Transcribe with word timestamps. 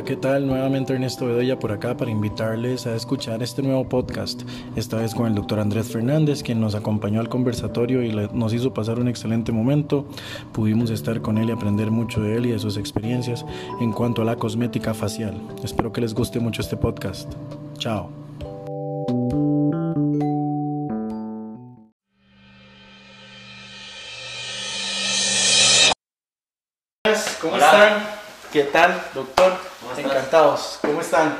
Hola, 0.00 0.08
¿qué 0.08 0.16
tal? 0.16 0.46
Nuevamente 0.46 0.94
Ernesto 0.94 1.26
Bedoya 1.26 1.58
por 1.58 1.72
acá 1.72 1.94
para 1.94 2.10
invitarles 2.10 2.86
a 2.86 2.94
escuchar 2.96 3.42
este 3.42 3.60
nuevo 3.60 3.86
podcast, 3.86 4.40
esta 4.74 4.96
vez 4.96 5.14
con 5.14 5.26
el 5.26 5.34
doctor 5.34 5.60
Andrés 5.60 5.92
Fernández, 5.92 6.42
quien 6.42 6.58
nos 6.58 6.74
acompañó 6.74 7.20
al 7.20 7.28
conversatorio 7.28 8.02
y 8.02 8.10
nos 8.32 8.54
hizo 8.54 8.72
pasar 8.72 8.98
un 8.98 9.08
excelente 9.08 9.52
momento. 9.52 10.08
Pudimos 10.54 10.88
estar 10.88 11.20
con 11.20 11.36
él 11.36 11.50
y 11.50 11.52
aprender 11.52 11.90
mucho 11.90 12.22
de 12.22 12.34
él 12.34 12.46
y 12.46 12.52
de 12.52 12.58
sus 12.58 12.78
experiencias 12.78 13.44
en 13.82 13.92
cuanto 13.92 14.22
a 14.22 14.24
la 14.24 14.36
cosmética 14.36 14.94
facial. 14.94 15.38
Espero 15.62 15.92
que 15.92 16.00
les 16.00 16.14
guste 16.14 16.40
mucho 16.40 16.62
este 16.62 16.78
podcast. 16.78 17.30
Chao. 17.76 18.08
¿Cómo 27.42 27.56
están? 27.56 28.02
¿Qué 28.50 28.64
tal, 28.64 28.98
doctor? 29.14 29.69
Encantados. 29.96 30.78
¿Cómo 30.82 31.00
están? 31.00 31.38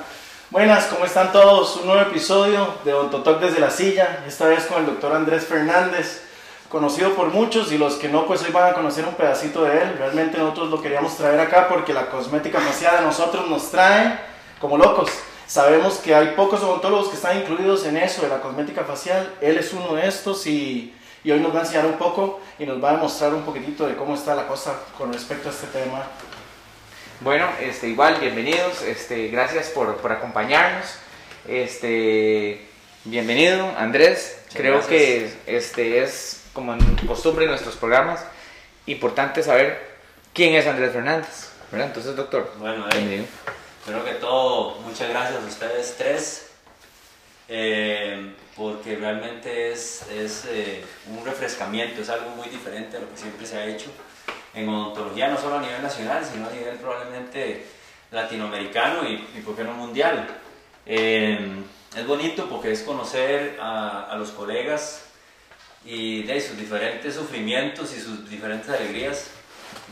Buenas, 0.49 0.87
¿cómo 0.87 1.05
están 1.05 1.31
todos? 1.31 1.77
Un 1.77 1.87
nuevo 1.87 2.01
episodio 2.01 2.75
de 2.85 2.95
Ontotoc 2.95 3.39
desde 3.39 3.61
la 3.61 3.71
silla, 3.71 4.25
esta 4.27 4.47
vez 4.47 4.65
con 4.65 4.79
el 4.81 4.87
doctor 4.87 5.15
Andrés 5.15 5.45
Fernández, 5.45 6.23
conocido 6.71 7.15
por 7.15 7.29
muchos 7.29 7.71
y 7.71 7.77
los 7.77 7.97
que 7.97 8.09
no, 8.09 8.27
pues 8.27 8.43
hoy 8.43 8.51
van 8.51 8.71
a 8.71 8.75
conocer 8.75 9.05
un 9.05 9.15
pedacito 9.15 9.65
de 9.65 9.83
él. 9.83 9.95
Realmente 9.99 10.39
nosotros 10.39 10.71
lo 10.71 10.81
queríamos 10.81 11.17
traer 11.17 11.39
acá 11.39 11.69
porque 11.69 11.93
la 11.93 12.09
cosmética 12.09 12.61
facial 12.61 12.97
de 12.99 13.05
nosotros 13.05 13.49
nos 13.49 13.71
trae 13.71 14.19
como 14.59 14.79
locos. 14.79 15.11
Sabemos 15.47 15.99
que 15.99 16.15
hay 16.15 16.29
pocos 16.29 16.63
odontólogos 16.63 17.09
que 17.09 17.17
están 17.17 17.39
incluidos 17.39 17.85
en 17.85 17.99
eso, 17.99 18.23
de 18.23 18.29
la 18.29 18.41
cosmética 18.41 18.85
facial. 18.85 19.35
Él 19.43 19.59
es 19.59 19.73
uno 19.75 19.95
de 19.95 20.09
estos 20.09 20.47
y, 20.47 20.95
y 21.23 21.31
hoy 21.31 21.41
nos 21.41 21.55
va 21.55 21.59
a 21.59 21.63
enseñar 21.63 21.85
un 21.85 21.99
poco 21.99 22.41
y 22.59 22.65
nos 22.65 22.83
va 22.83 22.91
a 22.91 22.93
demostrar 22.93 23.35
un 23.35 23.43
poquitito 23.43 23.87
de 23.87 23.97
cómo 23.97 24.15
está 24.15 24.35
la 24.35 24.47
cosa 24.47 24.75
con 24.97 25.13
respecto 25.13 25.51
a 25.51 25.53
este 25.53 25.67
tema 25.67 26.05
bueno, 27.21 27.49
este, 27.61 27.89
igual, 27.89 28.17
bienvenidos, 28.19 28.83
este, 28.83 29.29
gracias 29.29 29.69
por, 29.69 29.97
por 29.99 30.11
acompañarnos. 30.11 30.87
Este, 31.47 32.67
bienvenido, 33.05 33.71
Andrés. 33.77 34.43
Creo 34.55 34.87
que 34.87 35.31
este, 35.47 36.03
es, 36.03 36.45
como 36.55 36.73
en 36.73 36.97
costumbre 37.07 37.45
en 37.45 37.51
nuestros 37.51 37.77
programas, 37.77 38.25
importante 38.87 39.43
saber 39.43 39.79
quién 40.33 40.55
es 40.55 40.67
Andrés 40.67 40.93
Fernández. 40.93 41.51
¿verdad? 41.71 41.89
Entonces, 41.89 42.17
doctor, 42.17 42.53
bueno, 42.59 42.87
bienvenido. 42.91 43.27
Creo 43.85 44.05
que 44.05 44.13
todo, 44.13 44.77
muchas 44.81 45.11
gracias 45.11 45.43
a 45.43 45.47
ustedes 45.47 45.95
tres, 45.99 46.51
eh, 47.49 48.33
porque 48.57 48.97
realmente 48.97 49.73
es, 49.73 50.07
es 50.11 50.47
eh, 50.47 50.83
un 51.07 51.25
refrescamiento, 51.25 52.01
es 52.01 52.09
algo 52.09 52.31
muy 52.31 52.49
diferente 52.49 52.97
a 52.97 53.01
lo 53.01 53.11
que 53.11 53.17
siempre 53.17 53.47
se 53.47 53.59
ha 53.59 53.67
hecho 53.67 53.91
en 54.55 54.69
odontología, 54.69 55.29
no 55.29 55.39
solo 55.39 55.59
a 55.59 55.63
nivel 55.63 55.83
nacional, 55.83 56.25
sino 56.25 56.49
a 56.49 56.51
nivel 56.51 56.77
probablemente 56.77 57.67
latinoamericano 58.11 59.09
y, 59.09 59.15
y 59.37 59.43
por 59.45 59.57
qué 59.57 59.65
no 59.65 59.75
mundial. 59.75 60.27
Eh, 60.87 61.63
es 61.97 62.07
bonito 62.07 62.49
porque 62.49 62.73
es 62.73 62.83
conocer 62.83 63.59
a, 63.61 64.15
los 64.17 64.31
colegas 64.31 65.07
y 65.85 66.23
de 66.23 66.41
sus 66.41 66.57
diferentes 66.57 67.15
sufrimientos 67.15 67.97
y 67.97 68.01
sus 68.01 68.29
diferentes 68.29 68.69
alegrías 68.69 69.31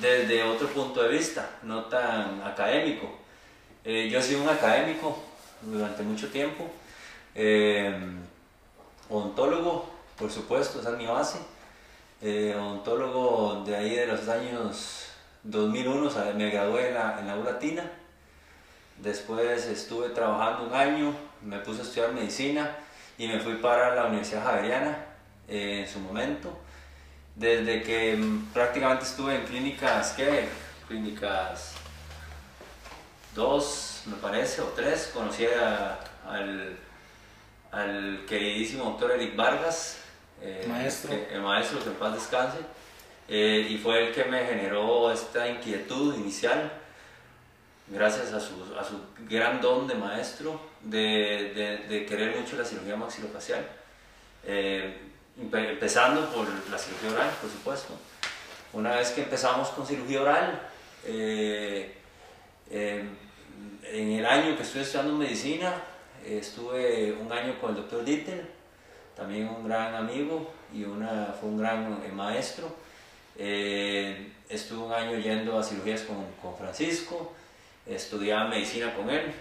desde 0.00 0.42
otro 0.42 0.68
punto 0.68 1.02
de 1.02 1.08
vista, 1.08 1.50
no 1.62 1.84
tan 1.84 2.42
académico. 2.42 3.10
Eh, 3.84 4.08
yo 4.10 4.18
he 4.18 4.22
sido 4.22 4.42
un 4.42 4.48
académico 4.48 5.18
durante 5.62 6.02
mucho 6.02 6.28
tiempo, 6.28 6.70
eh, 7.34 7.96
por 9.08 10.30
supuesto, 10.30 10.80
esa 10.80 10.90
es 10.90 10.98
mi 10.98 11.06
base 11.06 11.38
eh, 12.20 12.54
odontólogo 12.56 13.62
de 13.64 13.76
ahí 13.76 13.94
de 13.94 14.06
los 14.06 14.28
años 14.28 15.06
2001, 15.44 16.10
me 16.34 16.50
gradué 16.50 16.88
en 16.88 16.94
la, 16.94 17.18
en 17.20 17.26
la 17.26 17.36
U. 17.36 17.44
Después 18.98 19.66
estuve 19.66 20.08
trabajando 20.10 20.66
un 20.66 20.74
año, 20.74 21.14
me 21.42 21.58
puse 21.58 21.80
a 21.80 21.84
estudiar 21.84 22.12
medicina 22.12 22.76
y 23.16 23.28
me 23.28 23.38
fui 23.38 23.54
para 23.54 23.94
la 23.94 24.06
Universidad 24.06 24.44
Javeriana 24.44 25.06
eh, 25.46 25.84
en 25.84 25.88
su 25.88 26.00
momento. 26.00 26.58
Desde 27.36 27.82
que 27.82 28.16
mm, 28.16 28.46
prácticamente 28.52 29.04
estuve 29.04 29.36
en 29.36 29.44
clínicas, 29.44 30.12
¿qué? 30.14 30.48
Clínicas 30.88 31.74
dos, 33.34 34.02
me 34.06 34.16
parece, 34.16 34.60
o 34.60 34.66
tres, 34.74 35.12
conocí 35.14 35.46
al, 36.26 36.76
al 37.70 38.24
queridísimo 38.26 38.84
doctor 38.84 39.12
Eric 39.12 39.36
Vargas, 39.36 39.98
eh, 40.40 40.64
maestro. 40.68 41.12
el 41.12 41.40
maestro, 41.42 41.82
que 41.82 41.88
en 41.90 41.94
paz 41.96 42.14
descanse, 42.14 42.58
eh, 43.28 43.66
y 43.68 43.78
fue 43.78 44.08
el 44.08 44.14
que 44.14 44.24
me 44.24 44.44
generó 44.44 45.10
esta 45.10 45.48
inquietud 45.48 46.14
inicial, 46.14 46.72
gracias 47.88 48.32
a 48.32 48.40
su, 48.40 48.54
a 48.78 48.84
su 48.84 49.00
gran 49.28 49.60
don 49.60 49.86
de 49.86 49.94
maestro, 49.94 50.60
de, 50.82 51.52
de, 51.54 51.78
de 51.88 52.06
querer 52.06 52.36
mucho 52.36 52.56
la 52.56 52.64
cirugía 52.64 52.96
maxilofacial, 52.96 53.66
eh, 54.44 54.98
empezando 55.36 56.30
por 56.30 56.46
la 56.70 56.78
cirugía 56.78 57.10
oral, 57.10 57.30
por 57.40 57.50
supuesto. 57.50 57.94
Una 58.72 58.96
vez 58.96 59.10
que 59.10 59.22
empezamos 59.22 59.68
con 59.70 59.86
cirugía 59.86 60.22
oral, 60.22 60.62
en 62.70 63.16
el 63.92 64.26
año 64.26 64.56
que 64.56 64.62
estuve 64.62 64.82
estudiando 64.82 65.14
medicina, 65.14 65.82
estuve 66.24 67.12
un 67.12 67.32
año 67.32 67.58
con 67.60 67.70
el 67.70 67.76
doctor 67.76 68.04
Dittel, 68.04 68.57
también 69.18 69.48
un 69.48 69.66
gran 69.66 69.94
amigo 69.96 70.48
y 70.72 70.84
una, 70.84 71.34
fue 71.38 71.48
un 71.48 71.58
gran 71.58 72.00
eh, 72.04 72.12
maestro. 72.12 72.70
Eh, 73.36 74.32
estuve 74.48 74.86
un 74.86 74.92
año 74.92 75.18
yendo 75.18 75.58
a 75.58 75.62
cirugías 75.62 76.02
con, 76.02 76.24
con, 76.40 76.56
Francisco, 76.56 77.32
estudiaba 77.84 78.48
medicina 78.48 78.94
con 78.94 79.10
él 79.10 79.32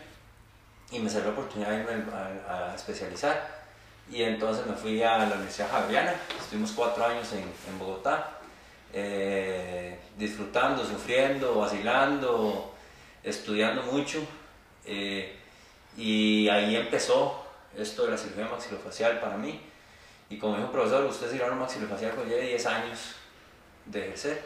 y 0.92 1.00
me 1.00 1.10
salió 1.10 1.28
la 1.28 1.34
oportunidad 1.34 1.70
de 1.70 1.82
irme 1.82 2.12
a, 2.48 2.74
especializar. 2.76 3.56
Y 4.12 4.24
entonces 4.24 4.66
me 4.66 4.74
fui 4.74 5.04
a 5.04 5.20
la 5.20 5.36
Universidad 5.36 5.70
Javeriana, 5.70 6.16
estuvimos 6.40 6.72
cuatro 6.72 7.06
años 7.06 7.32
en, 7.34 7.40
en 7.40 7.80
Bogotá, 7.80 8.40
eh, 8.94 10.00
disfrutando, 10.18 10.84
sufriendo, 10.84 11.56
vacilando, 11.56 12.74
estudiando 13.24 13.84
mucho. 13.84 14.26
y 15.98 16.48
ahí 16.50 16.76
empezó 16.76 17.47
esto 17.78 18.06
de 18.06 18.12
la 18.12 18.18
cirugía 18.18 18.48
maxilofacial 18.48 19.20
para 19.20 19.38
mí. 19.38 19.62
Y 20.30 20.38
como 20.38 20.56
dijo 20.56 20.68
un 20.68 20.74
profesor, 20.74 21.06
usted 21.06 21.30
cirujano 21.30 21.56
maxilofacial 21.56 22.16
con 22.16 22.28
10 22.28 22.66
años 22.66 23.16
de 23.86 24.00
ejercer. 24.00 24.42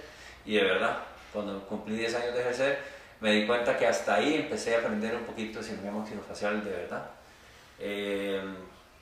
Y 0.46 0.56
de 0.56 0.64
verdad, 0.64 1.00
cuando 1.34 1.60
cumplí 1.68 1.96
10 1.96 2.16
años 2.16 2.34
de 2.36 2.42
ejercer, 2.42 2.80
me 3.20 3.32
di 3.34 3.48
cuenta 3.48 3.78
que 3.78 3.88
hasta 3.88 4.16
ahí 4.16 4.36
empecé 4.36 4.76
a 4.76 4.80
aprender 4.80 5.16
un 5.16 5.24
poquito 5.24 5.60
de 5.60 5.66
cirugía 5.66 5.92
maxilofacial 5.92 6.64
de 6.64 6.72
verdad. 6.72 7.10
Eh, 7.80 8.42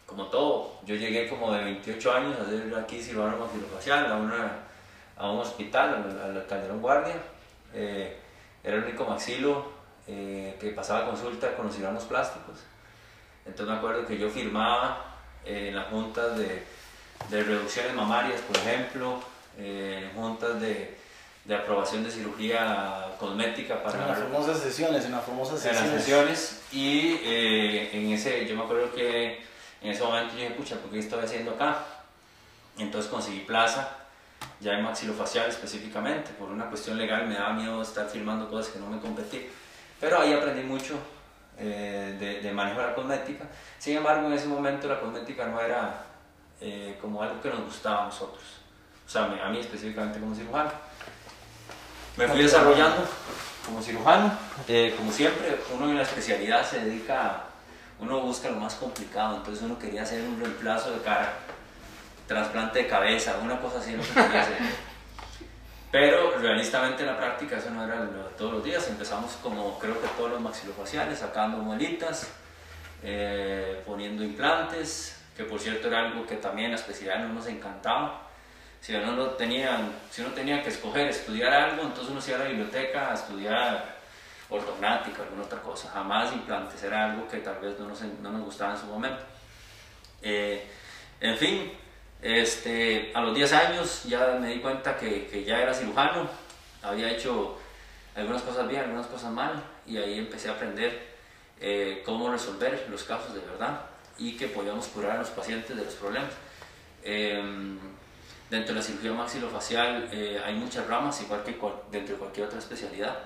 como 0.06 0.28
todo, 0.28 0.79
yo 0.85 0.96
llegué 0.96 1.29
como 1.29 1.51
de 1.53 1.63
28 1.63 2.13
años 2.13 2.40
a 2.40 2.44
hacer 2.44 2.73
aquí 2.75 3.01
cirujano 3.01 3.38
maxilofacial 3.38 4.11
a, 4.11 4.16
una, 4.16 4.59
a 5.17 5.31
un 5.31 5.40
hospital, 5.40 6.19
al, 6.23 6.46
Calderón 6.47 6.81
Guardia. 6.81 7.16
Eh, 7.73 8.17
era 8.63 8.78
el 8.78 8.84
único 8.84 9.06
maxilo 9.06 9.66
eh, 10.07 10.57
que 10.59 10.72
pasaba 10.72 11.06
consulta 11.06 11.56
con 11.56 11.67
los 11.67 11.75
cirujanos 11.75 12.06
plásticos. 12.06 12.59
Entonces 13.50 13.74
me 13.74 13.78
acuerdo 13.78 14.06
que 14.06 14.18
yo 14.18 14.30
firmaba 14.30 15.06
en 15.44 15.76
las 15.76 15.88
juntas 15.88 16.38
de, 16.38 16.64
de, 17.30 17.44
reducciones 17.44 17.96
mamarias, 17.96 18.42
por 18.42 18.56
ejemplo, 18.58 19.20
en 19.58 20.12
juntas 20.14 20.62
de, 20.62 20.96
de, 21.46 21.56
aprobación 21.56 22.04
de 22.04 22.12
cirugía 22.12 23.16
cosmética 23.20 23.82
para... 23.82 24.04
En 24.04 24.08
las 24.08 24.20
famosas 24.20 24.59
sesiones, 24.59 25.06
en 25.06 25.14
las 25.14 25.26
famosas 25.26 25.59
sesiones. 25.59 25.82
En 25.82 25.96
las 25.96 26.04
sesiones 26.04 26.62
y 26.72 27.20
eh, 27.24 27.90
en 27.94 28.12
ese, 28.14 28.46
yo 28.46 28.56
me 28.56 28.64
acuerdo 28.64 28.94
que 28.94 29.40
en 29.82 29.92
ese 29.92 30.04
momento 30.04 30.36
yo 30.36 30.42
dije, 30.42 30.52
pucha, 30.52 30.76
¿por 30.76 30.92
qué 30.92 31.00
estoy 31.00 31.24
haciendo 31.24 31.52
acá? 31.52 31.80
Entonces 32.78 33.09
conseguí 33.09 33.40
plaza, 33.40 33.98
ya 34.59 34.74
en 34.74 34.84
maxilofacial 34.84 35.50
específicamente, 35.50 36.32
por 36.38 36.50
una 36.50 36.68
cuestión 36.70 37.00
legal 37.00 37.28
me 37.28 37.34
daba 37.34 37.53
miedo 37.53 37.82
estar 37.82 38.08
firmando 38.08 38.47
cosas 38.47 38.72
que 38.72 38.79
no 38.79 38.88
me 38.88 39.00
competí. 39.00 39.50
Pero 40.00 40.22
ahí 40.22 40.34
aprendí 40.34 40.62
mucho 40.62 41.00
eh, 41.59 42.16
de, 42.17 42.41
de, 42.41 42.52
manejo 42.53 42.79
de 42.79 42.88
la 42.88 42.96
cosmética. 42.96 43.46
Sin 43.78 43.97
embargo, 43.97 44.28
en 44.28 44.34
ese 44.34 44.47
momento 44.47 44.88
la 44.88 45.00
cosmética 45.00 45.46
no 45.47 45.59
era 45.59 46.06
eh, 46.61 46.97
como 47.02 47.22
algo 47.22 47.41
que 47.41 47.50
nos 47.50 47.66
gustaba 47.66 48.03
a 48.03 48.06
nosotros, 48.06 48.44
o 49.06 49.09
sea, 49.09 49.23
a 49.23 49.50
mí 49.50 49.59
específicamente 49.59 50.20
como 50.20 50.35
cirujano. 50.35 50.72
Me 52.17 52.28
fui 52.28 52.41
desarrollando 52.41 53.08
como 53.66 53.82
cirujano, 53.82 54.32
eh, 54.67 54.94
como 54.97 55.11
siempre, 55.11 55.59
uno 55.73 55.90
en 55.90 55.97
la 55.97 56.03
especialidad 56.03 56.66
se 56.66 56.79
dedica, 56.82 57.26
a, 57.26 57.44
uno 58.00 58.22
busca 58.22 58.50
lo 58.50 58.58
más 58.58 58.76
complicado, 58.76 59.38
entonces 59.38 59.64
uno 59.64 59.78
quería 59.78 60.03
hacer 60.03 60.22
un 60.23 60.40
reemplazo 60.40 60.91
de 60.91 61.02
cara, 61.02 61.34
trasplante 62.28 62.79
de 62.79 62.88
cabeza, 62.88 63.38
una 63.44 63.59
cosa 63.59 63.79
así, 63.79 63.91
lo 63.96 64.03
que 64.03 64.09
quería 64.14 64.41
hacer. 64.41 64.58
Pero 65.91 66.38
realistamente 66.38 67.02
en 67.02 67.08
la 67.08 67.18
práctica 67.18 67.58
eso 67.58 67.72
no 67.72 67.84
era 67.84 67.96
lo 68.03 68.26
todos 68.38 68.53
los 68.53 68.64
días. 68.64 68.88
Empezamos 68.88 69.34
como 69.41 69.80
creo 69.80 70.00
que 70.00 70.08
todos 70.09 70.32
los 70.32 70.41
maxilofaciales, 70.41 71.20
sacando 71.20 71.58
muelitas, 71.58 72.32
eh, 73.02 73.82
poniendo 73.86 74.24
implantes, 74.24 75.20
que 75.36 75.46
por 75.46 75.59
cierto 75.59 75.88
era 75.88 76.06
algo 76.06 76.28
que 76.28 76.36
también 76.36 76.72
la 76.72 76.78
especialidad 76.78 77.28
no 77.28 77.34
nos 77.34 77.47
encantaba. 77.47 78.28
Si 78.82 78.94
uno, 78.96 79.14
no 79.14 79.26
tenía, 79.32 79.90
si 80.12 80.22
uno 80.22 80.32
tenía 80.32 80.62
que 80.62 80.70
escoger 80.70 81.08
estudiar 81.08 81.52
algo, 81.52 81.82
entonces 81.82 82.12
uno 82.12 82.22
se 82.22 82.32
iba 82.32 82.40
a 82.40 82.44
la 82.44 82.50
biblioteca 82.50 83.12
a 83.12 83.14
estudiar 83.16 83.97
ortognática, 84.50 85.24
alguna 85.24 85.44
otra 85.44 85.59
cosa. 85.59 85.90
Jamás 85.90 86.32
implantes, 86.32 86.82
era 86.84 87.06
algo 87.06 87.28
que 87.28 87.38
tal 87.38 87.58
vez 87.59 87.78
no 87.80 87.88
nos, 87.88 88.02
no 88.02 88.32
nos 88.32 88.44
gustaba 88.44 88.74
en 88.74 88.80
su 88.80 88.85
momento. 88.85 89.24
Eh, 90.22 90.66
en 91.20 91.38
fin, 91.38 91.72
este, 92.22 93.12
a 93.14 93.22
los 93.22 93.34
10 93.34 93.54
años 93.54 94.04
ya 94.04 94.38
me 94.40 94.50
di 94.50 94.60
cuenta 94.60 94.98
que, 94.98 95.28
que, 95.28 95.44
ya 95.44 95.62
era 95.62 95.74
cirujano, 95.74 96.30
había 96.82 97.10
hecho 97.10 97.58
algunas 98.16 98.42
cosas 98.42 98.68
bien, 98.68 98.82
algunas 98.82 99.08
cosas 99.08 99.32
mal, 99.32 99.64
y 99.86 99.98
ahí 99.98 100.20
empecé 100.20 100.50
a 100.50 100.54
aprender 100.54 101.10
eh, 101.62 102.02
cómo 102.06 102.30
resolver 102.30 102.88
los 102.90 103.04
casos 103.04 103.34
de 103.34 103.42
verdad 103.42 103.82
y 104.18 104.38
que 104.38 104.48
podíamos 104.48 104.88
curar 104.88 105.12
a 105.12 105.20
los 105.20 105.30
pacientes 105.30 105.76
de 105.76 105.84
los 105.84 105.94
problemas. 105.96 106.32
Em, 107.04 107.78
dentro 108.50 108.74
de 108.74 108.80
la 108.80 108.86
cirugía 108.86 109.14
maxilofacial 109.14 110.10
eh, 110.12 110.42
hay 110.44 110.56
muchas 110.56 110.88
ramas, 110.88 111.22
igual 111.22 111.44
que 111.44 111.58
dentro 111.92 112.16
de 112.16 112.20
cualquier 112.20 112.48
otra 112.48 112.60
especialidad. 112.60 113.18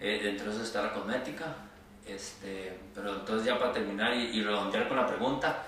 Eh, 0.00 0.20
dentro 0.22 0.46
de 0.46 0.52
eso 0.52 0.62
está 0.62 0.82
la 0.82 0.92
cosmética. 0.92 1.54
Este, 2.06 2.76
pero 2.94 3.14
entonces 3.14 3.46
ya 3.46 3.58
para 3.58 3.72
terminar 3.72 4.14
y, 4.14 4.38
y 4.38 4.42
redondear 4.42 4.88
con 4.88 4.96
la 4.96 5.06
pregunta, 5.06 5.64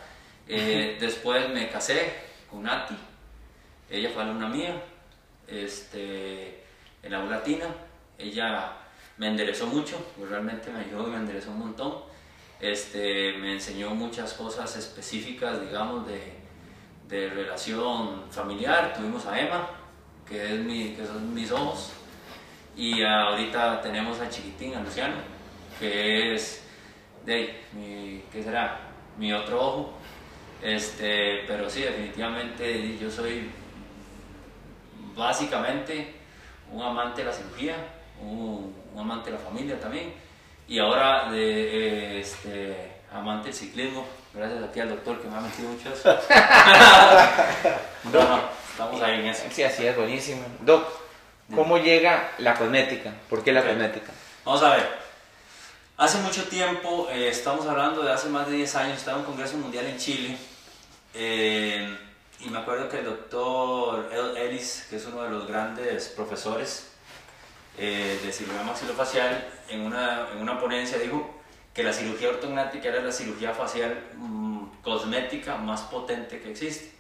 después 0.47 1.49
me 1.51 1.69
casé 1.71 2.24
con 2.55 2.63
Nati, 2.63 2.95
ella 3.91 4.11
fue 4.11 4.23
alumna 4.23 4.49
mía 4.49 4.81
este, 5.49 6.63
en 7.03 7.11
la 7.11 7.19
U 7.19 7.29
Latina, 7.29 7.67
ella 8.17 8.73
me 9.19 9.27
enderezó 9.27 9.67
mucho, 9.67 9.97
pues 10.17 10.31
realmente 10.31 10.71
me 10.71 10.81
ayudó 10.81 11.09
y 11.09 11.11
me 11.11 11.17
enderezó 11.17 11.51
un 11.51 11.59
montón. 11.59 11.95
Este, 12.61 13.33
me 13.39 13.55
enseñó 13.55 13.91
muchas 13.91 14.35
cosas 14.35 14.77
específicas, 14.77 15.61
digamos, 15.61 16.07
de, 16.07 16.35
de 17.09 17.29
relación 17.29 18.23
familiar. 18.31 18.95
Tuvimos 18.95 19.27
a 19.27 19.39
Emma, 19.39 19.69
que, 20.27 20.55
es 20.55 20.61
mi, 20.61 20.95
que 20.95 21.05
son 21.05 21.35
mis 21.35 21.51
ojos, 21.51 21.93
y 22.77 23.03
ahorita 23.03 23.81
tenemos 23.81 24.21
a 24.21 24.29
Chiquitín, 24.29 24.75
a 24.75 24.81
Luciano, 24.81 25.17
que 25.79 26.35
es, 26.35 26.65
de, 27.27 27.65
mi, 27.73 28.23
¿qué 28.33 28.43
será? 28.43 28.81
Mi 29.19 29.33
otro 29.33 29.61
ojo. 29.61 29.95
Este, 30.65 31.45
pero 31.47 31.69
sí, 31.69 31.83
definitivamente 31.83 32.97
yo 32.97 33.11
soy 33.11 33.51
básicamente 35.15 36.15
un 36.73 36.81
amante 36.81 37.21
de 37.21 37.29
la 37.29 37.35
cirugía, 37.35 37.77
un, 38.19 38.75
amante 38.99 39.31
de 39.31 39.37
la 39.37 39.43
familia 39.45 39.79
también, 39.79 40.15
y 40.67 40.79
ahora 40.79 41.31
de 41.31 42.19
este, 42.19 42.93
amante 43.13 43.49
del 43.49 43.55
ciclismo, 43.55 44.07
gracias 44.33 44.65
aquí 44.65 44.81
al 44.81 44.89
doctor 44.89 45.21
que 45.21 45.29
me 45.29 45.37
ha 45.37 45.41
metido 45.43 45.69
mucho 45.69 45.93
eso. 45.93 46.09
no, 48.11 48.41
estamos 48.71 49.03
ahí 49.03 49.21
en 49.21 49.27
eso. 49.27 49.43
Sí, 49.51 49.63
así 49.63 49.87
es, 49.87 49.95
buenísimo. 49.95 50.47
Doc, 50.61 50.89
¿cómo 51.55 51.77
llega 51.77 52.31
la 52.39 52.55
cosmética? 52.55 53.13
¿Por 53.29 53.45
qué 53.45 53.53
la 53.53 53.63
cosmética? 53.63 54.13
Vamos 54.47 54.63
a 54.63 54.77
ver. 54.77 55.05
Hace 55.99 56.17
mucho 56.21 56.45
tiempo, 56.45 57.07
eh, 57.11 57.29
estamos 57.29 57.67
hablando 57.67 58.03
de 58.03 58.11
hace 58.11 58.31
más 58.31 58.47
de 58.47 58.57
10 58.57 58.75
años, 58.77 58.97
estaba 58.97 59.19
en 59.19 59.25
un 59.25 59.31
congreso 59.31 59.59
mundial 59.59 59.85
en 59.85 59.99
Chile. 59.99 60.39
Eh, 61.15 61.97
y 62.41 62.49
me 62.51 62.59
acuerdo 62.59 62.89
que 62.89 62.99
el 62.99 63.05
doctor 63.05 64.11
Ellis, 64.37 64.87
que 64.91 64.97
es 64.97 65.07
uno 65.07 65.23
de 65.23 65.31
los 65.31 65.47
grandes 65.47 66.09
profesores 66.09 66.93
eh, 67.79 68.19
de 68.23 68.33
cirugía 68.33 68.63
maxilofacial, 68.63 69.49
en 69.69 69.81
una, 69.81 70.29
en 70.33 70.43
una 70.43 70.59
ponencia 70.59 70.99
dijo 70.99 71.41
que 71.73 71.83
la 71.83 71.93
cirugía 71.93 72.29
ortognática 72.29 72.89
era 72.89 73.03
la 73.03 73.13
cirugía 73.13 73.53
facial 73.55 73.99
mm, 74.17 74.83
cosmética 74.83 75.57
más 75.57 75.83
potente 75.83 76.41
que 76.41 76.51
existe. 76.51 76.93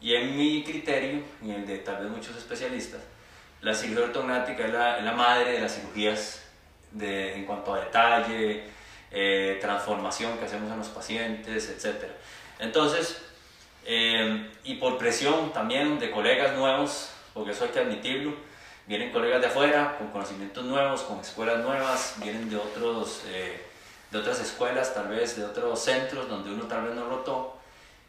Y 0.00 0.14
en 0.14 0.38
mi 0.38 0.64
criterio, 0.64 1.22
y 1.42 1.50
el 1.50 1.66
de 1.66 1.78
tal 1.78 2.02
vez 2.02 2.10
muchos 2.10 2.34
especialistas, 2.34 3.00
la 3.60 3.74
cirugía 3.74 4.04
ortognática 4.04 4.64
es 4.64 4.72
la, 4.72 5.00
la 5.02 5.12
madre 5.12 5.52
de 5.52 5.60
las 5.60 5.74
cirugías 5.74 6.42
de, 6.92 7.34
en 7.34 7.44
cuanto 7.44 7.74
a 7.74 7.80
detalle, 7.80 8.64
eh, 9.10 9.58
transformación 9.60 10.38
que 10.38 10.46
hacemos 10.46 10.70
en 10.70 10.78
los 10.78 10.88
pacientes, 10.88 11.68
etc. 11.68 12.04
Entonces, 12.58 13.20
eh, 13.84 14.50
y 14.64 14.74
por 14.74 14.98
presión 14.98 15.52
también 15.52 15.98
de 15.98 16.10
colegas 16.10 16.56
nuevos, 16.56 17.10
porque 17.32 17.52
eso 17.52 17.64
hay 17.64 17.70
que 17.70 17.80
admitirlo, 17.80 18.34
vienen 18.86 19.10
colegas 19.10 19.40
de 19.40 19.46
afuera 19.46 19.96
con 19.98 20.08
conocimientos 20.08 20.64
nuevos, 20.64 21.02
con 21.02 21.20
escuelas 21.20 21.58
nuevas, 21.60 22.14
vienen 22.18 22.50
de, 22.50 22.56
otros, 22.56 23.22
eh, 23.28 23.64
de 24.10 24.18
otras 24.18 24.40
escuelas, 24.40 24.94
tal 24.94 25.08
vez 25.08 25.36
de 25.36 25.44
otros 25.44 25.80
centros 25.80 26.28
donde 26.28 26.52
uno 26.52 26.64
tal 26.64 26.84
vez 26.84 26.94
no 26.94 27.08
rotó. 27.08 27.56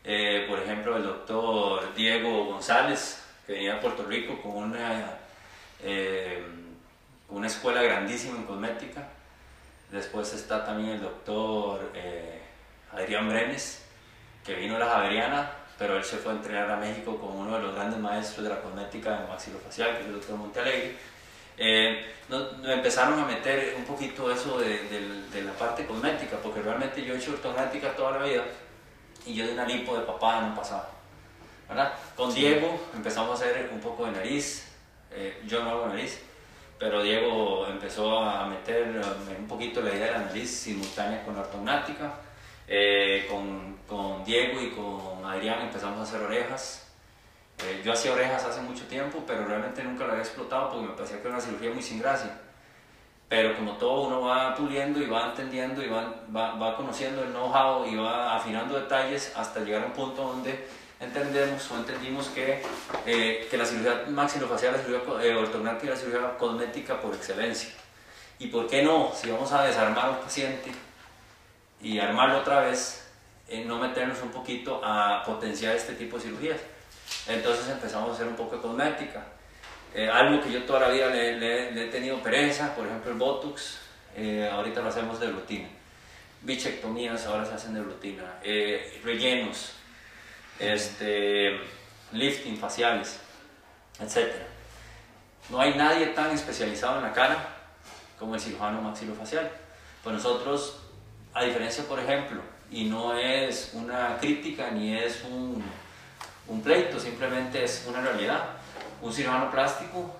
Eh, 0.03 0.45
por 0.49 0.59
ejemplo, 0.59 0.97
el 0.97 1.03
doctor 1.03 1.93
Diego 1.95 2.45
González, 2.45 3.23
que 3.45 3.53
venía 3.53 3.75
de 3.75 3.81
Puerto 3.81 4.03
Rico 4.03 4.41
con 4.41 4.51
una, 4.51 5.17
una 7.29 7.47
escuela 7.47 7.81
grandísima 7.81 8.37
en 8.37 8.45
cosmética. 8.45 9.07
Después 9.91 10.33
está 10.33 10.65
también 10.65 10.91
el 10.91 11.01
doctor 11.01 11.91
Adrián 12.91 13.29
Brenes, 13.29 13.85
que 14.43 14.55
vino 14.55 14.73
de 14.73 14.79
la 14.79 14.87
Javeriana, 14.87 15.51
pero 15.81 15.97
él 15.97 16.03
se 16.03 16.17
fue 16.17 16.31
a 16.31 16.35
entrenar 16.35 16.69
a 16.69 16.75
México 16.75 17.17
con 17.17 17.31
uno 17.37 17.55
de 17.57 17.63
los 17.63 17.73
grandes 17.73 17.99
maestros 17.99 18.43
de 18.43 18.51
la 18.51 18.61
cosmética 18.61 19.19
en 19.19 19.27
maxilofacial, 19.27 19.95
que 19.95 20.01
es 20.01 20.05
el 20.05 20.13
doctor 20.13 20.35
Montealegre. 20.35 20.95
Eh, 21.57 22.05
empezaron 22.65 23.19
a 23.19 23.25
meter 23.25 23.73
un 23.75 23.83
poquito 23.85 24.31
eso 24.31 24.59
de, 24.59 24.77
de, 25.33 25.41
la 25.41 25.53
parte 25.53 25.87
cosmética, 25.87 26.37
porque 26.37 26.61
realmente 26.61 27.03
yo 27.03 27.15
he 27.15 27.17
hecho 27.17 27.31
ortognática 27.31 27.95
toda 27.95 28.19
la 28.19 28.23
vida 28.23 28.43
y 29.25 29.33
yo 29.33 29.47
de 29.47 29.53
una 29.53 29.65
lipo 29.65 29.97
de 29.97 30.03
papá 30.03 30.41
no 30.41 30.53
pasaba. 30.53 30.87
¿verdad? 31.67 31.93
Con 32.15 32.31
Diego 32.31 32.79
empezamos 32.93 33.31
a 33.31 33.43
hacer 33.43 33.71
un 33.73 33.79
poco 33.79 34.05
de 34.05 34.11
nariz, 34.11 34.67
eh, 35.09 35.41
yo 35.47 35.63
no 35.63 35.71
hago 35.71 35.87
nariz, 35.87 36.21
pero 36.77 37.01
Diego 37.01 37.65
empezó 37.65 38.19
a 38.19 38.45
meter 38.45 39.01
un 39.35 39.47
poquito 39.47 39.81
la 39.81 39.95
idea 39.95 40.05
de 40.05 40.11
la 40.11 40.25
nariz 40.25 40.47
simultánea 40.47 41.25
con 41.25 41.33
la 41.33 41.41
ortognática. 41.41 42.13
Eh, 42.73 43.27
con, 43.29 44.23
Diego 44.23 44.61
y 44.61 44.69
con 44.69 45.25
Adrián 45.25 45.63
empezamos 45.63 45.99
a 45.99 46.03
hacer 46.03 46.21
orejas. 46.21 46.87
Eh, 47.65 47.81
yo 47.83 47.91
hacía 47.91 48.13
orejas 48.13 48.45
hace 48.45 48.61
mucho 48.61 48.85
tiempo, 48.85 49.21
pero 49.27 49.45
realmente 49.45 49.83
nunca 49.83 50.05
lo 50.05 50.11
había 50.11 50.23
explotado 50.23 50.69
porque 50.69 50.87
me 50.87 50.93
parecía 50.93 51.17
que 51.17 51.27
era 51.27 51.35
una 51.35 51.41
cirugía 51.41 51.71
muy 51.71 51.83
sin 51.83 51.99
gracia. 51.99 52.31
Pero 53.27 53.57
como 53.57 53.73
todo 53.73 54.07
uno 54.07 54.21
va 54.21 54.55
puliendo 54.55 55.01
y 55.01 55.07
va 55.07 55.31
entendiendo 55.31 55.83
y 55.83 55.89
va, 55.89 56.15
va, 56.33 56.55
va 56.55 56.77
conociendo 56.77 57.23
el 57.23 57.31
know-how 57.31 57.85
y 57.85 57.97
va 57.97 58.37
afinando 58.37 58.79
detalles 58.79 59.33
hasta 59.35 59.59
llegar 59.59 59.83
a 59.83 59.87
un 59.87 59.93
punto 59.93 60.23
donde 60.23 60.65
entendemos 61.01 61.69
o 61.71 61.75
entendimos 61.75 62.29
que, 62.29 62.61
eh, 63.05 63.47
que 63.51 63.57
la 63.57 63.65
cirugía 63.65 64.05
maxilofacial, 64.07 64.73
la 64.73 64.79
cirugía 64.79 65.37
ortognática 65.37 65.91
es 65.91 65.99
la 65.99 66.05
cirugía 66.05 66.37
cosmética 66.37 67.01
por 67.01 67.13
excelencia. 67.13 67.71
¿Y 68.39 68.47
por 68.47 68.67
qué 68.67 68.81
no? 68.81 69.11
Si 69.13 69.29
vamos 69.29 69.51
a 69.51 69.65
desarmar 69.65 70.05
a 70.05 70.09
un 70.11 70.17
paciente 70.19 70.71
y 71.81 71.99
armarlo 71.99 72.39
otra 72.39 72.61
vez, 72.61 73.09
no 73.65 73.79
meternos 73.79 74.21
un 74.21 74.29
poquito 74.29 74.81
a 74.83 75.23
potenciar 75.25 75.75
este 75.75 75.93
tipo 75.93 76.17
de 76.17 76.23
cirugías. 76.23 76.59
Entonces 77.27 77.67
empezamos 77.69 78.09
a 78.09 78.13
hacer 78.13 78.27
un 78.27 78.35
poco 78.35 78.55
de 78.55 78.61
cosmética. 78.61 79.25
Eh, 79.93 80.09
algo 80.09 80.41
que 80.41 80.51
yo 80.51 80.63
toda 80.63 80.81
la 80.81 80.89
vida 80.89 81.07
le, 81.07 81.83
he 81.83 81.89
tenido 81.89 82.21
pereza, 82.23 82.73
por 82.75 82.87
ejemplo 82.87 83.11
el 83.11 83.17
Botox, 83.17 83.79
eh, 84.15 84.49
ahorita 84.51 84.81
lo 84.81 84.89
hacemos 84.89 85.19
de 85.19 85.29
rutina. 85.29 85.67
Bichectomías 86.41 87.25
ahora 87.25 87.45
se 87.45 87.53
hacen 87.53 87.73
de 87.73 87.81
rutina. 87.81 88.39
Eh, 88.41 89.01
rellenos, 89.03 89.73
este, 90.59 91.59
lifting 92.13 92.57
faciales, 92.57 93.19
etc. 93.99 94.31
No 95.49 95.59
hay 95.59 95.75
nadie 95.75 96.07
tan 96.07 96.31
especializado 96.31 96.97
en 96.97 97.03
la 97.03 97.13
cara 97.13 97.49
como 98.17 98.35
el 98.35 98.41
cirujano 98.41 98.81
maxilofacial. 98.81 99.51
Pues 100.03 100.15
nosotros 100.15 100.80
a 101.33 101.43
diferencia, 101.43 101.83
por 101.85 101.99
ejemplo, 101.99 102.41
y 102.69 102.85
no 102.85 103.17
es 103.17 103.71
una 103.73 104.17
crítica 104.19 104.71
ni 104.71 104.97
es 104.97 105.23
un, 105.29 105.63
un 106.47 106.61
pleito, 106.61 106.99
simplemente 106.99 107.63
es 107.63 107.85
una 107.87 108.01
realidad. 108.01 108.43
Un 109.01 109.11
cirujano 109.11 109.49
plástico 109.49 110.15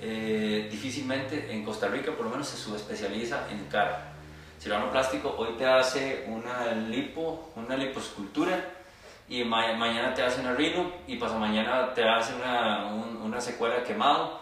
eh, 0.00 0.68
difícilmente 0.70 1.52
en 1.52 1.64
Costa 1.64 1.86
Rica 1.88 2.12
por 2.12 2.24
lo 2.24 2.30
menos 2.30 2.48
se 2.48 2.56
subespecializa 2.56 3.48
en 3.50 3.64
cara. 3.66 4.12
Cirujano 4.60 4.90
plástico 4.90 5.34
hoy 5.38 5.54
te 5.56 5.66
hace 5.66 6.24
una 6.28 6.72
lipo, 6.72 7.52
una 7.56 7.76
liposcultura 7.76 8.58
y 9.28 9.44
mañana 9.44 10.12
te 10.12 10.22
hace 10.22 10.40
una 10.40 10.54
rino 10.54 10.90
y 11.06 11.16
pasa 11.16 11.38
mañana 11.38 11.94
te 11.94 12.02
hace 12.02 12.34
una, 12.34 12.86
una 12.86 13.40
secuela 13.40 13.82
quemado 13.84 14.40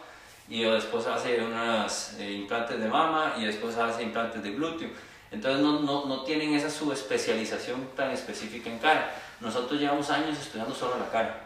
y 0.49 0.62
después 0.62 1.07
hace 1.07 1.43
unos 1.43 2.14
eh, 2.19 2.33
implantes 2.33 2.81
de 2.81 2.88
mama 2.88 3.35
y 3.38 3.45
después 3.45 3.76
hace 3.76 4.02
implantes 4.02 4.43
de 4.43 4.52
glúteo 4.52 4.88
entonces 5.32 5.62
no, 5.62 5.80
no, 5.80 6.04
no, 6.04 6.22
tienen 6.24 6.54
esa 6.54 6.68
subespecialización 6.68 7.88
tan 7.96 8.10
específica 8.10 8.68
en 8.68 8.78
cara. 8.78 9.14
Nosotros 9.40 9.80
llevamos 9.80 10.10
años 10.10 10.38
estudiando 10.38 10.74
solo 10.74 10.98
la 10.98 11.10
cara, 11.10 11.40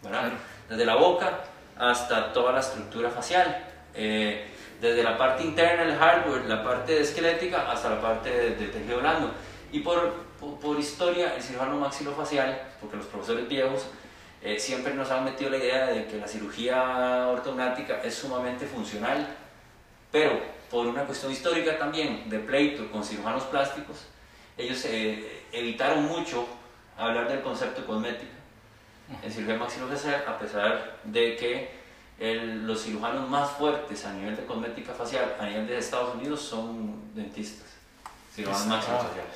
¿verdad? 0.00 0.32
Desde 0.68 0.86
la 0.86 0.94
boca 0.94 1.40
hasta 1.76 2.32
toda 2.32 2.52
la 2.52 2.60
estructura 2.60 3.10
facial. 3.10 3.64
Eh, 3.94 4.48
desde 4.80 5.02
la 5.02 5.18
parte 5.18 5.44
interna 5.44 5.84
del 5.84 5.96
hardware, 5.96 6.44
la 6.46 6.62
parte 6.62 7.00
esquelética, 7.00 7.70
hasta 7.70 7.90
la 7.90 8.00
parte 8.00 8.30
de, 8.30 8.66
tejido 8.68 8.98
blando. 8.98 9.32
Y 9.70 9.80
por, 9.80 10.12
por, 10.38 10.78
historia, 10.78 11.34
el 11.34 11.42
cirujano 11.42 11.76
maxilofacial, 11.76 12.60
porque 12.80 12.96
los 12.96 13.06
profesores 13.06 13.48
viejos 13.48 13.86
eh, 14.42 14.58
siempre 14.58 14.94
nos 14.94 15.10
han 15.10 15.24
metido 15.24 15.50
la 15.50 15.58
idea 15.58 15.86
de 15.86 16.06
que 16.06 16.16
la 16.16 16.26
cirugía 16.26 17.28
ortognática 17.28 18.00
es 18.02 18.14
sumamente 18.14 18.66
funcional 18.66 19.26
Pero 20.12 20.38
por 20.70 20.86
una 20.86 21.04
cuestión 21.04 21.32
histórica 21.32 21.78
también 21.78 22.28
de 22.28 22.38
pleito 22.38 22.90
con 22.90 23.02
cirujanos 23.02 23.44
plásticos, 23.44 23.96
ellos 24.56 24.84
eh, 24.84 25.44
evitaron 25.50 26.04
mucho 26.04 26.46
hablar 26.96 27.28
del 27.28 27.40
concepto 27.40 27.80
de 27.80 27.86
cosmética 27.86 28.32
en 29.22 29.32
cirugía 29.32 29.56
maxilofacial, 29.56 30.24
a 30.26 30.38
pesar 30.38 30.98
de 31.04 31.36
que 31.36 31.82
los 32.64 32.82
cirujanos 32.82 33.28
más 33.28 33.50
fuertes 33.52 34.04
a 34.04 34.12
nivel 34.12 34.36
de 34.36 34.44
cosmética 34.44 34.92
facial 34.92 35.34
a 35.40 35.46
nivel 35.46 35.66
de 35.66 35.78
Estados 35.78 36.14
Unidos 36.14 36.40
son 36.40 37.14
dentistas, 37.14 37.66
cirujanos 38.34 38.66
maxilofaciales. 38.66 39.34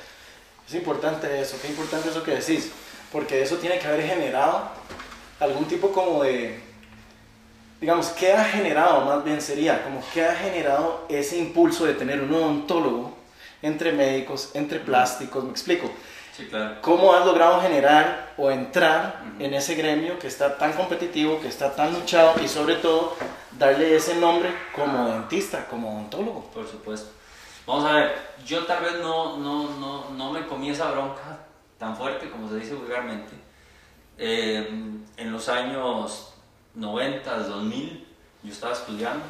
Es 0.67 0.73
importante 0.75 1.41
eso, 1.41 1.57
qué 1.61 1.67
importante 1.67 2.09
eso 2.09 2.23
que 2.23 2.31
decís, 2.31 2.71
porque 3.11 3.41
eso 3.41 3.57
tiene 3.57 3.79
que 3.79 3.87
haber 3.87 4.05
generado 4.05 4.69
algún 5.39 5.65
tipo 5.65 5.91
como 5.91 6.23
de, 6.23 6.59
digamos, 7.79 8.07
¿qué 8.09 8.33
ha 8.33 8.43
generado 8.43 9.05
más 9.05 9.23
bien 9.23 9.41
sería? 9.41 9.83
Como 9.83 10.03
¿qué 10.13 10.25
ha 10.25 10.35
generado 10.35 11.05
ese 11.09 11.37
impulso 11.37 11.85
de 11.85 11.93
tener 11.93 12.21
un 12.21 12.33
odontólogo 12.33 13.15
entre 13.61 13.91
médicos, 13.91 14.51
entre 14.53 14.79
plásticos? 14.79 15.43
¿Me 15.43 15.51
explico? 15.51 15.89
Sí, 16.35 16.45
claro. 16.47 16.75
¿Cómo 16.81 17.13
has 17.13 17.25
logrado 17.25 17.61
generar 17.61 18.33
o 18.37 18.51
entrar 18.51 19.23
en 19.39 19.53
ese 19.53 19.75
gremio 19.75 20.19
que 20.19 20.27
está 20.27 20.57
tan 20.57 20.73
competitivo, 20.73 21.39
que 21.39 21.47
está 21.47 21.75
tan 21.75 21.93
luchado 21.93 22.35
y 22.43 22.47
sobre 22.47 22.75
todo 22.75 23.15
darle 23.57 23.95
ese 23.95 24.15
nombre 24.15 24.53
como 24.75 25.09
dentista, 25.09 25.67
como 25.67 25.93
odontólogo? 25.93 26.43
Por 26.53 26.67
supuesto. 26.67 27.09
Vamos 27.65 27.85
a 27.85 27.93
ver, 27.93 28.15
yo 28.45 28.65
tal 28.65 28.83
vez 28.83 28.93
no, 29.01 29.37
no, 29.37 29.69
no, 29.79 30.09
no 30.11 30.31
me 30.31 30.45
comí 30.45 30.69
esa 30.69 30.91
bronca 30.91 31.39
tan 31.77 31.95
fuerte 31.97 32.29
como 32.29 32.49
se 32.49 32.57
dice 32.57 32.75
vulgarmente. 32.75 33.33
Eh, 34.17 34.67
en 35.17 35.31
los 35.31 35.49
años 35.49 36.36
90, 36.77 37.39
2000, 37.39 38.07
yo 38.43 38.51
estaba 38.51 38.73
estudiando, 38.73 39.25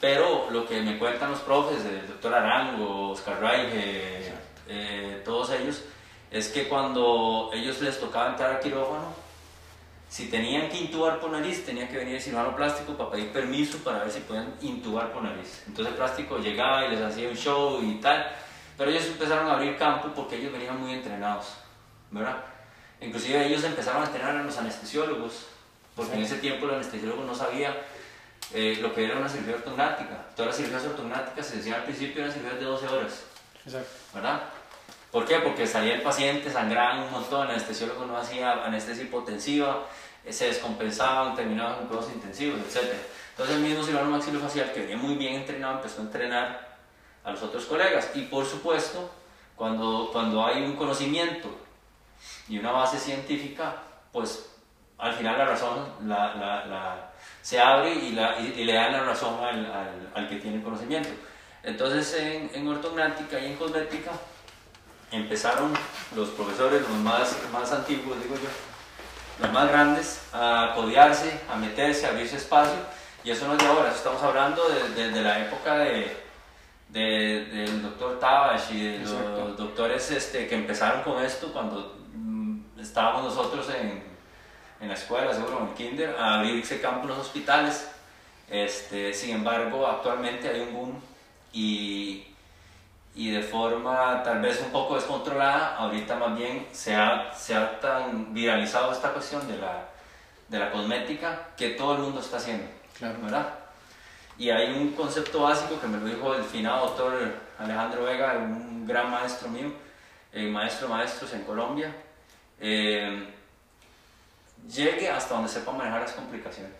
pero 0.00 0.50
lo 0.50 0.66
que 0.66 0.80
me 0.80 0.98
cuentan 0.98 1.30
los 1.30 1.40
profes, 1.40 1.84
el 1.84 2.08
doctor 2.08 2.34
Arango, 2.34 3.10
Oscar 3.10 3.40
Raige, 3.40 4.32
eh, 4.66 5.22
todos 5.24 5.50
ellos, 5.50 5.82
es 6.30 6.48
que 6.48 6.68
cuando 6.68 7.50
ellos 7.52 7.80
les 7.80 8.00
tocaba 8.00 8.30
entrar 8.30 8.56
al 8.56 8.60
quirófano, 8.60 9.14
si 10.08 10.30
tenían 10.30 10.70
que 10.70 10.78
intubar 10.78 11.20
por 11.20 11.30
nariz, 11.30 11.66
tenía 11.66 11.86
que 11.86 11.98
venir 11.98 12.14
el 12.14 12.22
cirujano 12.22 12.56
plástico 12.56 12.94
para 12.94 13.10
pedir 13.10 13.30
permiso 13.30 13.78
para 13.78 13.98
ver 13.98 14.10
si 14.10 14.20
podían 14.20 14.54
intubar 14.62 15.12
por 15.12 15.22
nariz. 15.22 15.64
Entonces 15.66 15.92
el 15.92 15.98
plástico 15.98 16.38
llegaba 16.38 16.86
y 16.86 16.90
les 16.90 17.02
hacía 17.02 17.28
un 17.28 17.36
show 17.36 17.82
y 17.82 18.00
tal, 18.00 18.26
pero 18.78 18.90
ellos 18.90 19.06
empezaron 19.06 19.48
a 19.48 19.54
abrir 19.54 19.76
campo 19.76 20.08
porque 20.14 20.36
ellos 20.36 20.52
venían 20.52 20.80
muy 20.80 20.92
entrenados, 20.92 21.56
¿verdad? 22.10 22.42
Inclusive 23.02 23.46
ellos 23.46 23.62
empezaron 23.64 24.02
a 24.02 24.06
entrenar 24.06 24.36
a 24.36 24.42
los 24.42 24.56
anestesiólogos, 24.56 25.46
porque 25.98 26.14
en 26.14 26.22
ese 26.22 26.36
tiempo 26.36 26.66
el 26.66 26.76
anestesiólogo 26.76 27.24
no 27.24 27.34
sabía 27.34 27.76
eh, 28.54 28.78
lo 28.80 28.94
que 28.94 29.04
era 29.04 29.18
una 29.18 29.28
cirugía 29.28 29.56
ortognática. 29.56 30.26
Todas 30.36 30.50
las 30.50 30.56
cirugías 30.56 30.84
ortognáticas 30.84 31.44
se 31.44 31.56
decían 31.56 31.80
al 31.80 31.84
principio 31.84 32.22
eran 32.22 32.32
cirugías 32.32 32.60
de 32.60 32.64
12 32.64 32.86
horas, 32.86 33.22
Exacto. 33.64 33.90
¿verdad? 34.14 34.42
¿Por 35.10 35.24
qué? 35.26 35.40
Porque 35.40 35.66
salía 35.66 35.96
el 35.96 36.02
paciente, 36.02 36.52
sangraba 36.52 37.04
un 37.04 37.10
montón, 37.10 37.46
el 37.46 37.50
anestesiólogo 37.50 38.06
no 38.06 38.16
hacía 38.16 38.64
anestesia 38.64 39.02
hipotensiva, 39.02 39.86
eh, 40.24 40.32
se 40.32 40.46
descompensaban, 40.46 41.34
terminaban 41.34 41.78
con 41.78 41.88
cuidados 41.88 42.12
intensivos, 42.12 42.60
etc. 42.60 42.94
Entonces 43.30 43.56
el 43.56 43.62
mismo 43.62 43.82
cirujano 43.82 44.10
maxilofacial, 44.10 44.72
que 44.72 44.82
venía 44.82 44.96
muy 44.96 45.16
bien 45.16 45.34
entrenado, 45.34 45.78
empezó 45.78 46.00
a 46.00 46.04
entrenar 46.04 46.78
a 47.24 47.32
los 47.32 47.42
otros 47.42 47.64
colegas. 47.64 48.10
Y 48.14 48.22
por 48.22 48.46
supuesto, 48.46 49.10
cuando, 49.56 50.10
cuando 50.12 50.46
hay 50.46 50.62
un 50.62 50.76
conocimiento 50.76 51.50
y 52.48 52.56
una 52.56 52.70
base 52.70 53.00
científica, 53.00 53.82
pues 54.12 54.48
al 54.98 55.12
final 55.14 55.38
la 55.38 55.44
razón 55.46 55.86
la, 56.04 56.34
la, 56.34 56.66
la, 56.66 57.10
se 57.40 57.60
abre 57.60 57.94
y, 57.94 58.18
y, 58.56 58.64
le 58.64 58.72
dan 58.72 58.92
la 58.92 59.04
razón 59.04 59.42
al, 59.42 59.64
al, 59.66 60.10
al, 60.14 60.28
que 60.28 60.36
tiene 60.36 60.62
conocimiento. 60.62 61.08
Entonces 61.62 62.14
en, 62.14 62.50
en 62.52 62.68
ortognática 62.68 63.38
y 63.38 63.46
en 63.46 63.56
cosmética, 63.56 64.10
empezaron 65.10 65.72
los 66.14 66.28
profesores, 66.30 66.82
los 66.82 66.90
más, 66.98 67.36
más 67.52 67.72
antiguos, 67.72 68.22
digo 68.22 68.34
yo, 68.34 68.48
los 69.40 69.52
más 69.52 69.68
grandes, 69.68 70.22
a 70.32 70.72
codearse, 70.74 71.40
a 71.50 71.56
meterse, 71.56 72.06
a 72.06 72.10
abrirse 72.10 72.36
espacio, 72.36 72.78
y 73.24 73.30
eso 73.30 73.46
no 73.46 73.54
es 73.54 73.58
de 73.58 73.66
ahora, 73.66 73.90
estamos 73.90 74.22
hablando 74.22 74.62
de, 74.68 75.10
de, 75.10 75.22
la 75.22 75.46
época 75.46 75.78
de, 75.78 76.16
de, 76.88 77.44
del 77.46 77.82
doctor 77.82 78.18
Tabash 78.18 78.72
y 78.72 78.84
de 78.84 78.98
los 78.98 79.56
doctores 79.56 80.10
este, 80.10 80.46
que 80.46 80.54
empezaron 80.54 81.02
con 81.02 81.22
esto 81.22 81.52
cuando 81.52 81.96
mm, 82.14 82.80
estábamos 82.80 83.24
nosotros 83.24 83.68
en, 83.70 84.07
en 84.80 84.88
la 84.88 84.94
escuela, 84.94 85.32
seguro 85.32 85.60
en 85.60 85.68
el 85.68 85.74
kinder, 85.74 86.16
a 86.18 86.40
abrirse 86.40 86.80
campo 86.80 87.02
en 87.02 87.08
los 87.08 87.18
hospitales. 87.18 87.90
Este, 88.48 89.12
sin 89.12 89.36
embargo, 89.36 89.86
actualmente 89.86 90.48
hay 90.48 90.60
un 90.60 90.72
boom 90.72 91.00
y 91.52 92.28
y 93.18 93.32
de 93.32 93.42
forma 93.42 94.22
tal 94.22 94.40
vez 94.40 94.62
un 94.64 94.70
poco 94.70 94.94
descontrolada, 94.94 95.74
ahorita 95.74 96.14
más 96.14 96.38
bien 96.38 96.68
se 96.70 96.94
ha, 96.94 97.34
se 97.34 97.52
ha 97.52 97.80
tan 97.80 98.32
viralizado 98.32 98.92
esta 98.92 99.12
cuestión 99.12 99.46
de 99.48 99.56
la, 99.56 99.88
de 100.48 100.56
la 100.56 100.70
cosmética 100.70 101.48
que 101.56 101.70
todo 101.70 101.96
el 101.96 102.02
mundo 102.02 102.20
está 102.20 102.36
haciendo, 102.36 102.64
claro. 102.96 103.18
¿verdad? 103.20 103.54
Y 104.38 104.50
hay 104.50 104.70
un 104.70 104.92
concepto 104.92 105.42
básico 105.42 105.80
que 105.80 105.88
me 105.88 105.98
lo 105.98 106.06
dijo 106.06 106.32
el 106.32 106.44
finado 106.44 106.86
doctor 106.86 107.34
Alejandro 107.58 108.04
Vega, 108.04 108.34
un 108.38 108.86
gran 108.86 109.10
maestro 109.10 109.48
mío, 109.48 109.72
el 110.32 110.52
maestro 110.52 110.86
de 110.86 110.94
maestros 110.94 111.32
en 111.32 111.42
Colombia, 111.42 111.92
eh, 112.60 113.34
llegue 114.66 115.10
hasta 115.10 115.34
donde 115.34 115.48
sepa 115.48 115.72
manejar 115.72 116.02
las 116.02 116.12
complicaciones. 116.12 116.72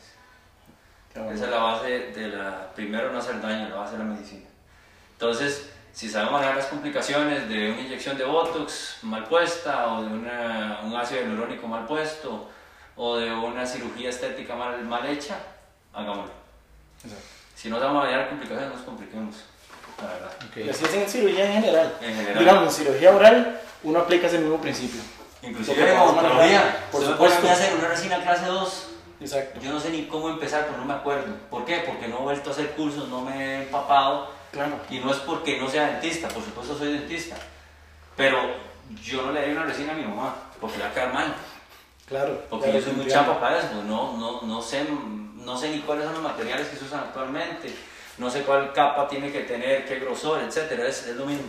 Claro. 1.12 1.30
Esa 1.32 1.44
es 1.44 1.50
la 1.50 1.58
base 1.58 1.88
de 1.88 2.28
la, 2.28 2.72
primero 2.74 3.12
no 3.12 3.18
hacer 3.18 3.40
daño, 3.40 3.68
la 3.68 3.76
base 3.76 3.92
de 3.92 3.98
la 3.98 4.04
medicina. 4.04 4.46
Entonces, 5.12 5.70
si 5.92 6.08
sabemos 6.08 6.34
manejar 6.34 6.56
las 6.56 6.66
complicaciones 6.66 7.48
de 7.48 7.72
una 7.72 7.80
inyección 7.80 8.16
de 8.16 8.24
Botox 8.24 8.98
mal 9.02 9.24
puesta 9.24 9.92
o 9.94 10.02
de 10.02 10.08
una, 10.08 10.80
un 10.84 10.94
ácido 10.94 11.22
hialurónico 11.22 11.66
mal 11.66 11.86
puesto 11.86 12.48
o 12.96 13.16
de 13.16 13.32
una 13.32 13.66
cirugía 13.66 14.10
estética 14.10 14.54
mal, 14.54 14.84
mal 14.84 15.06
hecha, 15.06 15.38
hagámoslo. 15.92 16.32
Exacto. 17.02 17.26
Si 17.54 17.68
no 17.68 17.80
sabemos 17.80 18.04
manejar 18.04 18.28
complicaciones, 18.28 18.74
nos 18.74 18.84
compliquemos. 18.84 19.36
La 20.00 20.06
verdad. 20.06 20.30
Okay. 20.48 20.66
Y 20.66 20.70
así 20.70 20.84
es 20.84 20.94
en 20.94 21.08
cirugía 21.08 21.46
en 21.46 21.62
general. 21.62 21.98
En 22.00 22.14
general. 22.14 22.38
Digamos, 22.38 22.64
en 22.64 22.84
cirugía 22.84 23.16
oral, 23.16 23.60
uno 23.82 23.98
aplica 23.98 24.28
ese 24.28 24.38
mismo 24.38 24.60
principio. 24.60 25.00
Inclusive 25.42 25.92
en 25.92 25.98
odontología. 25.98 26.86
Por 26.90 27.04
supuesto. 27.04 27.42
que 27.42 27.50
hacer 27.50 27.74
una 27.74 27.88
resina 27.88 28.22
clase 28.22 28.46
2. 28.46 28.88
Exacto. 29.20 29.60
Yo 29.60 29.72
no 29.72 29.80
sé 29.80 29.90
ni 29.90 30.06
cómo 30.06 30.28
empezar, 30.28 30.66
pero 30.66 30.78
no 30.78 30.84
me 30.84 30.94
acuerdo. 30.94 31.34
¿Por 31.50 31.64
qué? 31.64 31.82
Porque 31.86 32.08
no 32.08 32.18
he 32.18 32.22
vuelto 32.22 32.50
a 32.50 32.52
hacer 32.52 32.70
cursos, 32.72 33.08
no 33.08 33.22
me 33.22 33.36
he 33.36 33.62
empapado 33.62 34.38
Claro. 34.52 34.80
Y 34.90 34.98
no 34.98 35.10
es 35.10 35.18
porque 35.18 35.58
no 35.58 35.68
sea 35.68 35.88
dentista, 35.88 36.28
por 36.28 36.42
supuesto 36.42 36.76
soy 36.76 36.92
dentista. 36.92 37.36
Pero 38.16 38.38
yo 39.02 39.22
no 39.22 39.32
le 39.32 39.42
doy 39.42 39.52
una 39.52 39.64
resina 39.64 39.92
a 39.92 39.96
mi 39.96 40.04
mamá, 40.04 40.34
porque 40.60 40.78
le 40.78 40.84
va 40.84 40.90
a 40.90 40.94
quedar 40.94 41.12
mal. 41.12 41.34
Claro. 42.06 42.42
Porque 42.48 42.72
yo 42.72 42.80
soy 42.80 42.92
muy 42.94 43.06
chapa 43.06 43.38
para 43.38 43.58
eso, 43.58 43.82
no, 43.84 44.16
no, 44.16 44.42
no, 44.42 44.62
sé, 44.62 44.86
no 45.34 45.56
sé 45.56 45.70
ni 45.70 45.80
cuáles 45.80 46.04
son 46.04 46.14
los 46.14 46.22
materiales 46.22 46.68
que 46.68 46.76
se 46.76 46.84
usan 46.86 47.00
actualmente, 47.00 47.70
no 48.16 48.30
sé 48.30 48.42
cuál 48.42 48.72
capa 48.72 49.06
tiene 49.06 49.30
que 49.30 49.40
tener, 49.40 49.84
qué 49.84 49.98
grosor, 49.98 50.40
etc. 50.40 50.72
Es, 50.86 51.06
es 51.06 51.16
lo 51.16 51.26
mismo. 51.26 51.48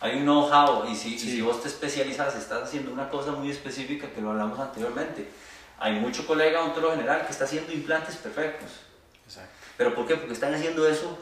Hay 0.00 0.16
un 0.16 0.22
know-how 0.22 0.86
y, 0.90 0.96
si, 0.96 1.18
sí. 1.18 1.28
y 1.28 1.30
si 1.32 1.40
vos 1.42 1.60
te 1.62 1.68
especializas, 1.68 2.34
estás 2.34 2.62
haciendo 2.62 2.90
una 2.90 3.10
cosa 3.10 3.32
muy 3.32 3.50
específica 3.50 4.08
que 4.10 4.22
lo 4.22 4.30
hablamos 4.30 4.58
anteriormente. 4.58 5.28
Hay 5.78 5.92
mucho 5.94 6.26
colega 6.26 6.60
odontólogo 6.62 6.94
general 6.94 7.26
que 7.26 7.32
está 7.32 7.44
haciendo 7.44 7.72
implantes 7.72 8.16
perfectos. 8.16 8.70
Exacto. 9.26 9.50
¿Pero 9.76 9.94
por 9.94 10.06
qué? 10.06 10.16
Porque 10.16 10.32
están 10.32 10.54
haciendo 10.54 10.88
eso 10.88 11.18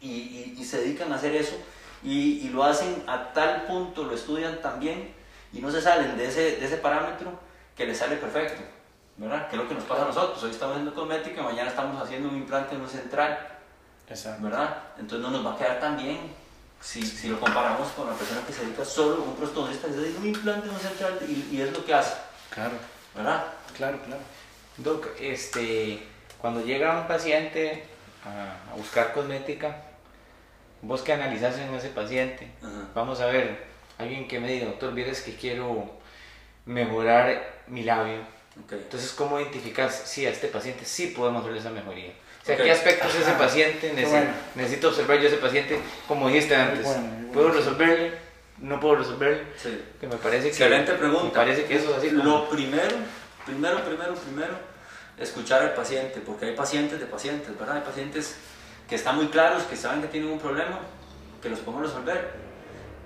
y, 0.00 0.08
y, 0.08 0.56
y, 0.58 0.64
se 0.64 0.78
dedican 0.78 1.12
a 1.12 1.16
hacer 1.16 1.34
eso 1.34 1.56
y, 2.04 2.48
lo 2.50 2.62
hacen 2.62 3.02
a 3.06 3.32
tal 3.32 3.62
punto, 3.62 4.04
lo 4.04 4.14
estudian 4.14 4.60
tan 4.60 4.78
bien 4.78 5.12
y 5.52 5.60
no 5.60 5.70
se 5.70 5.80
salen 5.80 6.16
de 6.16 6.26
ese, 6.26 6.56
de 6.56 6.64
ese 6.64 6.76
parámetro 6.76 7.32
que 7.76 7.86
les 7.86 7.98
sale 7.98 8.16
perfecto, 8.16 8.62
¿verdad? 9.16 9.48
Que 9.48 9.56
es 9.56 9.62
lo 9.62 9.68
que 9.68 9.74
nos 9.74 9.84
pasa 9.84 10.02
a 10.02 10.06
nosotros. 10.06 10.42
Hoy 10.42 10.50
estamos 10.50 10.76
haciendo 10.76 10.94
cosmética, 10.94 11.42
mañana 11.42 11.70
estamos 11.70 12.00
haciendo 12.00 12.28
un 12.28 12.36
implante 12.36 12.74
en 12.74 12.82
un 12.82 12.88
central, 12.88 13.38
Exacto. 14.08 14.44
¿verdad? 14.44 14.76
Entonces 14.98 15.20
no 15.20 15.30
nos 15.30 15.44
va 15.44 15.54
a 15.54 15.58
quedar 15.58 15.80
tan 15.80 15.96
bien 15.96 16.43
si, 16.84 17.02
si 17.02 17.28
lo 17.28 17.40
comparamos 17.40 17.88
con 17.92 18.06
la 18.08 18.14
persona 18.14 18.42
que 18.46 18.52
se 18.52 18.66
dedica 18.66 18.84
solo, 18.84 19.22
un 19.22 19.36
prostodonista 19.36 19.88
que 19.88 19.94
se 19.94 20.00
dedica 20.00 20.18
a 20.18 20.20
un 20.20 20.28
implante 20.28 20.68
un 20.68 20.78
central 20.78 21.18
y, 21.26 21.56
y 21.56 21.60
es 21.62 21.72
lo 21.72 21.84
que 21.84 21.94
hace. 21.94 22.14
Claro. 22.50 22.74
¿Verdad? 23.14 23.44
Claro, 23.76 23.98
claro. 24.04 24.20
Doc, 24.76 25.08
este, 25.18 26.06
cuando 26.38 26.60
llega 26.62 27.00
un 27.00 27.08
paciente 27.08 27.84
a, 28.24 28.70
a 28.72 28.76
buscar 28.76 29.12
cosmética, 29.14 29.76
vos 30.82 31.00
que 31.00 31.12
analizás 31.14 31.56
en 31.58 31.72
ese 31.74 31.88
paciente, 31.88 32.50
Ajá. 32.62 32.88
vamos 32.94 33.20
a 33.20 33.26
ver, 33.26 33.64
alguien 33.98 34.28
que 34.28 34.38
me 34.38 34.48
diga, 34.48 34.66
doctor, 34.66 34.92
vienes 34.92 35.22
que 35.22 35.36
quiero 35.36 35.90
mejorar 36.66 37.62
mi 37.66 37.82
labio. 37.82 38.33
Okay. 38.64 38.78
Entonces, 38.78 39.12
¿cómo 39.12 39.40
identificas 39.40 40.02
si 40.06 40.26
a 40.26 40.30
este 40.30 40.48
paciente 40.48 40.84
sí 40.84 41.08
podemos 41.08 41.42
hacerle 41.42 41.58
esa 41.58 41.70
mejoría? 41.70 42.12
O 42.42 42.46
sea, 42.46 42.54
Ok. 42.54 42.62
¿qué 42.62 42.70
aspectos 42.70 43.14
ese 43.14 43.32
paciente 43.32 43.88
necesito, 43.88 44.10
bueno. 44.10 44.30
necesito 44.54 44.88
observar 44.88 45.18
yo 45.18 45.24
a 45.24 45.28
ese 45.28 45.36
paciente? 45.38 45.80
Como 46.06 46.28
dijiste 46.28 46.54
antes, 46.54 46.84
bueno, 46.84 47.00
muy 47.00 47.10
bueno. 47.10 47.32
¿puedo 47.32 47.48
resolverle? 47.50 48.12
¿No 48.58 48.78
puedo 48.78 48.96
resolverle? 48.96 49.42
Sí. 49.56 49.82
Que 50.00 50.06
me 50.06 50.16
parece 50.16 50.44
que... 50.44 50.48
Excelente 50.50 50.92
pregunta. 50.92 51.24
Me 51.24 51.30
parece 51.30 51.64
que 51.64 51.76
eso 51.76 51.90
es 51.90 51.96
así 51.98 52.08
como... 52.10 52.22
Lo 52.22 52.48
primero, 52.48 52.96
primero, 53.44 53.84
primero, 53.84 54.14
primero, 54.14 54.54
escuchar 55.18 55.62
al 55.62 55.74
paciente, 55.74 56.20
porque 56.24 56.46
hay 56.46 56.54
pacientes 56.54 57.00
de 57.00 57.06
pacientes, 57.06 57.58
¿verdad? 57.58 57.78
Hay 57.78 57.82
pacientes 57.82 58.36
que 58.38 58.54
que 58.88 58.96
están 58.96 59.16
muy 59.16 59.28
claros, 59.28 59.62
que 59.64 59.76
saben 59.76 60.02
que 60.02 60.08
tienen 60.08 60.30
un 60.30 60.38
problema, 60.38 60.80
que 61.42 61.48
los 61.48 61.60
podemos 61.60 61.86
resolver. 61.86 62.32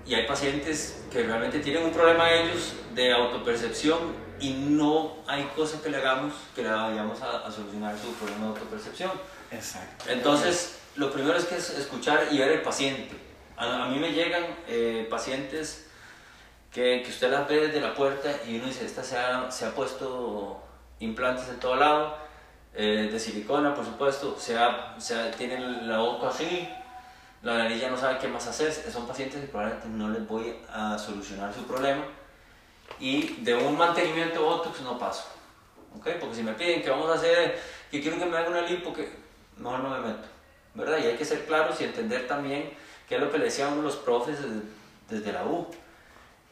Y 0.05 0.13
hay 0.13 0.27
pacientes 0.27 1.03
que 1.11 1.23
realmente 1.23 1.59
tienen 1.59 1.83
un 1.83 1.91
problema 1.91 2.31
ellos 2.31 2.73
de 2.93 3.13
autopercepción 3.13 3.97
y 4.39 4.53
no 4.53 5.17
hay 5.27 5.43
cosa 5.55 5.81
que 5.81 5.89
le 5.89 5.97
hagamos 5.97 6.33
que 6.55 6.63
le 6.63 6.69
vayamos 6.69 7.21
a, 7.21 7.51
solucionar 7.51 7.95
su 7.97 8.13
problema 8.13 8.45
de 8.45 8.49
autopercepción. 8.51 9.11
Exacto. 9.51 10.05
Entonces, 10.09 10.79
lo 10.95 11.11
primero 11.11 11.37
es 11.37 11.45
que 11.45 11.55
es 11.55 11.69
escuchar 11.71 12.27
y 12.31 12.37
ver 12.37 12.51
el 12.51 12.61
paciente. 12.61 13.15
A, 13.57 13.87
mí 13.87 13.99
me 13.99 14.13
llegan 14.13 14.43
eh, 14.67 15.07
pacientes 15.09 15.87
que, 16.71 17.01
que, 17.03 17.09
usted 17.09 17.31
las 17.31 17.47
ve 17.47 17.67
desde 17.67 17.81
la 17.81 17.93
puerta 17.93 18.29
y 18.47 18.57
uno 18.57 18.67
dice, 18.67 18.85
esta 18.85 19.03
se 19.03 19.17
ha, 19.17 19.51
se 19.51 19.65
ha 19.65 19.75
puesto 19.75 20.61
implantes 20.99 21.49
en 21.49 21.59
todo 21.59 21.75
lado, 21.75 22.17
eh, 22.73 23.09
de 23.11 23.19
silicona, 23.19 23.73
por 23.73 23.83
supuesto, 23.83 24.37
se, 24.39 24.57
ha, 24.57 24.95
se 24.99 25.31
tiene 25.37 25.59
la 25.83 25.97
boca 25.97 26.29
así, 26.29 26.69
la 27.41 27.57
nariz 27.57 27.81
ya 27.81 27.89
no 27.89 27.97
sabe 27.97 28.19
qué 28.19 28.27
más 28.27 28.47
hacer. 28.47 28.71
Son 28.71 29.07
pacientes 29.07 29.41
que 29.41 29.47
probablemente 29.47 29.87
no 29.89 30.09
les 30.09 30.27
voy 30.27 30.55
a 30.71 30.97
solucionar 30.97 31.53
su 31.53 31.63
problema 31.63 32.03
y 32.99 33.43
de 33.43 33.55
un 33.55 33.77
mantenimiento 33.77 34.43
Botox 34.43 34.81
no 34.81 34.97
paso. 34.97 35.25
¿okay? 35.97 36.17
Porque 36.19 36.35
si 36.35 36.43
me 36.43 36.53
piden 36.53 36.81
que 36.81 36.89
vamos 36.89 37.09
a 37.09 37.13
hacer, 37.13 37.59
que 37.89 38.01
quiero 38.01 38.17
que 38.17 38.25
me 38.25 38.37
haga 38.37 38.49
una 38.49 38.61
lipo, 38.61 38.93
que 38.93 39.09
mejor 39.57 39.79
no 39.79 39.89
me 39.89 39.99
meto. 39.99 40.27
¿verdad? 40.73 40.99
Y 41.03 41.07
hay 41.07 41.15
que 41.15 41.25
ser 41.25 41.45
claros 41.45 41.79
y 41.81 41.85
entender 41.85 42.27
también 42.27 42.71
qué 43.07 43.15
es 43.15 43.21
lo 43.21 43.31
que 43.31 43.37
le 43.37 43.45
decían 43.45 43.81
los 43.81 43.95
profes 43.97 44.37
desde, 45.09 45.31
la 45.31 45.45
U. 45.45 45.67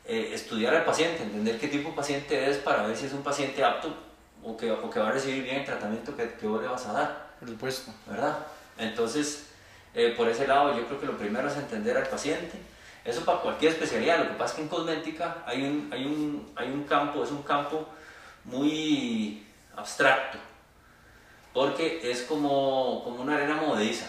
Eh, 0.06 0.32
estudiar 0.34 0.74
al 0.74 0.86
paciente, 0.86 1.24
entender 1.24 1.60
qué 1.60 1.68
tipo 1.68 1.90
de 1.90 1.96
paciente 1.96 2.50
es 2.50 2.58
para 2.58 2.88
ver 2.88 2.96
si 2.96 3.06
es 3.08 3.14
un 3.14 3.24
paciente 3.24 3.62
apto 3.64 3.94
o 4.42 4.56
que, 4.56 4.72
o 4.72 4.90
que 4.90 5.00
va 5.00 5.10
a 5.10 5.12
recibir 5.12 5.44
bien 5.44 5.58
el 5.58 5.66
tratamiento 5.66 6.16
que, 6.16 6.34
que 6.34 6.48
vos 6.48 6.62
le 6.62 6.68
vas 6.68 6.86
a 6.86 6.94
dar. 6.94 7.28
Por 7.40 7.50
supuesto. 7.50 7.92
¿Verdad? 8.08 8.38
Entonces, 8.78 9.48
eh, 9.94 10.14
por 10.16 10.30
ese 10.30 10.48
lado, 10.48 10.78
yo 10.78 10.86
creo 10.88 11.00
que 11.00 11.06
lo 11.06 11.18
primero 11.18 11.48
es 11.50 11.58
entender 11.58 11.98
al 11.98 12.08
paciente. 12.08 12.58
Eso 13.08 13.24
para 13.24 13.40
cualquier 13.40 13.72
especialidad. 13.72 14.20
Lo 14.20 14.28
que 14.28 14.34
pasa 14.34 14.52
es 14.52 14.56
que 14.58 14.62
en 14.64 14.68
cosmética 14.68 15.38
hay 15.46 15.64
un, 15.64 15.90
hay 15.94 16.06
un, 16.06 16.52
hay 16.58 16.70
un 16.70 16.84
campo, 16.84 17.24
es 17.24 17.32
un 17.32 17.42
campo 17.42 17.88
muy 18.44 19.46
abstracto, 19.78 20.38
porque 21.54 22.02
es 22.04 22.24
como, 22.24 23.02
como 23.06 23.22
una 23.22 23.36
arena 23.36 23.56
movediza. 23.56 24.08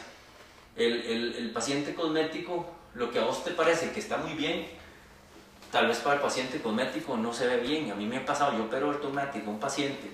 El, 0.74 1.34
el, 1.36 1.50
paciente 1.50 1.94
cosmético, 1.94 2.68
lo 2.94 3.10
que 3.10 3.20
a 3.20 3.24
vos 3.24 3.44
te 3.44 3.52
parece 3.52 3.92
que 3.92 4.00
está 4.00 4.16
muy 4.16 4.32
bien, 4.32 4.66
tal 5.70 5.86
vez 5.86 5.98
para 5.98 6.16
el 6.16 6.20
paciente 6.20 6.60
cosmético 6.60 7.16
no 7.16 7.32
se 7.32 7.46
ve 7.46 7.58
bien. 7.58 7.92
A 7.92 7.94
mí 7.94 8.04
me 8.04 8.16
ha 8.16 8.26
pasado, 8.26 8.56
yo 8.56 8.64
opero 8.64 8.88
ortognático, 8.88 9.48
un 9.48 9.60
paciente 9.60 10.10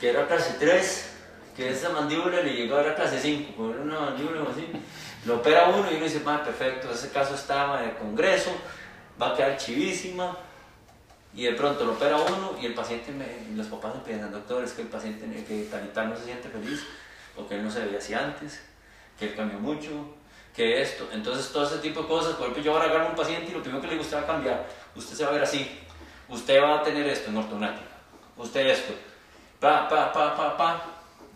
que 0.00 0.10
era 0.10 0.26
clase 0.26 0.56
3, 0.58 1.12
que 1.56 1.70
esa 1.70 1.90
mandíbula 1.90 2.42
le 2.42 2.52
llegó 2.52 2.78
a 2.78 2.82
la 2.82 2.94
clase 2.96 3.20
5, 3.20 3.70
era 3.70 3.82
una 3.82 4.00
mandíbula 4.00 4.42
así. 4.50 4.66
Lo 5.26 5.36
opera 5.36 5.68
uno 5.68 5.90
y 5.90 5.96
uno 5.96 6.04
dice, 6.04 6.20
perfecto, 6.20 6.90
ese 6.92 7.10
caso 7.10 7.34
está 7.34 7.82
en 7.82 7.90
el 7.90 7.96
congreso, 7.96 8.52
va 9.20 9.32
a 9.32 9.34
quedar 9.34 9.56
chivísima. 9.56 10.36
Y 11.34 11.42
de 11.42 11.52
pronto 11.52 11.84
lo 11.84 11.92
opera 11.92 12.16
uno 12.16 12.56
y 12.60 12.64
el 12.64 12.74
paciente, 12.74 13.12
los 13.54 13.66
papás 13.66 13.96
me 13.96 14.00
piden, 14.00 14.30
doctor, 14.30 14.64
es 14.64 14.72
que 14.72 14.82
el 14.82 14.88
paciente 14.88 15.26
que 15.44 15.64
tal 15.64 15.84
y 15.84 15.88
tal 15.88 16.10
no 16.10 16.16
se 16.16 16.24
siente 16.24 16.48
feliz, 16.48 16.86
porque 17.34 17.56
él 17.56 17.64
no 17.64 17.70
se 17.70 17.84
veía 17.84 17.98
así 17.98 18.14
antes, 18.14 18.62
que 19.18 19.26
él 19.26 19.34
cambió 19.34 19.58
mucho, 19.58 19.90
que 20.54 20.80
esto. 20.80 21.08
Entonces, 21.12 21.52
todo 21.52 21.66
ese 21.66 21.78
tipo 21.78 22.02
de 22.02 22.08
cosas, 22.08 22.34
por 22.34 22.42
ejemplo, 22.44 22.62
yo 22.62 22.72
voy 22.72 22.80
a 22.80 22.84
agarrar 22.84 23.08
a 23.08 23.10
un 23.10 23.16
paciente 23.16 23.50
y 23.50 23.54
lo 23.54 23.60
primero 23.60 23.82
que 23.82 23.88
le 23.88 23.98
gusta 23.98 24.24
cambiar. 24.24 24.64
Usted 24.94 25.14
se 25.14 25.24
va 25.24 25.30
a 25.30 25.32
ver 25.32 25.42
así, 25.42 25.78
usted 26.28 26.62
va 26.62 26.80
a 26.80 26.82
tener 26.82 27.06
esto 27.06 27.28
en 27.30 27.36
ortonática, 27.36 27.90
usted 28.38 28.66
esto, 28.68 28.94
pa, 29.60 29.88
pa, 29.88 30.12
pa, 30.12 30.34
pa, 30.34 30.56
pa, 30.56 30.84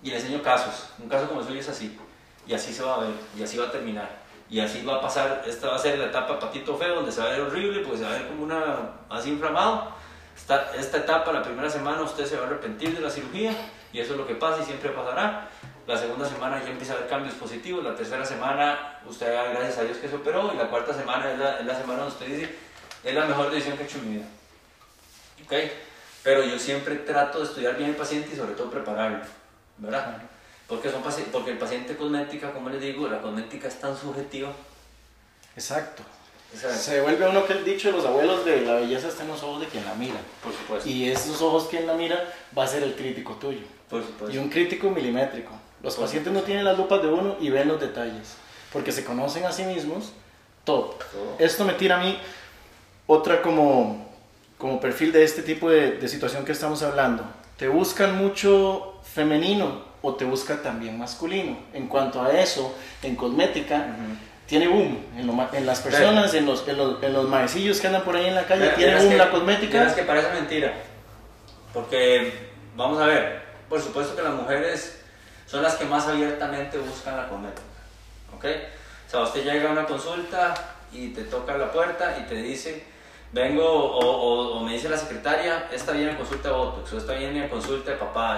y 0.02 0.10
le 0.10 0.16
enseño 0.16 0.42
casos. 0.42 0.90
Un 0.98 1.08
caso 1.08 1.28
como 1.28 1.40
el 1.40 1.46
suyo 1.46 1.60
es 1.60 1.68
así, 1.68 1.98
y 2.50 2.54
así 2.54 2.72
se 2.72 2.82
va 2.82 2.96
a 2.96 2.98
ver, 2.98 3.12
y 3.38 3.42
así 3.42 3.56
va 3.56 3.66
a 3.66 3.70
terminar. 3.70 4.10
Y 4.50 4.58
así 4.58 4.82
va 4.82 4.96
a 4.96 5.00
pasar, 5.00 5.44
esta 5.46 5.68
va 5.68 5.76
a 5.76 5.78
ser 5.78 5.98
la 5.98 6.06
etapa 6.06 6.40
patito 6.40 6.76
feo, 6.76 6.96
donde 6.96 7.12
se 7.12 7.20
va 7.20 7.28
a 7.28 7.30
ver 7.30 7.42
horrible, 7.42 7.80
pues 7.86 8.00
se 8.00 8.04
va 8.04 8.10
a 8.10 8.14
ver 8.14 8.26
como 8.26 8.42
una, 8.42 8.90
así 9.08 9.30
inflamado. 9.30 9.92
Esta, 10.36 10.72
esta 10.76 10.98
etapa, 10.98 11.32
la 11.32 11.42
primera 11.42 11.70
semana, 11.70 12.02
usted 12.02 12.26
se 12.26 12.36
va 12.36 12.42
a 12.42 12.46
arrepentir 12.46 12.94
de 12.94 13.00
la 13.00 13.10
cirugía, 13.10 13.54
y 13.92 14.00
eso 14.00 14.12
es 14.12 14.18
lo 14.18 14.26
que 14.26 14.34
pasa 14.34 14.62
y 14.62 14.64
siempre 14.64 14.90
pasará 14.90 15.48
la 15.90 15.98
segunda 15.98 16.28
semana 16.28 16.62
ya 16.62 16.70
empieza 16.70 16.92
a 16.92 16.96
haber 16.96 17.08
cambios 17.08 17.34
positivos, 17.34 17.82
la 17.82 17.96
tercera 17.96 18.24
semana 18.24 19.00
usted 19.06 19.26
gracias 19.52 19.78
a 19.78 19.82
Dios 19.82 19.98
que 19.98 20.08
se 20.08 20.14
operó 20.14 20.52
y 20.54 20.56
la 20.56 20.68
cuarta 20.68 20.94
semana 20.94 21.32
es 21.32 21.38
la, 21.38 21.74
semana 21.74 22.04
donde 22.04 22.14
usted 22.14 22.26
dice 22.26 22.54
es 23.02 23.14
la 23.14 23.24
mejor 23.24 23.50
decisión 23.50 23.76
que 23.76 23.82
he 23.82 23.86
hecho 23.86 23.98
en 23.98 24.08
mi 24.08 24.16
vida. 24.18 24.26
¿Ok? 25.44 25.52
Pero 26.22 26.44
yo 26.44 26.58
siempre 26.58 26.96
trato 26.96 27.38
de 27.38 27.44
estudiar 27.44 27.76
bien 27.76 27.90
el 27.90 27.96
paciente 27.96 28.30
y 28.32 28.36
sobre 28.36 28.52
todo 28.52 28.70
prepararlo, 28.70 29.24
¿verdad? 29.78 30.22
Porque, 30.70 30.88
son 30.88 31.02
porque 31.32 31.50
el 31.50 31.58
paciente 31.58 31.96
cosmética, 31.96 32.52
como 32.52 32.70
les 32.70 32.80
digo, 32.80 33.08
la 33.08 33.20
cosmética 33.20 33.66
es 33.66 33.80
tan 33.80 33.96
subjetiva. 33.96 34.52
Exacto. 35.56 36.04
Se 36.56 36.94
devuelve 36.94 37.28
uno 37.28 37.44
que 37.44 37.54
el 37.54 37.64
dicho 37.64 37.88
de 37.88 37.96
los 37.96 38.06
abuelos 38.06 38.44
de 38.44 38.60
la 38.60 38.74
belleza 38.74 39.08
está 39.08 39.24
en 39.24 39.30
los 39.30 39.42
ojos 39.42 39.60
de 39.60 39.66
quien 39.66 39.84
la 39.84 39.94
mira. 39.94 40.20
Por 40.42 40.52
supuesto. 40.52 40.88
Y 40.88 41.08
esos 41.08 41.42
ojos 41.42 41.66
quien 41.68 41.88
la 41.88 41.94
mira 41.94 42.32
va 42.56 42.64
a 42.64 42.66
ser 42.68 42.84
el 42.84 42.94
crítico 42.94 43.34
tuyo. 43.34 43.62
Por 43.88 44.04
supuesto. 44.04 44.36
Y 44.36 44.38
un 44.38 44.48
crítico 44.48 44.90
milimétrico. 44.90 45.50
Los 45.82 45.96
pacientes 45.96 46.32
no 46.32 46.42
tienen 46.42 46.64
las 46.64 46.78
lupas 46.78 47.02
de 47.02 47.08
uno 47.08 47.36
y 47.40 47.50
ven 47.50 47.66
los 47.66 47.80
detalles, 47.80 48.36
porque 48.72 48.92
se 48.92 49.04
conocen 49.04 49.46
a 49.46 49.52
sí 49.52 49.64
mismos 49.64 50.12
top. 50.62 51.02
Esto 51.40 51.64
me 51.64 51.72
tira 51.72 52.00
a 52.00 52.04
mí 52.04 52.16
otra 53.08 53.42
como, 53.42 54.08
como 54.56 54.78
perfil 54.80 55.10
de 55.10 55.24
este 55.24 55.42
tipo 55.42 55.68
de, 55.68 55.92
de, 55.92 56.08
situación 56.08 56.44
que 56.44 56.52
estamos 56.52 56.82
hablando. 56.84 57.24
¿Te 57.56 57.66
buscan 57.66 58.16
mucho 58.16 59.00
femenino 59.02 59.89
o 60.02 60.14
te 60.14 60.24
buscan 60.24 60.62
también 60.62 60.98
masculino? 60.98 61.58
En 61.72 61.86
cuanto 61.88 62.22
a 62.22 62.30
eso, 62.32 62.74
en 63.02 63.16
cosmética, 63.16 63.86
tiene 64.46 64.68
boom. 64.68 64.98
En, 65.16 65.28
en 65.28 65.66
las 65.66 65.80
personas, 65.80 66.34
en 66.34 66.46
los, 66.46 66.66
en 66.66 66.76
los, 66.76 67.02
en 67.02 67.12
los 67.12 67.28
maecillos 67.28 67.80
que 67.80 67.86
andan 67.86 68.02
por 68.02 68.16
ahí 68.16 68.26
en 68.26 68.34
la 68.34 68.46
calle, 68.46 68.70
tiene 68.70 68.96
boom 68.96 69.16
la 69.16 69.30
cosmética. 69.30 69.86
Es 69.86 69.94
que 69.94 70.02
parece 70.02 70.30
mentira. 70.32 70.72
Porque, 71.72 72.50
vamos 72.74 73.00
a 73.00 73.06
ver, 73.06 73.42
por 73.68 73.80
supuesto 73.80 74.16
que 74.16 74.22
las 74.22 74.34
mujeres 74.34 75.00
son 75.46 75.62
las 75.62 75.76
que 75.76 75.84
más 75.84 76.06
abiertamente 76.06 76.78
buscan 76.78 77.16
la 77.16 77.28
cosmética. 77.28 77.62
¿Ok? 78.36 78.44
O 78.44 79.10
sea, 79.10 79.20
usted 79.22 79.44
llega 79.44 79.68
a 79.68 79.72
una 79.72 79.86
consulta 79.86 80.54
y 80.92 81.08
te 81.08 81.24
toca 81.24 81.56
la 81.56 81.70
puerta 81.70 82.16
y 82.20 82.28
te 82.28 82.36
dice, 82.36 82.84
vengo, 83.32 83.64
o, 83.64 84.60
me 84.60 84.72
dice 84.72 84.88
la 84.88 84.96
secretaria, 84.96 85.68
esta 85.72 85.92
viene 85.92 86.12
a 86.12 86.16
consulta 86.16 86.48
de 86.48 86.54
Botox, 86.54 86.92
o 86.92 86.98
esta 86.98 87.14
viene 87.14 87.44
a 87.44 87.48
consulta 87.48 87.92
de 87.92 87.96
papá. 87.96 88.36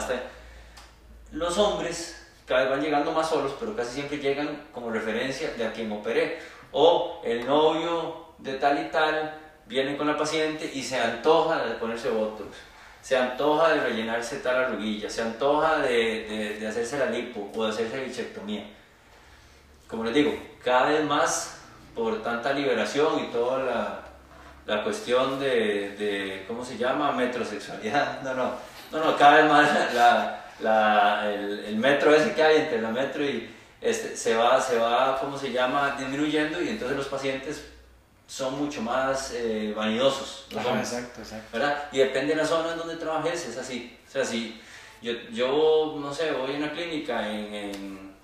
Los 1.33 1.59
hombres 1.59 2.27
cada 2.47 2.63
vez 2.63 2.71
van 2.71 2.83
llegando 2.83 3.13
más 3.13 3.29
solos, 3.29 3.55
pero 3.59 3.75
casi 3.75 3.95
siempre 3.95 4.19
llegan 4.19 4.69
como 4.73 4.91
referencia 4.91 5.53
de 5.55 5.65
a 5.65 5.73
quien 5.73 5.91
operé. 5.93 6.39
O 6.73 7.21
el 7.25 7.47
novio 7.47 8.27
de 8.39 8.55
tal 8.55 8.87
y 8.87 8.91
tal 8.91 9.39
viene 9.67 9.97
con 9.97 10.07
la 10.07 10.17
paciente 10.17 10.71
y 10.73 10.83
se 10.83 10.99
antoja 10.99 11.65
de 11.65 11.75
ponerse 11.75 12.11
Botox 12.11 12.57
se 13.03 13.17
antoja 13.17 13.71
de 13.71 13.81
rellenarse 13.81 14.37
tal 14.39 14.65
arruguilla, 14.65 15.11
se 15.11 15.23
antoja 15.23 15.79
de, 15.79 16.57
de, 16.59 16.69
hacerse 16.69 16.99
la 16.99 17.07
lipo 17.07 17.51
o 17.53 17.65
de 17.65 17.71
hacerse 17.71 18.05
bichectomía. 18.05 18.65
Como 19.89 20.05
les 20.05 20.15
digo, 20.15 20.33
cada 20.65 20.87
vez 20.87 21.05
más 21.05 21.59
por 21.97 22.23
tanta 22.23 22.53
liberación 22.53 23.25
y 23.25 23.33
toda 23.33 23.59
la, 23.59 24.01
la 24.67 24.85
cuestión 24.85 25.41
de, 25.41 25.97
de, 25.99 26.45
¿cómo 26.47 26.65
se 26.65 26.79
llama? 26.79 27.11
Metrosexualidad. 27.13 28.21
No, 28.23 28.35
no, 28.35 28.53
no, 28.93 29.05
no 29.05 29.17
cada 29.17 29.39
vez 29.39 29.51
más 29.51 29.75
la, 29.75 29.93
la, 29.93 30.42
el, 30.63 31.65
el, 31.67 31.77
metro 31.77 32.15
ese 32.15 32.35
que 32.35 32.43
hay 32.43 32.61
entre 32.63 32.81
la 32.81 32.91
metro 32.91 33.25
y 33.25 33.51
este, 33.81 34.17
se 34.17 34.35
va, 34.35 34.61
se 34.61 34.79
va, 34.79 35.19
¿cómo 35.21 35.37
se 35.37 35.51
llama? 35.51 35.97
Disminuyendo 35.99 36.63
y 36.63 36.69
entonces 36.69 36.97
los 36.97 37.09
pacientes 37.09 37.65
son 38.27 38.59
mucho 38.59 38.81
más 38.81 39.33
eh, 39.35 39.75
vanidosos. 39.77 40.47
exacto, 40.51 41.21
exacto. 41.21 41.49
¿verdad? 41.53 41.89
Y 41.93 41.99
depende 41.99 42.35
de 42.35 42.41
la 42.41 42.47
zona 42.47 42.73
en 42.73 42.79
donde 42.79 42.97
trabajes, 42.97 43.47
es 43.47 43.59
así. 43.59 43.99
O 44.09 44.11
sea, 44.11 44.25
si 44.25 44.61
yo, 45.03 45.13
yo 45.33 45.99
no 46.01 46.15
sé, 46.15 46.33
voy 46.33 46.55
a 46.55 46.57
una 46.57 46.73
clínica 46.73 47.29
en, 47.29 48.15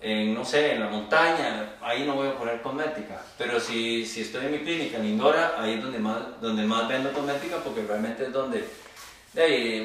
en, 0.00 0.34
no 0.34 0.44
sé, 0.44 0.72
en 0.72 0.80
la 0.80 0.88
montaña, 0.88 1.74
ahí 1.82 2.04
no 2.04 2.14
voy 2.14 2.28
a 2.28 2.38
poner 2.38 2.62
cosmética. 2.62 3.20
Pero 3.36 3.60
si, 3.60 4.06
si 4.06 4.22
estoy 4.22 4.46
en 4.46 4.52
mi 4.52 4.58
clínica 4.60 4.98
en 4.98 5.06
Indora, 5.06 5.54
ahí 5.58 5.74
es 5.74 5.82
donde 5.82 5.98
más, 5.98 6.40
donde 6.40 6.62
más 6.64 6.88
vendo 6.88 7.12
cosmética 7.12 7.58
porque 7.58 7.82
realmente 7.82 8.24
es 8.24 8.32
donde 8.32 8.64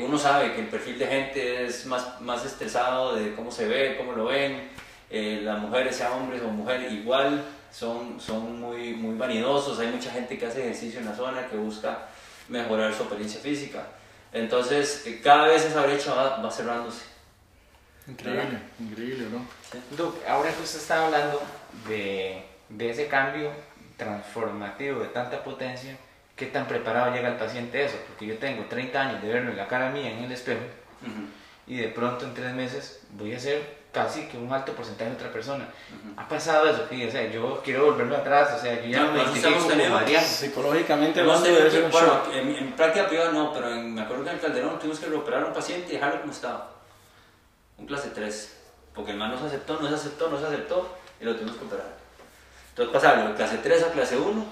uno 0.01 0.17
sabe 0.17 0.53
que 0.53 0.61
el 0.61 0.67
perfil 0.67 0.97
de 0.97 1.07
gente 1.07 1.65
es 1.65 1.85
más, 1.85 2.19
más 2.21 2.43
estresado 2.45 3.15
de 3.15 3.35
cómo 3.35 3.51
se 3.51 3.67
ve, 3.67 3.95
cómo 3.97 4.13
lo 4.13 4.25
ven, 4.25 4.69
eh, 5.11 5.41
las 5.43 5.59
mujeres, 5.59 5.95
sean 5.95 6.13
hombres 6.13 6.41
o 6.41 6.47
mujeres, 6.47 6.91
igual 6.91 7.43
son, 7.71 8.19
son 8.19 8.59
muy, 8.59 8.93
muy 8.93 9.15
vanidosos, 9.15 9.79
hay 9.79 9.87
mucha 9.87 10.11
gente 10.11 10.37
que 10.37 10.47
hace 10.47 10.61
ejercicio 10.61 10.99
en 10.99 11.05
la 11.05 11.15
zona 11.15 11.47
que 11.47 11.55
busca 11.55 12.07
mejorar 12.49 12.93
su 12.93 13.03
apariencia 13.03 13.39
física. 13.39 13.85
Entonces, 14.31 15.05
eh, 15.05 15.21
cada 15.23 15.47
vez 15.47 15.63
esa 15.63 15.85
brecha 15.85 16.13
va, 16.15 16.51
cerrándose. 16.51 17.05
Increíble, 18.07 18.59
increíble, 18.79 19.27
¿no? 19.31 20.13
ahora 20.27 20.51
que 20.51 20.63
usted 20.63 20.79
está 20.79 21.05
hablando 21.05 21.41
de, 21.87 22.43
de, 22.69 22.89
ese 22.89 23.07
cambio 23.07 23.51
transformativo 23.95 24.99
de 24.99 25.07
tanta 25.07 25.41
potencia, 25.43 25.95
¿qué 26.35 26.47
tan 26.47 26.67
preparado 26.67 27.13
llega 27.13 27.29
el 27.29 27.35
paciente 27.37 27.79
a 27.79 27.85
eso? 27.85 27.97
Porque 28.07 28.25
yo 28.27 28.37
tengo 28.37 28.65
30 28.65 28.99
años 29.01 29.21
de 29.21 29.29
verme 29.33 29.53
la 29.53 29.67
cara 29.67 29.89
mía 29.89 30.11
en 30.11 30.23
el 30.23 30.31
espejo 30.31 30.61
y 31.67 31.77
de 31.77 31.87
pronto 31.89 32.25
en 32.25 32.33
tres 32.33 32.53
meses 32.53 33.01
voy 33.11 33.33
a 33.33 33.39
ser 33.39 33.83
casi 33.93 34.23
que 34.27 34.37
un 34.37 34.51
alto 34.51 34.73
porcentaje 34.73 35.11
de 35.11 35.15
otra 35.17 35.31
persona. 35.31 35.67
Ha 36.17 36.27
pasado 36.27 36.67
eso, 36.67 36.87
o 36.91 37.11
sea, 37.11 37.29
yo 37.29 37.61
quiero 37.63 37.85
volverme 37.85 38.15
atrás, 38.15 38.53
o 38.57 38.61
sea, 38.61 38.81
yo 38.81 38.89
ya 38.89 39.03
No, 39.03 39.11
me 39.11 39.19
identifico 39.19 39.49
como. 39.69 40.21
Psicológicamente 40.21 41.21
tenido 41.43 41.59
debe 41.59 41.71
ser 41.71 41.83
que- 41.85 41.91
bueno, 41.91 42.07
shock. 42.25 42.33
en, 42.33 42.55
en 42.55 42.71
práctica 42.73 43.07
privada 43.07 43.31
no, 43.31 43.53
pero 43.53 43.69
en- 43.71 43.93
me 43.93 44.01
acuerdo 44.01 44.23
que 44.23 44.29
en 44.31 44.35
el 44.37 44.41
Calderón 44.41 44.79
tuvimos 44.79 44.99
que 44.99 45.05
reoperar 45.05 45.43
a 45.43 45.45
un 45.45 45.53
paciente 45.53 45.91
y 45.91 45.95
dejarlo 45.97 46.21
como 46.21 46.33
estaba. 46.33 46.71
Un 47.77 47.85
clase 47.85 48.09
3. 48.09 48.57
Porque 48.95 49.11
el 49.11 49.17
man 49.17 49.31
no 49.31 49.39
se 49.39 49.45
aceptó, 49.45 49.79
no 49.79 49.87
se 49.89 49.95
aceptó, 49.95 50.29
no 50.29 50.39
se 50.39 50.45
aceptó 50.47 50.97
y 51.21 51.25
lo 51.25 51.35
tuvimos 51.35 51.55
que 51.57 51.65
operar. 51.65 51.87
Entonces 52.69 52.93
pasarlo 52.93 53.29
de 53.29 53.35
clase 53.35 53.57
3 53.59 53.83
a 53.83 53.91
clase 53.91 54.17
1 54.17 54.45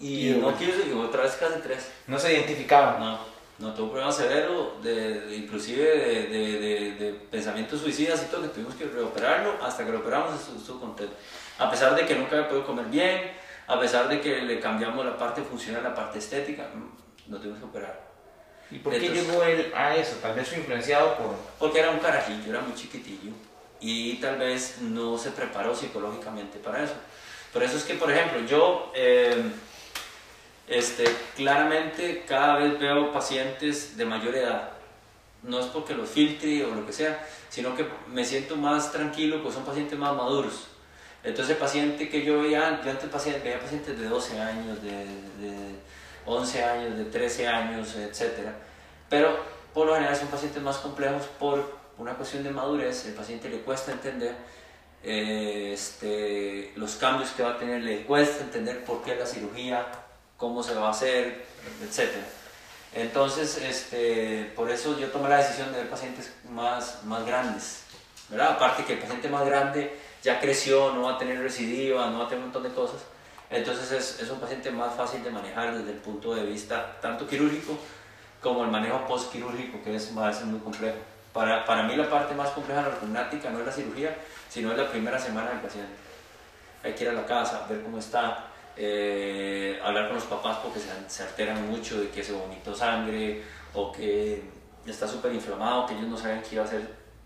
y, 0.00 0.30
Y 0.30 0.34
no 0.34 0.56
quiso 0.56 0.78
y 0.86 0.92
otra 0.92 1.22
vez 1.22 1.32
clase 1.34 1.60
3. 1.62 1.90
No 2.06 2.18
se 2.18 2.32
identificaba. 2.32 2.98
No, 2.98 3.18
no 3.58 3.74
tuvo 3.74 3.84
un 3.86 3.90
problema 3.92 4.12
severo, 4.12 4.76
de, 4.82 5.20
de- 5.20 5.36
inclusive 5.36 5.82
de, 5.84 6.26
de, 6.28 6.92
de- 6.94 7.12
pensamientos 7.30 7.80
suicidas 7.80 8.22
y 8.22 8.30
todo, 8.30 8.42
que 8.42 8.48
tuvimos 8.48 8.74
que 8.74 8.84
reoperarlo, 8.86 9.54
hasta 9.62 9.84
que 9.84 9.92
lo 9.92 9.98
operamos 9.98 10.34
estuvo, 10.40 10.58
estuvo 10.58 10.80
contento. 10.80 11.14
A 11.58 11.70
pesar 11.70 11.94
de 11.94 12.06
que 12.06 12.14
nunca 12.14 12.36
había 12.36 12.48
podido 12.48 12.66
comer 12.66 12.86
bien, 12.86 13.30
a 13.66 13.78
pesar 13.78 14.08
de 14.08 14.20
que 14.20 14.40
le 14.42 14.58
cambiamos 14.60 15.04
la 15.04 15.16
parte 15.18 15.42
funcional, 15.42 15.82
la 15.82 15.94
parte 15.94 16.18
estética, 16.18 16.70
mm, 16.74 17.30
lo 17.32 17.36
tuvimos 17.38 17.58
que 17.58 17.64
operar. 17.66 18.08
¿Y 18.70 18.78
por 18.78 18.92
qué 18.94 19.00
Entonces- 19.06 19.26
llegó 19.28 19.42
él 19.44 19.72
a 19.76 19.94
eso? 19.96 20.16
Tal 20.22 20.34
vez 20.34 20.48
fue 20.48 20.58
influenciado 20.58 21.16
por... 21.16 21.34
Porque 21.58 21.80
era 21.80 21.90
un 21.90 21.98
carajillo, 21.98 22.50
era 22.50 22.60
muy 22.62 22.74
chiquitillo 22.74 23.32
y 23.80 24.14
tal 24.16 24.38
vez 24.38 24.78
no 24.80 25.18
se 25.18 25.30
preparó 25.32 25.74
psicológicamente 25.74 26.58
para 26.58 26.84
eso. 26.84 26.94
Por 27.52 27.62
eso 27.62 27.76
es 27.76 27.82
que, 27.84 27.94
por 27.94 28.10
ejemplo, 28.10 28.40
yo 28.46 28.92
eh, 28.94 29.42
este, 30.70 31.04
claramente 31.36 32.24
cada 32.26 32.56
vez 32.56 32.78
veo 32.78 33.12
pacientes 33.12 33.96
de 33.98 34.04
mayor 34.06 34.34
edad. 34.36 34.70
No 35.42 35.58
es 35.58 35.66
porque 35.66 35.94
los 35.94 36.08
filtre 36.08 36.64
o 36.64 36.74
lo 36.74 36.86
que 36.86 36.92
sea, 36.92 37.26
sino 37.48 37.74
que 37.74 37.86
me 38.08 38.24
siento 38.24 38.56
más 38.56 38.92
tranquilo, 38.92 39.42
pues 39.42 39.54
son 39.54 39.64
pacientes 39.64 39.98
más 39.98 40.14
maduros. 40.14 40.68
Entonces, 41.24 41.54
el 41.54 41.58
paciente 41.58 42.08
que 42.08 42.24
yo 42.24 42.40
veía 42.40 42.80
yo 42.84 42.90
antes 42.90 43.10
paciente- 43.10 43.40
veía 43.42 43.58
pacientes 43.58 43.98
de 43.98 44.06
12 44.08 44.40
años, 44.40 44.82
de, 44.82 44.90
de 44.90 45.74
11 46.24 46.64
años, 46.64 46.96
de 46.96 47.04
13 47.06 47.48
años, 47.48 47.96
etc. 47.96 48.48
Pero 49.08 49.36
por 49.74 49.86
lo 49.86 49.94
general 49.94 50.14
son 50.16 50.28
pacientes 50.28 50.62
más 50.62 50.78
complejos 50.78 51.24
por 51.38 51.78
una 51.98 52.14
cuestión 52.14 52.44
de 52.44 52.50
madurez. 52.50 53.06
El 53.06 53.14
paciente 53.14 53.48
le 53.48 53.58
cuesta 53.60 53.92
entender 53.92 54.34
eh, 55.02 55.72
este, 55.74 56.72
los 56.76 56.94
cambios 56.96 57.30
que 57.30 57.42
va 57.42 57.52
a 57.52 57.58
tener, 57.58 57.82
le 57.82 58.04
cuesta 58.04 58.44
entender 58.44 58.84
por 58.84 59.02
qué 59.02 59.16
la 59.16 59.26
cirugía, 59.26 59.86
cómo 60.40 60.62
se 60.62 60.74
va 60.74 60.88
a 60.88 60.90
hacer, 60.90 61.44
etc. 61.82 62.08
Entonces, 62.94 63.58
este, 63.58 64.50
por 64.56 64.70
eso 64.70 64.98
yo 64.98 65.08
tomé 65.08 65.28
la 65.28 65.36
decisión 65.36 65.70
de 65.70 65.78
ver 65.78 65.90
pacientes 65.90 66.32
más, 66.48 67.04
más 67.04 67.24
grandes. 67.26 67.82
¿verdad? 68.30 68.52
Aparte 68.52 68.84
que 68.84 68.94
el 68.94 68.98
paciente 68.98 69.28
más 69.28 69.44
grande 69.44 69.96
ya 70.22 70.40
creció, 70.40 70.92
no 70.92 71.02
va 71.02 71.12
a 71.12 71.18
tener 71.18 71.38
recidiva, 71.40 72.06
no 72.06 72.20
va 72.20 72.24
a 72.24 72.28
tener 72.28 72.42
un 72.42 72.50
montón 72.50 72.62
de 72.62 72.74
cosas. 72.74 73.02
Entonces 73.50 73.92
es, 73.92 74.20
es 74.20 74.30
un 74.30 74.40
paciente 74.40 74.70
más 74.70 74.94
fácil 74.94 75.22
de 75.22 75.30
manejar 75.30 75.76
desde 75.76 75.90
el 75.92 75.98
punto 75.98 76.34
de 76.34 76.44
vista 76.44 76.98
tanto 77.00 77.26
quirúrgico 77.26 77.76
como 78.40 78.64
el 78.64 78.70
manejo 78.70 79.06
postquirúrgico, 79.06 79.82
que 79.82 79.96
es, 79.96 80.16
va 80.16 80.32
muy 80.44 80.60
complejo. 80.60 80.96
Para, 81.34 81.64
para 81.66 81.82
mí 81.82 81.94
la 81.96 82.08
parte 82.08 82.34
más 82.34 82.50
compleja 82.50 82.82
de 82.82 82.88
la 82.88 82.94
ortognática 82.94 83.50
no 83.50 83.60
es 83.60 83.66
la 83.66 83.72
cirugía, 83.72 84.16
sino 84.48 84.72
es 84.72 84.78
la 84.78 84.88
primera 84.88 85.18
semana 85.18 85.50
del 85.50 85.60
paciente. 85.60 85.92
Hay 86.82 86.94
que 86.94 87.04
ir 87.04 87.10
a 87.10 87.12
la 87.12 87.26
casa, 87.26 87.66
ver 87.68 87.82
cómo 87.82 87.98
está, 87.98 88.49
eh, 88.76 89.78
hablar 89.82 90.06
con 90.06 90.16
los 90.16 90.24
papás 90.24 90.58
porque 90.62 90.78
se, 90.78 90.88
se 91.08 91.22
alteran 91.22 91.68
mucho 91.70 92.00
de 92.00 92.08
que 92.08 92.22
se 92.22 92.32
vomitó 92.32 92.74
sangre 92.74 93.42
o 93.74 93.92
que 93.92 94.42
está 94.86 95.06
súper 95.06 95.32
inflamado, 95.32 95.86
que 95.86 95.94
ellos 95.94 96.08
no 96.08 96.16
saben 96.16 96.42
qué 96.42 96.54
iba 96.54 96.62
a 96.64 96.66
hacer 96.66 96.82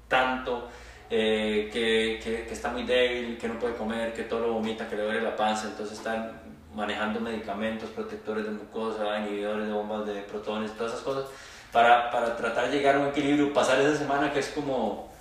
tanto, 0.08 0.68
eh, 1.10 1.70
que, 1.72 2.20
que, 2.22 2.46
que 2.46 2.52
está 2.52 2.70
muy 2.70 2.84
débil, 2.84 3.38
que 3.38 3.48
no 3.48 3.58
puede 3.58 3.74
comer, 3.74 4.12
que 4.12 4.24
todo 4.24 4.40
lo 4.40 4.52
vomita, 4.54 4.88
que 4.88 4.96
le 4.96 5.02
duele 5.04 5.20
la 5.22 5.36
panza, 5.36 5.68
entonces 5.68 5.98
están 5.98 6.40
manejando 6.74 7.20
medicamentos, 7.20 7.90
protectores 7.90 8.44
de 8.44 8.50
mucosa, 8.50 9.20
inhibidores 9.20 9.66
de 9.66 9.72
bombas 9.72 10.06
de 10.06 10.22
protones, 10.22 10.72
todas 10.76 10.92
esas 10.92 11.04
cosas, 11.04 11.26
para, 11.72 12.10
para 12.10 12.36
tratar 12.36 12.70
de 12.70 12.76
llegar 12.76 12.96
a 12.96 13.00
un 13.00 13.08
equilibrio, 13.08 13.52
pasar 13.52 13.80
esa 13.80 13.96
semana 13.96 14.32
que 14.32 14.40
es 14.40 14.48
como 14.48 15.12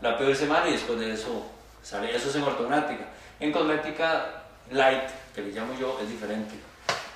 la 0.00 0.16
peor 0.16 0.34
semana 0.34 0.68
y 0.68 0.72
después 0.72 0.98
de 0.98 1.12
eso 1.12 1.46
sale. 1.82 2.14
Eso 2.14 2.28
es 2.28 2.36
en 2.36 2.42
ortognática. 2.42 3.04
En 3.38 3.52
cosmética 3.52 4.39
light, 4.70 5.08
que 5.34 5.42
le 5.42 5.52
llamo 5.52 5.74
yo, 5.78 5.98
es 6.02 6.08
diferente. 6.08 6.54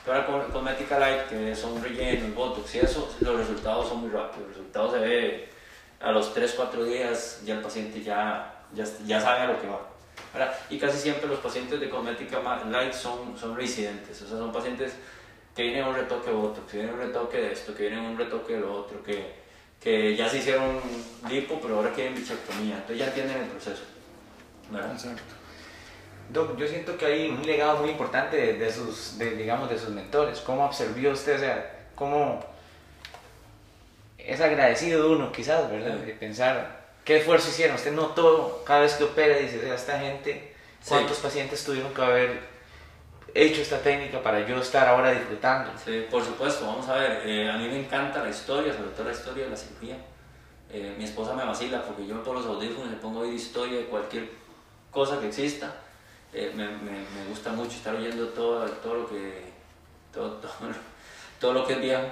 Pero 0.05 0.27
con 0.27 0.43
cosmética 0.51 0.99
light, 0.99 1.29
que 1.29 1.55
son 1.55 1.83
rellenos, 1.83 2.35
botox 2.35 2.75
y 2.75 2.79
eso, 2.81 3.15
los 3.21 3.37
resultados 3.37 3.89
son 3.89 4.03
muy 4.03 4.11
rápidos. 4.11 4.49
Los 4.49 4.57
resultados 4.57 4.93
se 4.93 4.99
ve 4.99 5.49
a 6.01 6.13
los 6.13 6.35
3-4 6.37 6.85
días, 6.85 7.41
ya 7.45 7.55
el 7.55 7.61
paciente 7.61 8.03
ya, 8.03 8.65
ya, 8.75 8.85
ya 9.07 9.21
sabe 9.21 9.41
a 9.41 9.47
lo 9.47 9.61
que 9.61 9.67
va. 9.67 9.81
¿verdad? 10.33 10.55
Y 10.69 10.79
casi 10.79 10.99
siempre 10.99 11.29
los 11.29 11.39
pacientes 11.39 11.81
de 11.81 11.89
cosmética 11.89 12.41
light 12.71 12.93
son, 12.93 13.39
son 13.39 13.57
residentes, 13.57 14.21
o 14.23 14.29
sea, 14.29 14.37
son 14.37 14.53
pacientes 14.53 14.93
que 15.55 15.63
vienen 15.63 15.85
un 15.85 15.95
retoque 15.95 16.31
de 16.31 16.37
botox, 16.37 16.71
que 16.71 16.79
vienen 16.79 16.95
un 16.95 17.01
retoque 17.01 17.37
de 17.39 17.53
esto, 17.53 17.75
que 17.75 17.89
vienen 17.89 18.01
un 18.01 18.19
retoque 18.19 18.55
de 18.55 18.61
lo 18.61 18.75
otro, 18.75 19.03
que, 19.03 19.33
que 19.81 20.17
ya 20.17 20.29
se 20.29 20.39
hicieron 20.39 20.81
lipo, 21.31 21.61
pero 21.63 21.77
ahora 21.77 21.93
quieren 21.93 22.15
bichectomía, 22.15 22.75
entonces 22.75 22.99
ya 22.99 23.07
entienden 23.07 23.43
el 23.43 23.49
proceso. 23.49 23.83
¿verdad? 24.71 24.93
Exacto. 24.93 25.44
Doc, 26.31 26.57
yo 26.57 26.67
siento 26.67 26.97
que 26.97 27.07
hay 27.07 27.29
un 27.29 27.47
legado 27.47 27.79
muy 27.79 27.91
importante 27.91 28.37
de, 28.37 28.55
de 28.55 28.73
sus, 28.73 29.19
de, 29.19 29.37
digamos, 29.37 29.69
de 29.71 29.79
sus 29.79 29.91
mentores. 29.91 30.41
¿Cómo 30.41 30.65
absorbió 30.65 31.13
usted? 31.13 31.37
O 31.37 31.39
sea, 31.39 31.87
¿cómo 31.95 32.45
es 34.19 34.41
agradecido 34.41 35.11
uno, 35.13 35.31
quizás, 35.31 35.71
¿verdad? 35.71 35.97
De 35.97 36.15
pensar 36.15 36.85
qué 37.05 37.19
esfuerzo 37.19 37.51
hicieron. 37.51 37.77
Usted 37.77 37.93
notó 37.93 38.63
cada 38.67 38.81
vez 38.81 38.95
que 38.95 39.05
opera, 39.05 39.37
dice, 39.37 39.59
o 39.59 39.63
sea, 39.63 39.75
esta 39.75 39.99
gente, 39.99 40.55
¿cuántos 40.89 41.19
pacientes 41.19 41.65
tuvieron 41.65 41.93
que 41.93 42.03
haber 42.03 42.41
hecho 43.35 43.61
esta 43.61 43.79
técnica 43.79 44.23
para 44.23 44.47
yo 44.47 44.59
estar 44.59 44.89
ahora 44.89 45.11
disfrutando? 45.11 45.73
Sí, 45.85 46.07
por 46.11 46.25
supuesto, 46.25 46.67
vamos 46.67 46.89
a 46.89 46.97
ver, 46.97 47.23
eh, 47.27 47.51
a 47.51 47.59
mí 47.59 47.69
me 47.69 47.81
encanta 47.81 48.23
la 48.23 48.31
historia, 48.31 48.73
sobre 48.73 48.91
todo 48.91 49.05
la 49.05 49.13
historia 49.13 49.45
de 49.45 49.51
la 49.51 49.57
cirugía. 49.57 49.97
Eh, 50.71 50.95
mi 50.99 51.05
esposa 51.05 51.35
me 51.35 51.45
vacila 51.45 51.83
porque 51.83 52.07
yo 52.07 52.15
me 52.15 52.23
pongo 52.23 52.41
los 52.41 52.47
audífonos 52.47 52.93
y 52.93 52.97
pongo 52.97 53.21
a 53.21 53.23
oír 53.23 53.35
historia 53.35 53.79
de 53.79 53.85
cualquier 53.85 54.29
cosa 54.91 55.21
que 55.21 55.29
exista. 55.29 55.73
Eh, 56.35 56.53
me, 56.55 56.67
me, 56.67 56.91
me 56.91 57.25
gusta 57.29 57.53
mucho 57.53 57.77
estar 57.77 57.95
oyendo 57.95 58.29
todo, 58.29 58.69
todo 58.69 58.95
lo 58.95 59.09
que 59.09 59.45
todo, 60.13 60.33
todo, 60.33 60.51
todo 61.41 61.53
lo 61.53 61.67
que 61.67 61.75
es 61.75 61.81
viejo. 61.81 62.03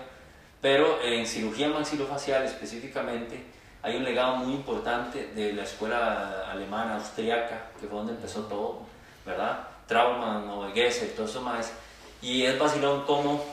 Pero 0.61 1.03
en 1.03 1.27
cirugía 1.27 1.69
maxilofacial 1.69 2.45
específicamente 2.45 3.45
hay 3.83 3.97
un 3.97 4.05
legado 4.05 4.37
muy 4.37 4.55
importante 4.55 5.33
de 5.35 5.53
la 5.53 5.65
escuela 5.65 6.49
alemana, 6.49 6.95
austriaca, 6.97 7.71
que 7.81 7.89
fue 7.89 7.99
donde 7.99 8.13
empezó 8.13 8.43
todo, 8.43 8.83
¿verdad? 9.27 9.69
Trauman 9.89 10.73
Gesser, 10.73 11.17
todo 11.17 11.27
eso 11.27 11.41
más. 11.43 11.73
Y 12.21 12.45
es 12.45 12.57
vacilón 12.57 13.03
cómo 13.05 13.45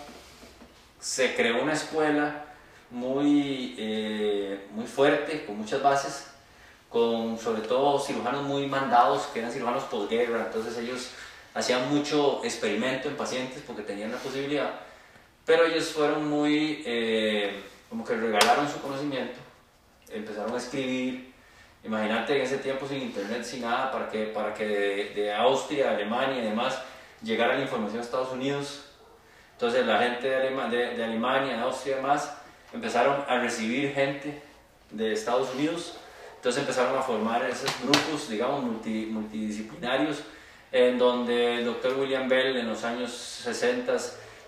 se 1.00 1.36
creó 1.36 1.64
una 1.64 1.74
escuela 1.74 2.46
muy, 2.92 3.76
eh, 3.80 4.68
muy 4.72 4.86
fuerte, 4.86 5.46
con 5.46 5.58
muchas 5.58 5.82
bases, 5.82 6.29
con 6.90 7.38
sobre 7.38 7.62
todo 7.62 8.00
cirujanos 8.00 8.44
muy 8.44 8.66
mandados, 8.68 9.28
que 9.34 9.40
eran 9.40 9.52
cirujanos 9.52 9.84
posguerra, 9.84 10.46
entonces 10.48 10.78
ellos 10.78 11.12
hacían 11.54 11.94
mucho 11.94 12.42
experimento 12.44 13.10
en 13.10 13.16
pacientes 13.16 13.62
porque 13.66 13.84
tenían 13.84 14.12
la 14.12 14.18
posibilidad, 14.18 14.72
pero 15.46 15.66
ellos 15.66 15.90
fueron 15.90 16.28
muy, 16.30 16.82
eh, 16.86 17.64
como 17.90 18.04
que 18.04 18.16
regalaron 18.16 18.68
su 18.70 18.82
conocimiento, 18.82 19.38
empezaron 20.10 20.54
a 20.54 20.58
escribir, 20.58 21.32
imagínate 21.84 22.36
en 22.38 22.42
ese 22.42 22.58
tiempo 22.58 22.88
sin 22.88 23.02
internet, 23.02 23.44
sin 23.44 23.62
nada, 23.62 23.92
para 23.92 24.10
que, 24.10 24.26
para 24.26 24.54
que 24.54 24.66
de, 24.68 25.10
de 25.16 25.34
Austria, 25.34 25.92
Alemania 25.92 26.42
y 26.42 26.46
demás 26.46 26.80
llegara 27.22 27.56
la 27.56 27.62
información 27.62 28.00
a 28.00 28.04
Estados 28.04 28.32
Unidos, 28.32 28.86
entonces 29.54 29.86
la 29.86 30.00
gente 30.00 30.28
de, 30.28 30.36
Alema- 30.38 30.70
de, 30.70 30.96
de 30.96 31.04
Alemania, 31.04 31.58
de 31.58 31.62
Austria 31.64 31.94
y 31.94 31.96
demás, 31.98 32.34
empezaron 32.74 33.24
a 33.28 33.40
recibir 33.40 33.94
gente 33.94 34.42
de 34.92 35.12
Estados 35.14 35.54
Unidos, 35.54 35.98
entonces 36.40 36.62
empezaron 36.62 36.98
a 36.98 37.02
formar 37.02 37.44
esos 37.46 37.70
grupos, 37.84 38.30
digamos, 38.30 38.64
multi- 38.64 39.08
multidisciplinarios, 39.08 40.20
en 40.72 40.98
donde 40.98 41.58
el 41.60 41.66
doctor 41.66 41.94
William 42.00 42.30
Bell 42.30 42.56
en 42.56 42.70
los 42.70 42.84
años 42.86 43.12
60 43.12 43.94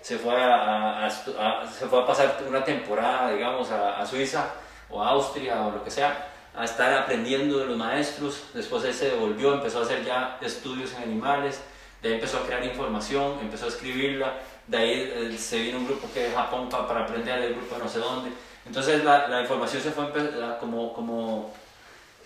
se 0.00 0.18
fue 0.18 0.34
a, 0.34 1.04
a- 1.04 1.06
a 1.06 1.66
se 1.70 1.86
fue 1.86 2.00
a 2.02 2.06
pasar 2.06 2.38
una 2.48 2.64
temporada, 2.64 3.30
digamos, 3.32 3.70
a, 3.70 3.98
a 4.00 4.06
Suiza 4.06 4.50
o 4.88 5.02
a 5.02 5.10
Austria 5.10 5.62
o 5.66 5.70
lo 5.70 5.84
que 5.84 5.90
sea, 5.90 6.28
a 6.54 6.64
estar 6.64 6.92
aprendiendo 6.94 7.58
de 7.58 7.66
los 7.66 7.76
maestros, 7.76 8.44
después 8.54 8.84
él 8.84 8.94
se 8.94 9.10
devolvió, 9.10 9.54
empezó 9.54 9.80
a 9.80 9.82
hacer 9.82 10.04
ya 10.04 10.38
estudios 10.40 10.92
en 10.94 11.02
animales, 11.04 11.60
de 12.02 12.08
ahí 12.08 12.14
empezó 12.14 12.38
a 12.38 12.42
crear 12.46 12.64
información, 12.64 13.38
empezó 13.40 13.66
a 13.66 13.68
escribirla, 13.68 14.34
de 14.66 14.76
ahí 14.78 15.12
eh, 15.14 15.36
se 15.38 15.58
vino 15.60 15.78
un 15.78 15.86
grupo 15.86 16.08
que 16.12 16.20
de 16.24 16.30
Japón 16.32 16.68
pa- 16.68 16.86
para 16.88 17.00
aprender, 17.04 17.38
el 17.38 17.54
grupo 17.54 17.74
de 17.76 17.82
no 17.82 17.88
sé 17.88 17.98
dónde. 18.00 18.30
Entonces 18.66 19.02
la, 19.04 19.28
la 19.28 19.40
información 19.42 19.82
se 19.82 19.90
fue 19.92 20.12
como, 20.60 20.92
como 20.92 21.52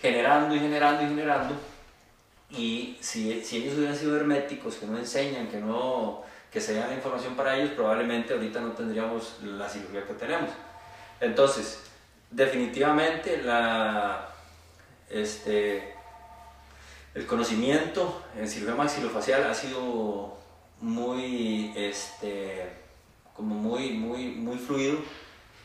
generando 0.01 0.55
y 0.55 0.59
generando 0.59 1.03
y 1.03 1.07
generando. 1.07 1.55
Y 2.49 2.97
si, 3.01 3.43
si 3.43 3.57
ellos 3.57 3.77
hubieran 3.77 3.95
sido 3.95 4.15
herméticos, 4.15 4.75
que 4.75 4.85
no 4.85 4.97
enseñan, 4.97 5.47
que 5.47 5.57
no 5.57 6.23
que 6.51 6.61
se 6.61 6.79
la 6.79 6.93
información 6.93 7.35
para 7.35 7.57
ellos, 7.57 7.71
probablemente 7.71 8.33
ahorita 8.33 8.61
no 8.61 8.71
tendríamos 8.71 9.37
la 9.43 9.67
cirugía 9.67 10.05
que 10.05 10.13
tenemos. 10.13 10.49
Entonces, 11.19 11.83
definitivamente 12.31 13.41
la, 13.41 14.29
este, 15.09 15.93
el 17.13 17.25
conocimiento 17.25 18.23
en 18.37 18.47
cirugía 18.47 18.75
maxilofacial 18.75 19.43
ha 19.43 19.53
sido 19.53 20.37
muy, 20.79 21.73
este, 21.75 22.69
como 23.33 23.55
muy, 23.55 23.91
muy, 23.91 24.27
muy 24.29 24.57
fluido 24.57 24.99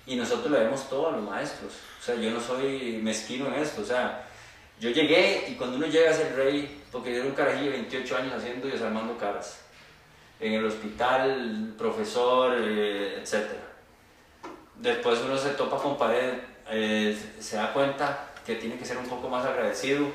y 0.06 0.16
nosotros 0.16 0.50
le 0.50 0.60
vemos 0.60 0.88
todo 0.88 1.08
a 1.08 1.12
los 1.12 1.22
maestros. 1.22 1.72
O 2.00 2.04
sea, 2.04 2.14
yo 2.16 2.30
no 2.30 2.40
soy 2.40 3.00
mezquino 3.02 3.46
en 3.46 3.54
esto, 3.54 3.82
o 3.82 3.84
sea, 3.84 4.26
yo 4.80 4.90
llegué 4.90 5.46
y 5.48 5.54
cuando 5.54 5.76
uno 5.76 5.86
llega 5.86 6.10
a 6.10 6.14
ser 6.14 6.34
rey, 6.34 6.82
porque 6.90 7.12
yo 7.12 7.18
era 7.18 7.26
un 7.26 7.34
carajillo 7.34 7.70
de 7.70 7.78
28 7.78 8.16
años 8.16 8.34
haciendo 8.34 8.66
y 8.66 8.72
desarmando 8.72 9.16
caras, 9.16 9.60
en 10.40 10.54
el 10.54 10.66
hospital, 10.66 11.74
profesor, 11.78 12.56
eh, 12.58 13.20
etc. 13.22 13.46
Después 14.76 15.20
uno 15.24 15.38
se 15.38 15.50
topa 15.50 15.78
con 15.78 15.96
pared, 15.96 16.34
eh, 16.68 17.16
se 17.38 17.56
da 17.56 17.72
cuenta 17.72 18.32
que 18.44 18.56
tiene 18.56 18.76
que 18.76 18.84
ser 18.84 18.96
un 18.98 19.06
poco 19.06 19.28
más 19.28 19.46
agradecido, 19.46 20.08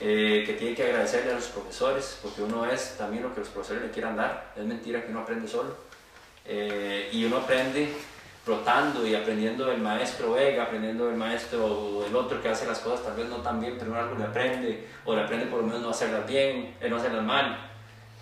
eh, 0.00 0.42
que 0.44 0.54
tiene 0.54 0.74
que 0.74 0.82
agradecerle 0.82 1.30
a 1.30 1.34
los 1.36 1.46
profesores, 1.46 2.18
porque 2.20 2.42
uno 2.42 2.66
es 2.66 2.96
también 2.98 3.22
lo 3.22 3.32
que 3.32 3.40
los 3.40 3.48
profesores 3.50 3.84
le 3.84 3.90
quieran 3.90 4.16
dar. 4.16 4.52
Es 4.56 4.64
mentira 4.64 5.04
que 5.04 5.12
uno 5.12 5.20
aprende 5.20 5.46
solo. 5.46 5.88
y 7.12 7.24
uno 7.24 7.36
aprende 7.36 7.94
rotando 8.46 9.06
y 9.06 9.14
aprendiendo 9.14 9.66
del 9.66 9.80
maestro 9.80 10.32
Vega, 10.32 10.64
aprendiendo 10.64 11.06
del 11.06 11.16
maestro 11.16 11.64
o 11.64 12.02
del 12.02 12.16
otro 12.16 12.40
que 12.40 12.48
hace 12.48 12.66
las 12.66 12.78
cosas 12.78 13.04
tal 13.04 13.16
vez 13.16 13.28
no 13.28 13.36
tan 13.36 13.60
bien, 13.60 13.76
pero 13.78 13.94
algo 13.94 14.16
le 14.16 14.24
aprende, 14.24 14.86
o 15.04 15.14
le 15.14 15.22
aprende 15.22 15.46
por 15.46 15.60
lo 15.60 15.66
menos 15.66 15.82
no 15.82 15.90
hacerlas 15.90 16.26
bien, 16.26 16.74
eh, 16.80 16.88
no 16.88 16.96
hacerlas 16.96 17.24
mal. 17.24 17.70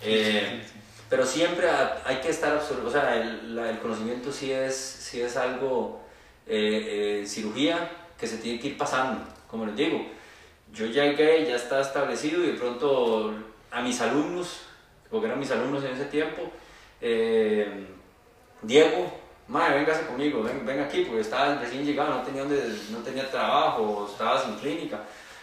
Eh, 0.01 0.61
pero 1.09 1.25
siempre 1.25 1.67
hay 2.05 2.17
que 2.17 2.29
estar 2.29 2.53
absoluto, 2.53 2.87
o 2.87 2.91
sea, 2.91 3.15
el, 3.15 3.57
el, 3.57 3.79
conocimiento 3.79 4.31
sí 4.31 4.51
es, 4.51 4.75
sí 4.75 5.21
es 5.21 5.35
algo, 5.37 6.01
eh, 6.45 7.23
cirugía 7.25 7.89
que 8.17 8.27
se 8.27 8.37
tiene 8.37 8.59
que 8.59 8.67
ir 8.69 8.77
pasando, 8.77 9.21
como 9.47 9.65
les 9.65 9.75
digo. 9.75 10.05
Yo 10.71 10.85
llegué, 10.85 11.47
ya 11.47 11.55
está 11.55 11.81
establecido 11.81 12.43
y 12.43 12.47
de 12.47 12.53
pronto 12.53 13.33
a 13.71 13.81
mis 13.81 13.99
alumnos, 14.01 14.61
porque 15.09 15.25
eran 15.25 15.39
mis 15.39 15.49
alumnos 15.49 15.83
en 15.83 15.93
ese 15.93 16.05
tiempo, 16.05 16.51
Diego, 18.61 19.11
madre, 19.49 19.79
véngase 19.79 20.05
conmigo, 20.05 20.43
ven, 20.43 20.65
ven, 20.65 20.79
aquí, 20.79 21.01
porque 21.01 21.21
estaba 21.21 21.55
recién 21.55 21.83
llegado, 21.83 22.15
no 22.15 22.21
tenía, 22.21 22.43
no 22.43 22.99
tenía 22.99 23.29
trabajo, 23.29 24.07
estaba 24.09 24.41
sin 24.41 24.55
clínica, 24.55 24.99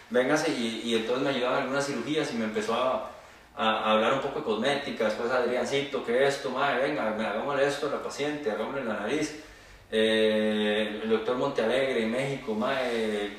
véngase, 0.09 0.51
y, 0.51 0.81
y 0.85 0.95
entonces 0.95 1.23
me 1.23 1.29
ayudaban 1.31 1.63
algunas 1.63 1.85
cirugías 1.85 2.33
y 2.33 2.37
me 2.37 2.45
empezó 2.45 2.73
a, 2.73 3.11
a, 3.55 3.91
hablar 3.91 4.13
un 4.13 4.21
poco 4.21 4.39
de 4.39 4.45
cosmética, 4.45 5.05
después 5.05 5.29
Adriancito, 5.29 6.05
que 6.05 6.25
esto, 6.25 6.49
madre, 6.49 6.87
venga, 6.87 7.09
hagámosle 7.09 7.67
esto 7.67 7.87
a 7.87 7.91
la 7.91 8.01
paciente, 8.01 8.49
hagámosle 8.49 8.85
la 8.85 8.93
nariz, 8.93 9.43
eh, 9.91 11.01
el 11.03 11.09
doctor 11.09 11.35
Montealegre 11.35 12.03
en 12.03 12.11
México, 12.11 12.53
madre, 12.53 13.31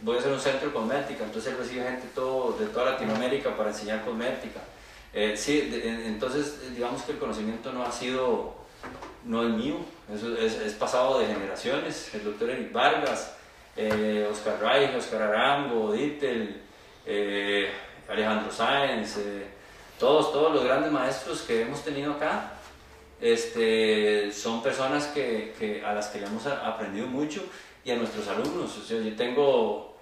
voy 0.00 0.16
a 0.16 0.20
hacer 0.20 0.32
un 0.32 0.40
centro 0.40 0.68
de 0.68 0.74
cosmética, 0.74 1.24
entonces 1.24 1.52
él 1.52 1.58
recibe 1.58 1.84
gente 1.84 2.08
todo, 2.14 2.56
de 2.58 2.66
toda 2.66 2.92
Latinoamérica 2.92 3.54
para 3.56 3.70
enseñar 3.70 4.02
cosmética. 4.04 4.60
Eh, 5.12 5.36
sí, 5.36 5.70
entonces 5.84 6.74
digamos 6.74 7.02
que 7.02 7.12
el 7.12 7.18
conocimiento 7.18 7.72
no 7.72 7.84
ha 7.84 7.92
sido 7.92 8.63
no 9.24 9.42
es 9.42 9.50
mío, 9.50 9.76
eso 10.12 10.36
es, 10.36 10.74
pasado 10.74 11.18
de 11.18 11.26
generaciones. 11.26 12.14
El 12.14 12.24
doctor 12.24 12.50
Eric 12.50 12.72
Vargas, 12.72 13.36
eh, 13.76 14.28
Oscar 14.30 14.60
Reich, 14.60 14.94
Oscar 14.94 15.22
Arango, 15.22 15.92
Dittel, 15.92 16.60
eh, 17.06 17.70
Alejandro 18.08 18.52
Sáenz, 18.52 19.16
eh, 19.18 19.46
todos, 19.98 20.32
todos 20.32 20.52
los 20.54 20.64
grandes 20.64 20.92
maestros 20.92 21.42
que 21.42 21.62
hemos 21.62 21.82
tenido 21.82 22.12
acá, 22.12 22.52
este, 23.20 24.30
son 24.32 24.62
personas 24.62 25.06
que, 25.06 25.82
a 25.84 25.94
las 25.94 26.08
que 26.08 26.20
le 26.20 26.26
hemos 26.26 26.46
aprendido 26.46 27.06
mucho 27.06 27.42
y 27.84 27.90
a 27.90 27.96
nuestros 27.96 28.28
alumnos. 28.28 28.76
O 28.76 29.00
yo 29.02 29.16
tengo 29.16 29.94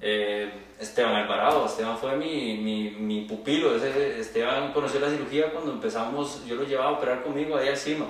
Esteban 0.00 1.14
Alvarado, 1.14 1.66
Esteban 1.66 1.98
fue 1.98 2.16
mi, 2.16 2.56
mi, 2.56 2.90
mi 2.92 3.20
pupilo, 3.26 3.76
Esteban 3.76 4.72
conoció 4.72 4.98
la 5.00 5.10
cirugía 5.10 5.52
cuando 5.52 5.72
empezamos, 5.72 6.46
yo 6.46 6.54
lo 6.54 6.64
llevaba 6.64 6.88
a 6.88 6.92
operar 6.92 7.22
conmigo 7.22 7.58
ahí 7.58 7.68
encima 7.68 8.06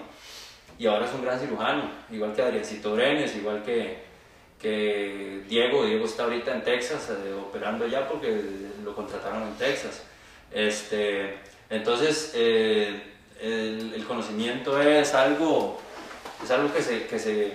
y 0.81 0.87
ahora 0.87 1.05
es 1.05 1.13
un 1.13 1.21
gran 1.21 1.39
cirujano, 1.39 1.91
igual 2.11 2.33
que 2.33 2.41
Adriancito 2.41 2.95
Brenes, 2.95 3.37
igual 3.37 3.63
que, 3.63 3.99
que 4.59 5.43
Diego. 5.47 5.85
Diego 5.85 6.07
está 6.07 6.25
ahorita 6.25 6.55
en 6.55 6.65
Texas 6.65 7.11
eh, 7.11 7.35
operando 7.35 7.87
ya 7.87 8.09
porque 8.09 8.43
lo 8.83 8.97
contrataron 8.97 9.43
en 9.43 9.55
Texas. 9.59 10.03
Este, 10.51 11.35
entonces, 11.69 12.33
eh, 12.35 12.99
el, 13.43 14.03
conocimiento 14.09 14.81
es 14.81 15.13
algo, 15.13 15.79
es 16.43 16.51
algo 16.51 16.73
que, 16.73 16.81
se, 16.81 17.07
que, 17.07 17.19
se, 17.19 17.53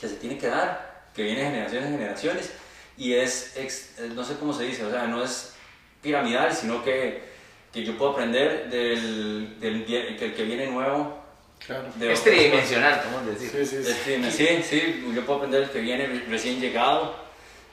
que 0.00 0.06
se 0.06 0.14
tiene 0.14 0.38
que 0.38 0.46
dar, 0.46 1.08
que 1.12 1.24
viene 1.24 1.40
de 1.40 1.46
generaciones 1.46 1.86
en 1.88 1.98
generaciones 1.98 2.52
y 2.96 3.14
es, 3.14 3.56
no 4.14 4.22
sé 4.22 4.36
cómo 4.36 4.52
se 4.52 4.66
dice, 4.66 4.84
o 4.84 4.90
sea, 4.92 5.08
no 5.08 5.24
es 5.24 5.56
piramidal, 6.00 6.54
sino 6.54 6.84
que, 6.84 7.24
que 7.72 7.82
yo 7.82 7.98
puedo 7.98 8.12
aprender 8.12 8.70
del, 8.70 9.58
del 9.58 9.84
que 9.84 10.26
el 10.26 10.34
que 10.34 10.44
viene 10.44 10.68
nuevo 10.68 11.19
Claro. 11.66 11.88
Es 12.00 12.24
tridimensional, 12.24 13.02
¿cómo 13.04 13.30
decir? 13.30 13.50
Sí 13.50 13.66
sí 13.66 13.84
sí. 13.84 14.30
sí, 14.30 14.62
sí, 14.62 15.12
yo 15.14 15.24
puedo 15.26 15.38
aprender 15.40 15.64
el 15.64 15.70
que 15.70 15.80
viene 15.80 16.06
recién 16.28 16.58
llegado, 16.58 17.14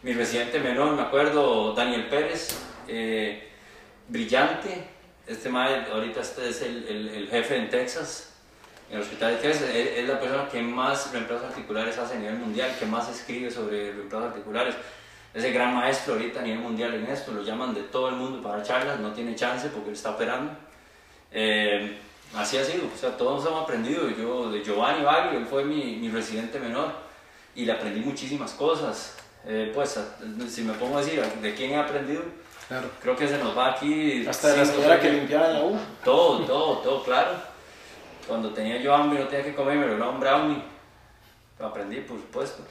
mi 0.04 0.14
residente 0.14 0.60
menor, 0.60 0.94
me 0.94 1.04
acuerdo, 1.04 1.74
Daniel 1.74 2.08
Pérez, 2.08 2.60
eh, 2.88 3.50
brillante, 4.08 4.84
este 5.26 5.50
madre 5.50 5.86
ahorita 5.92 6.22
este 6.22 6.50
es 6.50 6.62
el, 6.62 6.88
el, 6.88 7.28
jefe 7.30 7.56
en 7.56 7.70
Texas, 7.70 8.34
en 8.90 8.98
el 8.98 9.04
hospital 9.04 9.36
de 9.36 9.38
Texas, 9.38 9.70
es, 9.74 10.08
la 10.08 10.20
persona 10.20 10.48
que 10.50 10.62
más 10.62 11.12
reemplazos 11.12 11.48
articulares 11.48 11.98
hace 11.98 12.16
a 12.16 12.20
nivel 12.20 12.36
mundial, 12.36 12.76
que 12.78 12.86
más 12.86 13.10
escribe 13.10 13.50
sobre 13.50 13.94
reemplazos 13.94 14.30
articulares. 14.30 14.76
Es 15.34 15.44
el 15.44 15.54
gran 15.54 15.76
maestro 15.76 16.14
ahorita 16.14 16.40
a 16.40 16.44
nivel 16.44 16.60
mundial 16.60 16.94
en 16.94 17.06
esto, 17.08 17.32
lo 17.32 17.44
llaman 17.44 17.74
de 17.74 17.84
todo 17.84 18.10
el 18.10 18.16
mundo 18.16 18.42
para 18.42 18.64
charlas, 18.64 19.00
no 19.00 19.12
tiene 19.14 19.36
chance 19.36 19.70
porque 19.70 19.90
él 19.90 19.96
está 19.96 20.12
operando. 20.12 20.52
Eh, 21.32 21.98
Así 22.36 22.58
ha 22.58 22.64
sido, 22.64 22.86
o 22.94 22.98
sea, 22.98 23.16
todos 23.16 23.46
hemos 23.46 23.64
aprendido. 23.64 24.10
Yo, 24.10 24.52
de 24.52 24.64
Giovanni 24.64 25.04
Bagli, 25.04 25.38
él 25.38 25.46
fue 25.46 25.64
mi, 25.64 25.96
mi 25.96 26.10
residente 26.10 26.60
menor 26.60 26.92
y 27.56 27.66
le 27.66 27.72
aprendí 27.72 28.00
muchísimas 28.00 28.52
cosas. 28.54 29.16
Eh, 29.46 29.72
pues, 29.74 30.00
si 30.50 30.62
me 30.64 30.74
pongo 30.74 30.98
a 30.98 31.02
decir 31.02 31.24
de 31.24 31.56
quién 31.56 31.72
he 31.72 31.78
aprendido, 31.78 32.22
claro. 32.68 32.90
creo 33.02 33.16
que 33.16 33.28
se 33.28 33.38
nos 33.38 33.58
va 33.58 33.72
aquí. 33.72 34.26
Hasta 34.28 34.50
de 34.50 34.58
la 34.58 34.66
señora 34.66 35.00
que 35.00 35.12
limpiaba 35.12 35.48
la 35.48 35.64
U. 35.64 35.80
Todo, 36.04 36.46
todo, 36.46 36.78
todo, 36.80 37.04
claro. 37.04 37.32
Cuando 38.28 38.52
tenía 38.52 38.78
yo 38.78 38.94
hambre, 38.94 39.20
no 39.20 39.28
tenía 39.28 39.46
que 39.46 39.56
comer, 39.56 39.78
me 39.78 39.88
lo 39.88 40.12
un 40.12 40.20
brownie. 40.20 40.62
Lo 41.60 41.68
aprendí, 41.68 42.02
por 42.02 42.18
supuesto. 42.18 42.64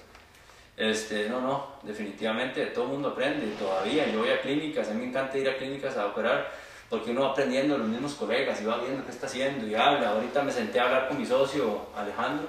Este, 0.77 1.31
no, 1.31 1.41
no, 1.41 1.67
definitivamente 1.83 2.67
todo 2.67 2.85
el 2.85 2.91
mundo 2.91 3.09
aprende 3.09 3.47
todavía. 3.59 4.07
Yo 4.13 4.21
voy 4.21 4.29
a 4.29 4.41
clínicas, 4.43 4.89
a 4.89 4.93
mí 4.93 5.01
me 5.01 5.09
encanta 5.09 5.39
ir 5.39 5.49
a 5.49 5.57
clínicas 5.57 5.97
a 5.97 6.07
operar 6.07 6.53
porque 6.89 7.11
uno 7.11 7.23
va 7.23 7.31
aprendiendo 7.31 7.77
los 7.79 7.89
mismos 7.89 8.15
colegas 8.15 8.61
y 8.61 8.65
va 8.65 8.79
viendo 8.79 9.05
qué 9.05 9.11
está 9.11 9.27
haciendo 9.27 9.67
y 9.67 9.75
habla. 9.75 10.11
Ahorita 10.11 10.43
me 10.43 10.53
senté 10.53 10.81
a 10.81 10.85
hablar 10.85 11.09
con 11.09 11.19
mi 11.19 11.27
socio 11.27 11.87
Alejandro, 11.97 12.47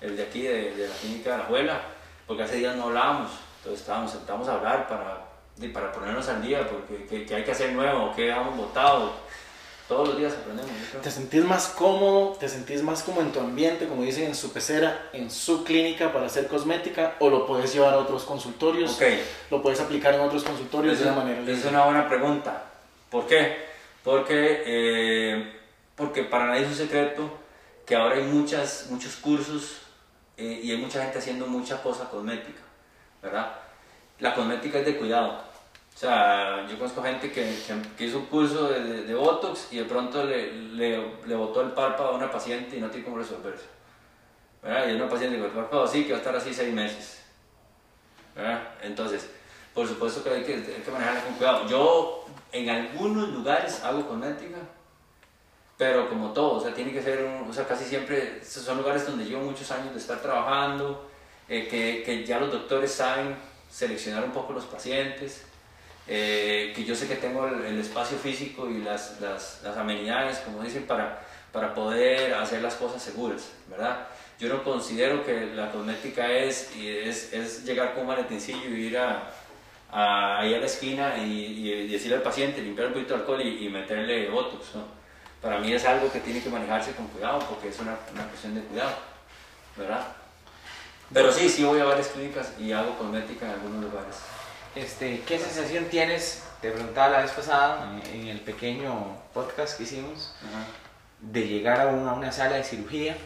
el 0.00 0.16
de 0.16 0.22
aquí 0.22 0.42
de, 0.42 0.86
la 0.88 0.94
clínica 0.94 1.32
de 1.32 1.38
la 1.38 1.44
abuela, 1.44 1.80
porque 2.26 2.42
hace 2.42 2.56
días 2.56 2.76
no 2.76 2.84
hablábamos, 2.84 3.30
entonces 3.58 3.80
estábamos 3.80 4.10
sentados 4.10 4.48
a 4.48 4.54
hablar 4.54 4.88
para, 4.88 5.72
para 5.72 5.92
ponernos 5.92 6.28
al 6.28 6.42
día, 6.42 6.68
porque 6.68 7.26
qué 7.26 7.34
hay 7.34 7.44
que 7.44 7.52
hacer 7.52 7.72
nuevo, 7.72 8.12
qué 8.14 8.30
hemos 8.30 8.56
votado. 8.56 9.28
Todos 9.88 10.08
los 10.08 10.18
días 10.18 10.34
aprendemos. 10.34 10.70
¿Te 11.02 11.10
sentís 11.10 11.42
más 11.44 11.68
cómodo? 11.68 12.36
¿Te 12.38 12.46
sentís 12.46 12.82
más 12.82 13.02
como 13.02 13.22
en 13.22 13.32
tu 13.32 13.40
ambiente, 13.40 13.88
como 13.88 14.02
dicen 14.02 14.24
en 14.24 14.34
su 14.34 14.52
pecera, 14.52 15.08
en 15.14 15.30
su 15.30 15.64
clínica 15.64 16.12
para 16.12 16.26
hacer 16.26 16.46
cosmética? 16.46 17.14
¿O 17.20 17.30
lo 17.30 17.46
puedes 17.46 17.72
llevar 17.72 17.94
a 17.94 17.98
otros 17.98 18.24
consultorios? 18.24 18.96
Okay. 18.96 19.24
¿Lo 19.50 19.62
puedes 19.62 19.80
aplicar 19.80 20.12
en 20.12 20.20
otros 20.20 20.44
consultorios 20.44 20.98
de 20.98 21.04
una 21.04 21.14
manera? 21.14 21.40
Es 21.50 21.64
una 21.64 21.86
buena 21.86 22.06
pregunta. 22.06 22.64
¿Por 23.10 23.26
qué? 23.26 23.67
Porque, 24.08 24.62
eh, 24.64 25.52
porque 25.94 26.22
para 26.22 26.46
nadie 26.46 26.62
es 26.62 26.68
un 26.68 26.74
secreto 26.74 27.30
que 27.84 27.94
ahora 27.94 28.16
hay 28.16 28.22
muchas, 28.22 28.86
muchos 28.88 29.16
cursos 29.16 29.82
eh, 30.38 30.60
y 30.62 30.70
hay 30.70 30.78
mucha 30.78 31.02
gente 31.02 31.18
haciendo 31.18 31.46
mucha 31.46 31.82
cosa 31.82 32.08
cosmética, 32.08 32.62
¿verdad? 33.20 33.54
La 34.20 34.32
cosmética 34.34 34.78
es 34.78 34.86
de 34.86 34.96
cuidado. 34.96 35.44
O 35.94 35.98
sea, 35.98 36.66
yo 36.66 36.78
conozco 36.78 37.02
gente 37.02 37.30
que, 37.30 37.54
que, 37.98 38.06
hizo 38.06 38.20
un 38.20 38.24
curso 38.26 38.70
de, 38.70 39.02
de, 39.02 39.14
Botox 39.14 39.68
y 39.72 39.76
de 39.76 39.84
pronto 39.84 40.24
le, 40.24 40.54
le, 40.54 41.18
le, 41.26 41.34
botó 41.34 41.60
el 41.60 41.72
párpado 41.72 42.08
a 42.08 42.16
una 42.16 42.30
paciente 42.30 42.78
y 42.78 42.80
no 42.80 42.88
tiene 42.88 43.04
cómo 43.04 43.18
resolverse. 43.18 43.66
¿verdad? 44.62 44.88
Y 44.88 44.94
una 44.94 45.06
paciente 45.06 45.36
con 45.36 45.48
el 45.48 45.52
párpado 45.52 45.82
así 45.84 46.04
que 46.04 46.12
va 46.12 46.16
a 46.16 46.20
estar 46.20 46.34
así 46.34 46.54
seis 46.54 46.72
meses. 46.72 47.22
¿verdad? 48.34 48.68
Entonces, 48.80 49.28
por 49.74 49.86
supuesto 49.86 50.24
que 50.24 50.30
hay 50.30 50.44
que, 50.44 50.54
hay 50.54 50.82
que 50.82 50.90
manejarla 50.90 51.24
con 51.24 51.34
cuidado. 51.34 51.68
Yo 51.68 52.27
en 52.52 52.68
algunos 52.68 53.28
lugares 53.28 53.82
hago 53.82 54.06
cosmética, 54.06 54.58
pero 55.76 56.08
como 56.08 56.32
todo, 56.32 56.54
o 56.54 56.60
sea, 56.60 56.74
tiene 56.74 56.92
que 56.92 57.02
ser, 57.02 57.24
o 57.48 57.52
sea, 57.52 57.66
casi 57.66 57.84
siempre 57.84 58.42
son 58.44 58.78
lugares 58.78 59.06
donde 59.06 59.24
llevo 59.24 59.42
muchos 59.42 59.70
años 59.70 59.92
de 59.92 60.00
estar 60.00 60.20
trabajando, 60.20 61.08
eh, 61.48 61.68
que, 61.68 62.02
que, 62.04 62.26
ya 62.26 62.40
los 62.40 62.50
doctores 62.50 62.92
saben 62.92 63.36
seleccionar 63.70 64.24
un 64.24 64.32
poco 64.32 64.52
los 64.52 64.64
pacientes, 64.64 65.44
eh, 66.08 66.72
que 66.74 66.84
yo 66.84 66.94
sé 66.94 67.06
que 67.06 67.16
tengo 67.16 67.46
el, 67.46 67.78
espacio 67.78 68.18
físico 68.18 68.68
y 68.68 68.78
las, 68.78 69.20
las, 69.20 69.60
las, 69.62 69.76
amenidades, 69.76 70.38
como 70.38 70.62
dicen, 70.62 70.84
para, 70.86 71.20
para 71.52 71.74
poder 71.74 72.34
hacer 72.34 72.60
las 72.60 72.74
cosas 72.74 73.02
seguras, 73.02 73.50
¿verdad? 73.68 74.08
Yo 74.40 74.48
no 74.48 74.64
considero 74.64 75.24
que 75.24 75.46
la 75.54 75.70
cosmética 75.70 76.30
es, 76.32 76.70
es, 76.76 77.32
es 77.32 77.64
llegar 77.64 77.92
con 77.92 78.02
un 78.02 78.08
maletincillo 78.08 78.70
y 78.70 78.86
ir 78.86 78.98
a, 78.98 79.30
ahí 79.90 80.54
a 80.54 80.58
la 80.58 80.66
esquina 80.66 81.16
y, 81.18 81.68
y, 81.68 81.88
decirle 81.88 82.16
al 82.16 82.22
paciente, 82.22 82.62
limpiar 82.62 82.88
un 82.88 82.94
poquito 82.94 83.14
de 83.14 83.20
alcohol 83.20 83.40
y, 83.42 83.66
y 83.66 83.68
meterle 83.68 84.28
botox. 84.28 84.74
¿no? 84.74 84.84
Para 85.40 85.58
mí 85.58 85.72
es 85.72 85.84
algo 85.84 86.10
que 86.10 86.20
tiene 86.20 86.42
que 86.42 86.50
manejarse 86.50 86.92
con 86.92 87.06
cuidado 87.08 87.38
porque 87.48 87.68
es 87.68 87.78
una, 87.80 87.96
una 88.12 88.26
cuestión 88.26 88.54
de 88.54 88.62
cuidado, 88.62 88.96
¿verdad? 89.76 90.06
Pero 91.12 91.32
sí, 91.32 91.48
sí 91.48 91.64
voy 91.64 91.80
a 91.80 91.84
varias 91.84 92.08
clínicas 92.08 92.52
y 92.58 92.72
hago 92.72 92.96
cosmética 92.98 93.46
en 93.46 93.52
algunos 93.52 93.84
lugares. 93.84 94.16
Este, 94.74 95.20
¿Qué 95.20 95.38
sensación 95.38 95.86
tienes? 95.86 96.44
Te 96.60 96.70
preguntaba 96.70 97.08
la 97.08 97.22
vez 97.22 97.30
pasada 97.30 97.98
en, 98.04 98.20
en 98.20 98.28
el 98.28 98.40
pequeño 98.40 99.16
podcast 99.32 99.76
que 99.76 99.84
hicimos 99.84 100.34
de 101.20 101.46
llegar 101.46 101.80
a 101.80 101.86
una, 101.86 102.10
a 102.10 102.14
una 102.14 102.32
sala 102.32 102.56
de 102.56 102.64
cirugía. 102.64 103.16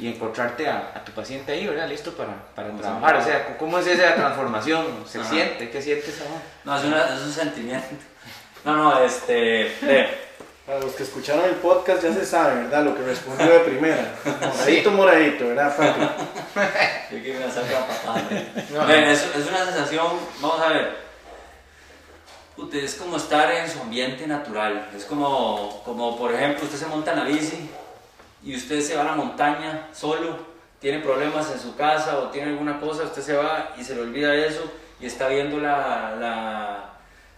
Y 0.00 0.08
encontrarte 0.08 0.66
a, 0.66 0.92
a 0.94 1.04
tu 1.04 1.12
paciente 1.12 1.52
ahí, 1.52 1.66
¿verdad? 1.66 1.86
Listo 1.86 2.12
para, 2.12 2.34
para 2.54 2.70
trabajar. 2.72 3.16
O 3.16 3.22
sea, 3.22 3.56
¿cómo 3.58 3.78
es 3.78 3.86
esa 3.86 4.14
transformación? 4.14 4.86
¿Se 5.06 5.20
Ajá. 5.20 5.28
siente? 5.28 5.70
¿Qué 5.70 5.82
sientes 5.82 6.20
ahora? 6.22 6.42
No, 6.64 6.78
es, 6.78 6.84
una, 6.84 7.14
es 7.14 7.20
un 7.22 7.32
sentimiento. 7.32 7.88
No, 8.64 8.76
no, 8.76 9.02
este... 9.02 9.70
Para 10.66 10.82
los 10.82 10.92
que 10.92 11.02
escucharon 11.02 11.44
el 11.46 11.56
podcast 11.56 12.02
ya 12.02 12.12
se 12.12 12.24
sabe, 12.24 12.62
¿verdad? 12.62 12.84
Lo 12.84 12.94
que 12.94 13.02
respondió 13.02 13.46
de 13.46 13.58
primera. 13.60 14.14
Moradito, 14.24 14.90
moradito, 14.92 15.48
¿verdad, 15.48 15.74
Franklin? 15.74 16.08
Yo 17.10 17.22
que 17.24 17.32
me 17.34 17.40
la. 17.40 18.80
No. 18.80 18.86
Ven, 18.86 19.04
es, 19.04 19.26
es 19.34 19.48
una 19.48 19.64
sensación, 19.64 20.06
vamos 20.40 20.60
a 20.60 20.68
ver. 20.68 20.96
Puta, 22.54 22.76
es 22.76 22.94
como 22.94 23.16
estar 23.16 23.50
en 23.50 23.68
su 23.68 23.80
ambiente 23.80 24.28
natural. 24.28 24.90
Es 24.96 25.06
como, 25.06 25.82
como, 25.84 26.16
por 26.16 26.32
ejemplo, 26.32 26.62
usted 26.64 26.78
se 26.78 26.86
monta 26.86 27.14
en 27.14 27.18
la 27.18 27.24
bici 27.24 27.68
y 28.42 28.56
usted 28.56 28.80
se 28.80 28.96
va 28.96 29.02
a 29.02 29.06
la 29.06 29.14
montaña 29.14 29.88
solo, 29.92 30.38
tiene 30.80 31.00
problemas 31.00 31.50
en 31.52 31.60
su 31.60 31.76
casa 31.76 32.18
o 32.18 32.28
tiene 32.28 32.50
alguna 32.50 32.80
cosa, 32.80 33.04
usted 33.04 33.22
se 33.22 33.36
va 33.36 33.74
y 33.78 33.84
se 33.84 33.94
le 33.94 34.02
olvida 34.02 34.34
eso 34.34 34.62
y 34.98 35.06
está 35.06 35.28
viendo 35.28 35.58
la, 35.58 36.16
la, 36.18 36.90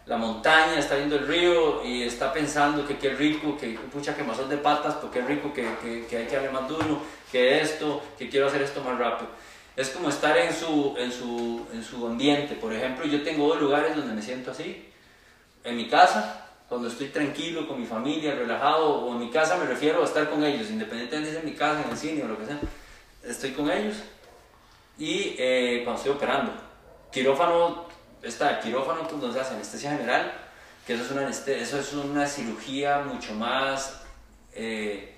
la 0.06 0.16
montaña, 0.16 0.78
está 0.78 0.96
viendo 0.96 1.16
el 1.16 1.26
río 1.26 1.84
y 1.84 2.02
está 2.02 2.32
pensando 2.32 2.86
que 2.86 2.98
qué 2.98 3.10
rico, 3.10 3.56
que 3.56 3.78
pucha 3.92 4.14
quemazón 4.14 4.48
de 4.48 4.58
patas, 4.58 4.94
porque 4.94 5.20
qué 5.20 5.26
rico, 5.26 5.52
que, 5.52 5.68
que, 5.82 6.06
que 6.06 6.16
hay 6.18 6.26
que 6.26 6.36
darle 6.36 6.50
más 6.50 6.68
duro, 6.68 7.00
que 7.30 7.60
esto, 7.60 8.02
que 8.18 8.28
quiero 8.28 8.46
hacer 8.46 8.62
esto 8.62 8.82
más 8.82 8.98
rápido. 8.98 9.30
Es 9.74 9.88
como 9.88 10.08
estar 10.10 10.36
en 10.36 10.52
su, 10.52 10.94
en 10.98 11.10
su, 11.10 11.66
en 11.72 11.82
su 11.82 12.06
ambiente. 12.06 12.54
Por 12.56 12.74
ejemplo, 12.74 13.06
yo 13.06 13.22
tengo 13.22 13.48
dos 13.48 13.60
lugares 13.60 13.96
donde 13.96 14.12
me 14.12 14.20
siento 14.20 14.50
así. 14.50 14.88
En 15.64 15.76
mi 15.76 15.88
casa, 15.88 16.41
cuando 16.72 16.88
estoy 16.88 17.08
tranquilo 17.08 17.68
con 17.68 17.78
mi 17.78 17.84
familia, 17.84 18.34
relajado, 18.34 18.94
o 18.94 19.12
en 19.12 19.18
mi 19.18 19.30
casa 19.30 19.58
me 19.58 19.66
refiero 19.66 20.00
a 20.00 20.06
estar 20.06 20.30
con 20.30 20.42
ellos, 20.42 20.70
independientemente 20.70 21.32
de 21.32 21.40
en 21.40 21.44
mi 21.44 21.52
casa, 21.52 21.82
en 21.84 21.90
el 21.90 21.96
cine 21.98 22.24
o 22.24 22.28
lo 22.28 22.38
que 22.38 22.46
sea. 22.46 22.58
Estoy 23.22 23.50
con 23.50 23.70
ellos. 23.70 23.96
Y 24.96 25.34
eh, 25.36 25.82
cuando 25.84 26.00
estoy 26.00 26.16
operando. 26.16 26.50
Quirófano, 27.10 27.84
está 28.22 28.58
quirófano 28.58 29.02
donde 29.06 29.34
se 29.34 29.40
hace 29.40 29.52
anestesia 29.52 29.90
general, 29.90 30.32
que 30.86 30.94
eso 30.94 31.04
es 31.04 31.10
una, 31.10 31.28
eso 31.28 31.78
es 31.78 31.92
una 31.92 32.26
cirugía 32.26 33.00
mucho 33.00 33.34
más... 33.34 34.00
eh, 34.54 35.14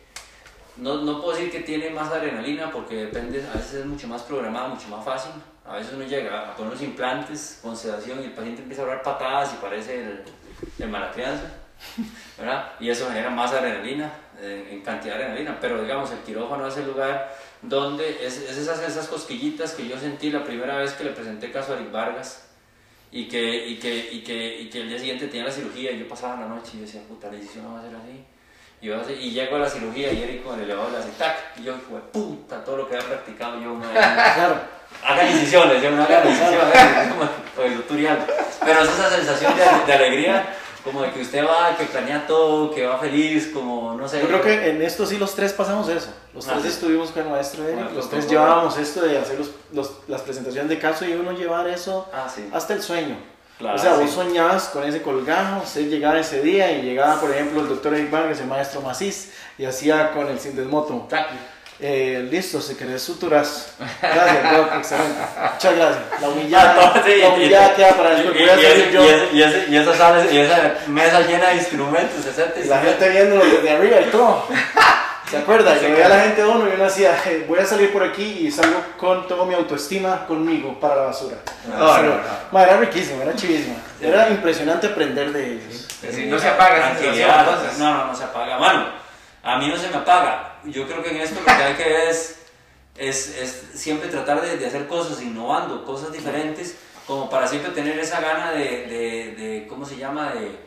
no, 0.76 1.02
no 1.02 1.20
puedo 1.20 1.36
decir 1.36 1.52
que 1.52 1.60
tiene 1.60 1.88
más 1.90 2.10
adrenalina 2.10 2.68
porque 2.72 2.96
depende, 2.96 3.40
a 3.48 3.56
veces 3.56 3.74
es 3.74 3.86
mucho 3.86 4.08
más 4.08 4.22
programada, 4.22 4.66
mucho 4.66 4.88
más 4.88 5.04
fácil. 5.04 5.30
A 5.64 5.76
veces 5.76 5.92
uno 5.94 6.04
llega 6.04 6.50
a 6.50 6.56
poner 6.56 6.72
los 6.72 6.82
implantes 6.82 7.60
con 7.62 7.76
sedación 7.76 8.20
y 8.22 8.24
el 8.24 8.32
paciente 8.32 8.62
empieza 8.62 8.82
a 8.82 8.86
hablar 8.86 9.02
patadas 9.04 9.54
y 9.54 9.62
parece 9.62 10.00
el, 10.02 10.24
el 10.78 10.88
mala 10.88 11.10
crianza, 11.12 11.44
¿verdad? 12.38 12.72
Y 12.80 12.90
eso 12.90 13.08
genera 13.08 13.30
más 13.30 13.52
adrenalina, 13.52 14.12
eh, 14.40 14.68
en 14.70 14.80
cantidad 14.82 15.16
de 15.16 15.24
adrenalina. 15.24 15.58
Pero 15.60 15.82
digamos, 15.82 16.10
el 16.10 16.18
quirófano 16.18 16.66
es 16.66 16.76
el 16.76 16.86
lugar 16.86 17.34
donde 17.62 18.24
es, 18.26 18.38
es 18.38 18.56
esas, 18.56 18.80
esas 18.82 19.08
cosquillitas 19.08 19.72
que 19.72 19.88
yo 19.88 19.98
sentí 19.98 20.30
la 20.30 20.44
primera 20.44 20.76
vez 20.76 20.92
que 20.92 21.04
le 21.04 21.10
presenté 21.10 21.50
caso 21.50 21.72
a 21.72 21.76
Eric 21.76 21.90
Vargas 21.90 22.48
y 23.10 23.28
que, 23.28 23.68
y 23.68 23.76
que, 23.78 24.12
y 24.12 24.24
que, 24.24 24.60
y 24.62 24.68
que 24.68 24.80
el 24.80 24.88
día 24.88 24.98
siguiente 24.98 25.28
tenía 25.28 25.44
la 25.44 25.52
cirugía 25.52 25.92
y 25.92 26.00
yo 26.00 26.08
pasaba 26.08 26.40
la 26.40 26.48
noche 26.48 26.72
y 26.74 26.78
yo 26.78 26.82
decía, 26.82 27.00
puta, 27.08 27.28
la 27.28 27.34
decisión 27.34 27.64
no 27.64 27.74
va 27.74 27.78
a 27.78 27.82
ser 27.82 27.94
así. 27.94 28.24
Y, 28.80 28.86
yo 28.86 28.96
y 29.08 29.30
llego 29.30 29.56
a 29.56 29.60
la 29.60 29.70
cirugía 29.70 30.12
y 30.12 30.22
Eric 30.22 30.42
con 30.42 30.58
el 30.58 30.64
elevador 30.64 30.90
le 30.90 30.98
hace 30.98 31.10
tac, 31.12 31.58
y 31.58 31.62
yo, 31.62 31.76
hijo 31.76 31.94
de 31.94 32.00
puta, 32.00 32.64
todo 32.64 32.78
lo 32.78 32.88
que 32.88 32.96
había 32.96 33.08
practicado 33.08 33.60
yo, 33.60 33.72
me 33.74 33.86
Claro. 33.92 34.60
Hagan 35.04 35.30
incisiones, 35.30 35.82
yo 35.82 35.90
no 35.90 36.02
hagan 36.04 36.26
incisiones, 36.28 36.74
es 37.02 37.12
como 37.12 37.64
el 37.64 37.76
tutorial. 37.76 38.26
Pero 38.64 38.80
es 38.82 38.88
esa 38.88 39.10
sensación 39.10 39.52
de, 39.56 39.64
de 39.86 39.92
alegría, 39.92 40.46
como 40.82 41.02
de 41.02 41.10
que 41.12 41.20
usted 41.22 41.44
va, 41.46 41.76
que 41.76 41.84
planea 41.84 42.26
todo, 42.26 42.74
que 42.74 42.86
va 42.86 42.98
feliz, 42.98 43.50
como 43.52 43.94
no 43.94 44.06
sé. 44.08 44.20
Yo 44.20 44.26
creo 44.28 44.42
que 44.42 44.70
en 44.70 44.82
esto 44.82 45.06
sí 45.06 45.16
los 45.18 45.34
tres 45.34 45.52
pasamos 45.52 45.88
eso. 45.88 46.08
Los 46.34 46.46
Ah, 46.48 46.52
tres 46.52 46.64
sí. 46.64 46.68
estuvimos 46.70 47.10
con 47.10 47.22
el 47.22 47.28
maestro 47.30 47.64
Eric, 47.64 47.76
Bueno, 47.76 47.90
los 47.92 48.10
tres 48.10 48.28
llevábamos 48.28 48.76
esto 48.78 49.02
de 49.02 49.18
hacer 49.18 49.38
los, 49.38 49.50
los- 49.72 49.92
las 50.08 50.22
presentaciones 50.22 50.68
de 50.68 50.78
caso 50.78 51.04
y 51.04 51.12
uno 51.12 51.32
llevar 51.32 51.66
eso 51.68 52.08
Ah, 52.12 52.26
sí. 52.34 52.48
hasta 52.52 52.74
el 52.74 52.82
sueño. 52.82 53.16
Claro, 53.58 53.76
o 53.76 53.78
sea, 53.78 53.94
sí. 53.94 54.02
vos 54.02 54.10
soñabas 54.10 54.64
con 54.70 54.82
ese 54.82 55.00
colgajo, 55.00 55.62
usted 55.62 55.88
llegaba 55.88 56.18
ese 56.18 56.42
día 56.42 56.72
y 56.72 56.82
llegaba, 56.82 57.20
por 57.20 57.30
ejemplo, 57.30 57.60
el 57.60 57.68
doctor 57.68 57.94
Eric 57.94 58.10
Vargas, 58.10 58.40
el 58.40 58.48
maestro 58.48 58.80
Macís, 58.80 59.32
y 59.56 59.64
hacía 59.64 60.10
con 60.12 60.26
el 60.26 60.40
Sindesmoto. 60.40 61.06
Eh, 61.80 62.26
listo, 62.30 62.60
si 62.60 62.76
querés 62.76 63.02
suturas. 63.02 63.72
Gracias, 64.00 64.56
Doc, 64.56 64.68
excelente. 64.78 65.20
Muchas 65.54 65.76
gracias. 65.76 66.20
La 66.20 66.28
humillada, 66.28 67.02
Sí, 67.04 67.16
la 67.20 67.28
humillada 67.30 67.72
y- 67.72 67.76
queda 67.76 67.88
para 67.96 68.10
después. 68.10 68.36
y- 68.36 68.38
Voy 68.40 68.48
a 68.48 68.54
y 68.54 68.62
salir 68.62 68.84
ese- 68.84 68.92
yo. 68.92 69.72
y 69.72 69.76
esa 69.76 69.94
sala- 69.96 70.26
y 70.30 70.38
esa 70.38 70.74
mesa 70.86 71.20
llena 71.22 71.48
de 71.48 71.56
instrumentos, 71.56 72.24
Y 72.64 72.68
la 72.68 72.78
gente 72.80 73.08
viéndolo 73.08 73.44
desde 73.44 73.70
arriba 73.70 74.00
y 74.00 74.04
todo. 74.06 74.46
¿Se 75.30 75.38
acuerda? 75.38 75.74
Yo 75.80 75.90
veía 75.90 76.06
a 76.06 76.10
la 76.10 76.20
gente 76.20 76.42
de 76.42 76.48
uno 76.48 76.68
y 76.68 76.74
uno 76.74 76.84
decía, 76.84 77.16
"Eh, 77.26 77.44
voy 77.48 77.58
a 77.58 77.64
salir 77.66 77.92
por 77.92 78.04
aquí 78.04 78.22
y 78.46 78.50
salgo 78.52 78.80
con 78.98 79.26
toda 79.26 79.44
mi 79.46 79.54
autoestima 79.54 80.26
conmigo 80.26 80.78
para 80.78 80.96
la 80.96 81.02
basura. 81.06 81.36
No, 81.66 81.76
no, 81.78 82.02
no. 82.02 82.14
ma, 82.52 82.62
era 82.62 82.76
riquísimo, 82.76 83.22
era 83.22 83.34
chivísimo. 83.34 83.74
Era 84.00 84.28
impresionante 84.28 84.86
aprender 84.86 85.32
de 85.32 85.54
ellos. 85.54 85.88
Sí, 86.12 86.26
no 86.26 86.38
se 86.38 86.46
apaga. 86.48 86.92
No, 87.78 87.94
no, 87.94 88.06
no 88.08 88.14
se 88.14 88.22
apaga. 88.24 88.58
Mano, 88.58 88.86
a 89.44 89.58
mí 89.58 89.68
no 89.68 89.76
se 89.76 89.88
me 89.88 89.96
apaga. 89.96 90.56
Yo 90.64 90.86
creo 90.86 91.02
que 91.02 91.10
en 91.10 91.18
esto 91.18 91.40
lo 91.40 91.46
que 91.46 91.52
hay 91.52 91.74
que 91.74 91.84
ver 91.84 92.08
es, 92.08 92.46
es, 92.96 93.28
es 93.36 93.70
siempre 93.74 94.08
tratar 94.08 94.40
de, 94.40 94.56
de 94.56 94.66
hacer 94.66 94.86
cosas 94.88 95.20
innovando, 95.20 95.84
cosas 95.84 96.10
diferentes, 96.12 96.76
como 97.06 97.28
para 97.28 97.46
siempre 97.46 97.72
tener 97.72 97.98
esa 97.98 98.20
gana 98.20 98.52
de, 98.52 98.86
de, 98.86 99.34
de 99.36 99.66
¿cómo 99.68 99.84
se 99.84 99.96
llama? 99.96 100.32
De, 100.32 100.58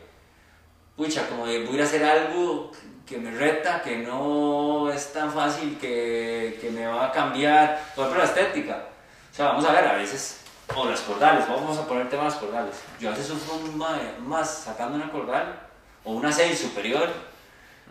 pucha, 0.96 1.28
como 1.28 1.46
de 1.46 1.64
voy 1.64 1.80
a 1.80 1.84
hacer 1.84 2.04
algo 2.04 2.70
que 3.04 3.18
me 3.18 3.32
reta, 3.32 3.82
que 3.82 3.96
no 3.98 4.90
es 4.92 5.12
tan 5.12 5.32
fácil, 5.32 5.76
que, 5.80 6.58
que 6.60 6.70
me 6.70 6.86
va 6.86 7.06
a 7.06 7.12
cambiar. 7.12 7.82
Por 7.96 8.04
ejemplo, 8.04 8.22
la 8.22 8.28
estética. 8.28 8.84
O 9.32 9.34
sea, 9.34 9.46
vamos 9.46 9.64
a 9.64 9.72
ver, 9.72 9.86
a 9.86 9.94
veces, 9.94 10.40
o 10.76 10.84
las 10.84 11.00
cordales, 11.00 11.48
vamos 11.48 11.78
a 11.78 11.86
poner 11.86 12.08
temas 12.08 12.34
cordales. 12.34 12.76
Yo 13.00 13.08
a 13.08 13.12
veces 13.12 13.26
sufro 13.26 13.56
más, 13.72 13.98
más 14.20 14.48
sacando 14.64 14.96
una 14.96 15.10
cordal 15.10 15.58
o 16.04 16.12
una 16.12 16.30
6 16.30 16.58
superior, 16.58 17.08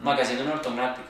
más 0.02 0.16
que 0.16 0.24
haciendo 0.24 0.46
una 0.46 0.54
ortognática. 0.54 1.08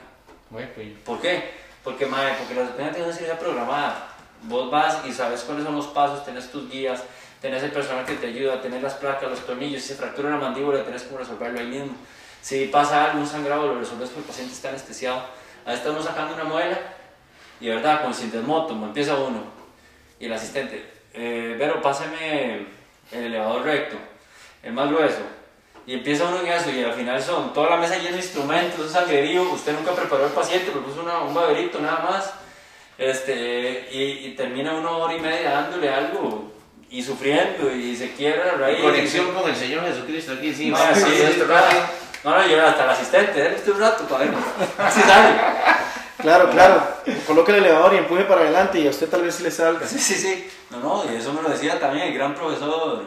Bueno, 0.50 0.68
pues, 0.74 0.88
¿Por 1.04 1.20
qué? 1.20 1.50
Porque, 1.84 2.06
madre, 2.06 2.34
porque 2.38 2.54
la 2.54 2.62
ortognática 2.62 2.98
es 2.98 3.04
una 3.06 3.14
cirugía 3.14 3.38
programada. 3.38 4.08
Vos 4.42 4.70
vas 4.70 5.04
y 5.04 5.12
sabes 5.12 5.42
cuáles 5.42 5.64
son 5.64 5.74
los 5.74 5.88
pasos, 5.88 6.24
tenés 6.24 6.50
tus 6.50 6.70
guías, 6.70 7.02
tenés 7.40 7.62
el 7.62 7.72
personal 7.72 8.04
que 8.04 8.14
te 8.14 8.28
ayuda, 8.28 8.60
tenés 8.60 8.82
las 8.82 8.94
placas, 8.94 9.30
los 9.30 9.44
tornillos, 9.44 9.82
si 9.82 9.88
se 9.88 9.94
fractura 9.94 10.30
la 10.30 10.36
mandíbula, 10.36 10.84
tenés 10.84 11.02
cómo 11.02 11.18
resolverlo 11.18 11.58
ahí 11.58 11.66
mismo. 11.66 11.94
Si 12.40 12.66
pasa 12.66 13.04
algo, 13.04 13.20
un 13.20 13.26
sangrado, 13.26 13.66
lo 13.66 13.78
resolves 13.78 14.10
porque 14.10 14.20
el 14.20 14.26
paciente 14.26 14.54
está 14.54 14.68
anestesiado. 14.68 15.22
Ahí 15.66 15.78
uno 15.86 16.02
sacando 16.02 16.34
una 16.34 16.44
muela 16.44 16.78
y, 17.60 17.66
de 17.66 17.74
verdad, 17.74 18.02
con 18.02 18.14
sintesmoto, 18.14 18.72
empieza 18.72 19.16
uno. 19.16 19.42
Y 20.18 20.26
el 20.26 20.32
asistente, 20.32 20.84
eh, 21.12 21.56
Vero, 21.58 21.82
páseme 21.82 22.66
el 23.12 23.24
elevador 23.24 23.64
recto, 23.64 23.96
el 24.62 24.72
más 24.72 24.88
grueso. 24.88 25.37
Y 25.88 25.94
empieza 25.94 26.24
uno 26.24 26.40
en 26.40 26.48
eso 26.48 26.70
y 26.70 26.84
al 26.84 26.92
final 26.92 27.22
son 27.22 27.54
toda 27.54 27.70
la 27.70 27.76
mesa 27.78 27.96
llena 27.96 28.10
de 28.10 28.16
instrumentos, 28.18 28.78
un 28.78 28.90
sangrerío, 28.90 29.42
usted 29.52 29.72
nunca 29.72 29.92
preparó 29.92 30.26
al 30.26 30.32
paciente, 30.32 30.66
le 30.74 30.82
puso 30.82 31.00
una- 31.00 31.20
un 31.20 31.32
baberito 31.32 31.80
nada 31.80 32.00
más. 32.10 32.30
Este, 32.98 33.88
y, 33.90 34.26
y 34.26 34.34
termina 34.36 34.74
una 34.74 34.90
hora 34.90 35.14
y 35.14 35.20
media 35.20 35.50
dándole 35.52 35.88
algo 35.88 36.52
y 36.90 37.02
sufriendo 37.02 37.70
y 37.74 37.96
se 37.96 38.12
quiebra 38.12 38.44
la 38.46 38.52
raíz. 38.58 38.82
conexión 38.82 39.32
con 39.32 39.48
el 39.48 39.56
Señor 39.56 39.84
Jesucristo 39.86 40.32
aquí, 40.32 40.52
sí. 40.54 40.68
No, 40.70 40.76
sí, 40.94 41.42
rápido. 41.48 41.80
No, 42.24 42.30
no, 42.36 42.46
yo 42.46 42.66
hasta 42.66 42.84
el 42.84 42.90
asistente, 42.90 43.40
déle 43.42 43.56
usted 43.56 43.72
un 43.72 43.80
rato 43.80 44.04
para 44.04 44.24
ver. 44.24 44.34
Así 44.78 45.00
sale. 45.00 45.40
Claro, 46.18 46.50
claro. 46.50 46.82
Coloque 47.26 47.52
el 47.52 47.58
elevador 47.58 47.94
y 47.94 47.98
empuje 47.98 48.24
para 48.24 48.40
adelante 48.42 48.80
y 48.80 48.86
a 48.88 48.90
usted 48.90 49.08
tal 49.08 49.22
vez 49.22 49.36
sí 49.36 49.42
le 49.44 49.50
salga. 49.52 49.86
Sí, 49.86 49.98
sí, 49.98 50.14
sí. 50.14 50.50
No, 50.70 50.78
no, 50.80 51.04
y 51.10 51.16
eso 51.16 51.32
me 51.32 51.40
lo 51.40 51.48
decía 51.48 51.78
también 51.80 52.08
el 52.08 52.14
gran 52.14 52.34
profesor 52.34 53.04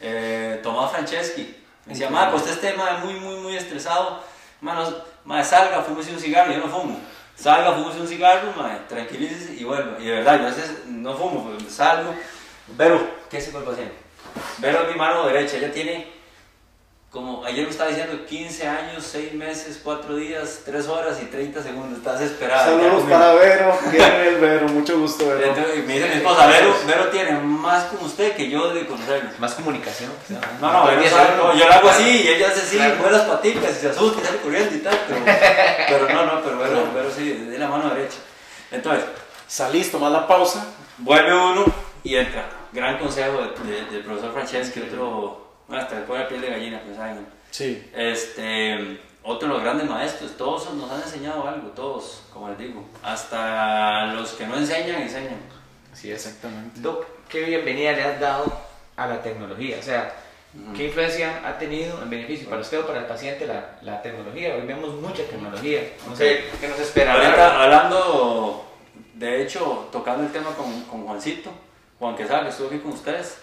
eh, 0.00 0.60
Tomás 0.62 0.92
Franceschi. 0.92 1.56
Me 1.88 1.94
decía, 1.94 2.10
ma, 2.10 2.30
pues 2.30 2.42
usted 2.42 2.54
esté 2.56 2.76
ma, 2.76 2.98
muy, 2.98 3.14
muy, 3.14 3.36
muy 3.36 3.56
estresado. 3.56 4.22
Mano, 4.60 4.86
ma, 5.24 5.42
salga, 5.42 5.80
fúmese 5.80 6.12
un 6.12 6.20
cigarro. 6.20 6.52
Yo 6.52 6.58
no 6.58 6.68
fumo. 6.68 7.00
Salga, 7.34 7.72
fúmese 7.72 8.00
un 8.02 8.06
cigarro, 8.06 8.52
ma, 8.54 8.86
tranquilícese 8.86 9.54
y 9.54 9.64
vuelva. 9.64 9.98
Y 9.98 10.04
de 10.04 10.12
verdad, 10.12 10.38
yo 10.38 10.46
a 10.46 10.50
veces 10.50 10.84
no 10.86 11.16
fumo, 11.16 11.50
pues 11.58 11.72
salgo. 11.72 12.14
Vero, 12.76 13.00
¿qué 13.30 13.40
se 13.40 13.52
con 13.52 13.62
el 13.62 13.68
paciente? 13.68 13.94
Vero 14.58 14.82
es 14.82 14.92
mi 14.92 14.98
mano 14.98 15.26
derecha, 15.26 15.56
ella 15.56 15.72
tiene 15.72 16.17
como 17.10 17.42
ayer 17.42 17.64
me 17.64 17.70
estaba 17.70 17.88
diciendo, 17.88 18.26
15 18.26 18.68
años, 18.68 19.02
6 19.10 19.32
meses, 19.32 19.80
4 19.82 20.16
días, 20.16 20.60
3 20.66 20.88
horas 20.88 21.18
y 21.22 21.24
30 21.26 21.62
segundos. 21.62 21.98
Estás 21.98 22.20
esperado. 22.20 22.78
Saludos 22.78 23.04
para 23.08 23.32
Vero. 23.32 23.78
¿Quién 23.90 24.02
es 24.02 24.40
Vero? 24.40 24.68
Mucho 24.68 24.98
gusto, 24.98 25.26
Vero. 25.26 25.42
Entonces, 25.42 25.86
me 25.86 25.94
dice 25.94 26.08
mi 26.08 26.14
esposa, 26.16 26.46
Vero, 26.46 26.74
Vero 26.86 27.08
tiene 27.08 27.32
más 27.40 27.84
como 27.84 28.04
usted 28.04 28.36
que 28.36 28.50
yo 28.50 28.74
de 28.74 28.86
conocerlo. 28.86 29.30
Más 29.38 29.54
comunicación. 29.54 30.10
No, 30.60 30.70
no, 30.70 30.86
Vero 30.86 31.02
sabe, 31.08 31.36
no, 31.38 31.56
yo 31.56 31.66
lo 31.66 31.72
hago 31.72 31.88
así 31.88 32.24
y 32.24 32.28
ella 32.28 32.48
hace 32.48 32.60
así, 32.60 32.76
mueve 32.76 33.12
las 33.12 33.22
patitas 33.22 33.70
y 33.70 33.80
se 33.80 33.88
asusta 33.88 34.20
y 34.20 34.24
sale 34.26 34.38
corriendo 34.38 34.74
y 34.74 34.80
tal. 34.80 35.00
Pero, 35.08 35.20
pero 35.88 36.14
no, 36.14 36.26
no, 36.26 36.42
pero 36.42 36.58
Vero, 36.58 36.92
Vero 36.94 37.10
sí, 37.10 37.32
de 37.32 37.58
la 37.58 37.68
mano 37.68 37.88
derecha. 37.88 38.18
Entonces, 38.70 39.04
salís, 39.46 39.90
tomás 39.90 40.12
la 40.12 40.26
pausa. 40.26 40.66
Vuelve 40.98 41.34
uno 41.34 41.64
y 42.04 42.16
entra. 42.16 42.50
Gran 42.70 42.98
consejo 42.98 43.40
del 43.40 44.02
profesor 44.04 44.34
Franceschi, 44.34 44.82
otro, 44.82 45.47
bueno, 45.68 45.82
hasta 45.82 46.00
le 46.00 46.06
pone 46.06 46.20
la 46.20 46.28
piel 46.28 46.40
de 46.40 46.50
gallina 46.50 46.80
pensar 46.80 47.10
en 47.10 47.26
Sí. 47.50 47.90
Este, 47.94 48.98
otro 49.22 49.48
de 49.48 49.54
los 49.54 49.62
grandes 49.62 49.88
maestros, 49.88 50.36
todos 50.36 50.72
nos 50.74 50.90
han 50.90 51.02
enseñado 51.02 51.46
algo, 51.46 51.68
todos, 51.68 52.22
como 52.32 52.48
les 52.48 52.58
digo. 52.58 52.84
Hasta 53.02 54.06
los 54.14 54.32
que 54.32 54.46
no 54.46 54.56
enseñan, 54.56 55.02
enseñan. 55.02 55.38
Sí, 55.92 56.10
exactamente. 56.10 56.80
Doc, 56.80 57.06
¿qué 57.28 57.42
bienvenida 57.44 57.92
le 57.92 58.02
has 58.04 58.20
dado 58.20 58.52
a 58.96 59.06
la 59.06 59.22
tecnología? 59.22 59.76
O 59.78 59.82
sea, 59.82 60.14
¿qué 60.76 60.86
influencia 60.86 61.42
ha 61.46 61.58
tenido 61.58 62.02
en 62.02 62.10
beneficio 62.10 62.48
para 62.48 62.60
usted 62.60 62.80
o 62.80 62.86
para 62.86 63.00
el 63.00 63.06
paciente 63.06 63.46
la, 63.46 63.78
la 63.82 64.00
tecnología? 64.00 64.54
Hoy 64.54 64.66
vemos 64.66 64.94
mucha 64.94 65.24
tecnología. 65.24 65.82
No 66.08 66.14
sé, 66.14 66.44
¿qué 66.60 66.68
nos 66.68 66.78
espera? 66.78 67.14
Ahorita, 67.14 67.62
hablando, 67.64 68.64
de 69.14 69.42
hecho, 69.42 69.88
tocando 69.90 70.24
el 70.24 70.32
tema 70.32 70.50
con, 70.54 70.82
con 70.82 71.04
Juancito, 71.04 71.50
Juan 71.98 72.16
Quesada, 72.16 72.44
que 72.44 72.48
estuvo 72.50 72.68
aquí 72.68 72.78
con 72.78 72.92
ustedes. 72.92 73.38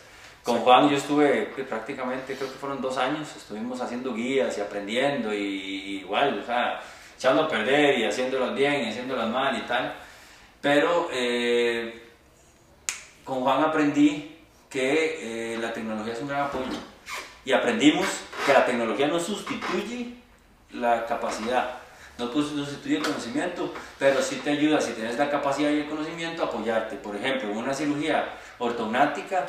Con 0.45 0.59
Juan 0.59 0.87
yo 0.87 0.97
estuve 0.97 1.47
prácticamente, 1.67 2.35
creo 2.35 2.51
que 2.51 2.59
fueron 2.59 2.79
dos 2.79 2.99
años, 2.99 3.35
estuvimos 3.35 3.81
haciendo 3.81 4.13
guías 4.13 4.55
y 4.55 4.61
aprendiendo 4.61 5.33
y, 5.33 6.01
igual, 6.01 6.39
o 6.39 6.45
sea, 6.45 6.79
echando 7.17 7.45
a 7.45 7.47
perder 7.47 7.97
y 7.97 8.05
haciéndolas 8.05 8.53
bien 8.53 8.83
y 8.83 8.89
haciéndolas 8.89 9.27
mal 9.27 9.57
y 9.57 9.61
tal. 9.61 9.95
Pero 10.61 11.09
eh, 11.11 12.09
con 13.23 13.41
Juan 13.41 13.63
aprendí 13.63 14.37
que 14.69 15.53
eh, 15.55 15.57
la 15.57 15.73
tecnología 15.73 16.13
es 16.13 16.21
un 16.21 16.27
gran 16.27 16.41
apoyo 16.41 16.77
y 17.43 17.51
aprendimos 17.51 18.05
que 18.45 18.53
la 18.53 18.67
tecnología 18.67 19.07
no 19.07 19.19
sustituye 19.19 20.13
la 20.73 21.07
capacidad, 21.07 21.79
no 22.19 22.31
sustituye 22.31 22.97
el 22.97 23.03
conocimiento, 23.03 23.73
pero 23.97 24.21
sí 24.21 24.41
te 24.43 24.51
ayuda, 24.51 24.79
si 24.79 24.91
tienes 24.91 25.17
la 25.17 25.27
capacidad 25.27 25.71
y 25.71 25.79
el 25.79 25.89
conocimiento, 25.89 26.43
a 26.43 26.45
apoyarte. 26.45 26.97
Por 26.97 27.15
ejemplo, 27.15 27.51
una 27.51 27.73
cirugía 27.73 28.29
ortognática 28.59 29.47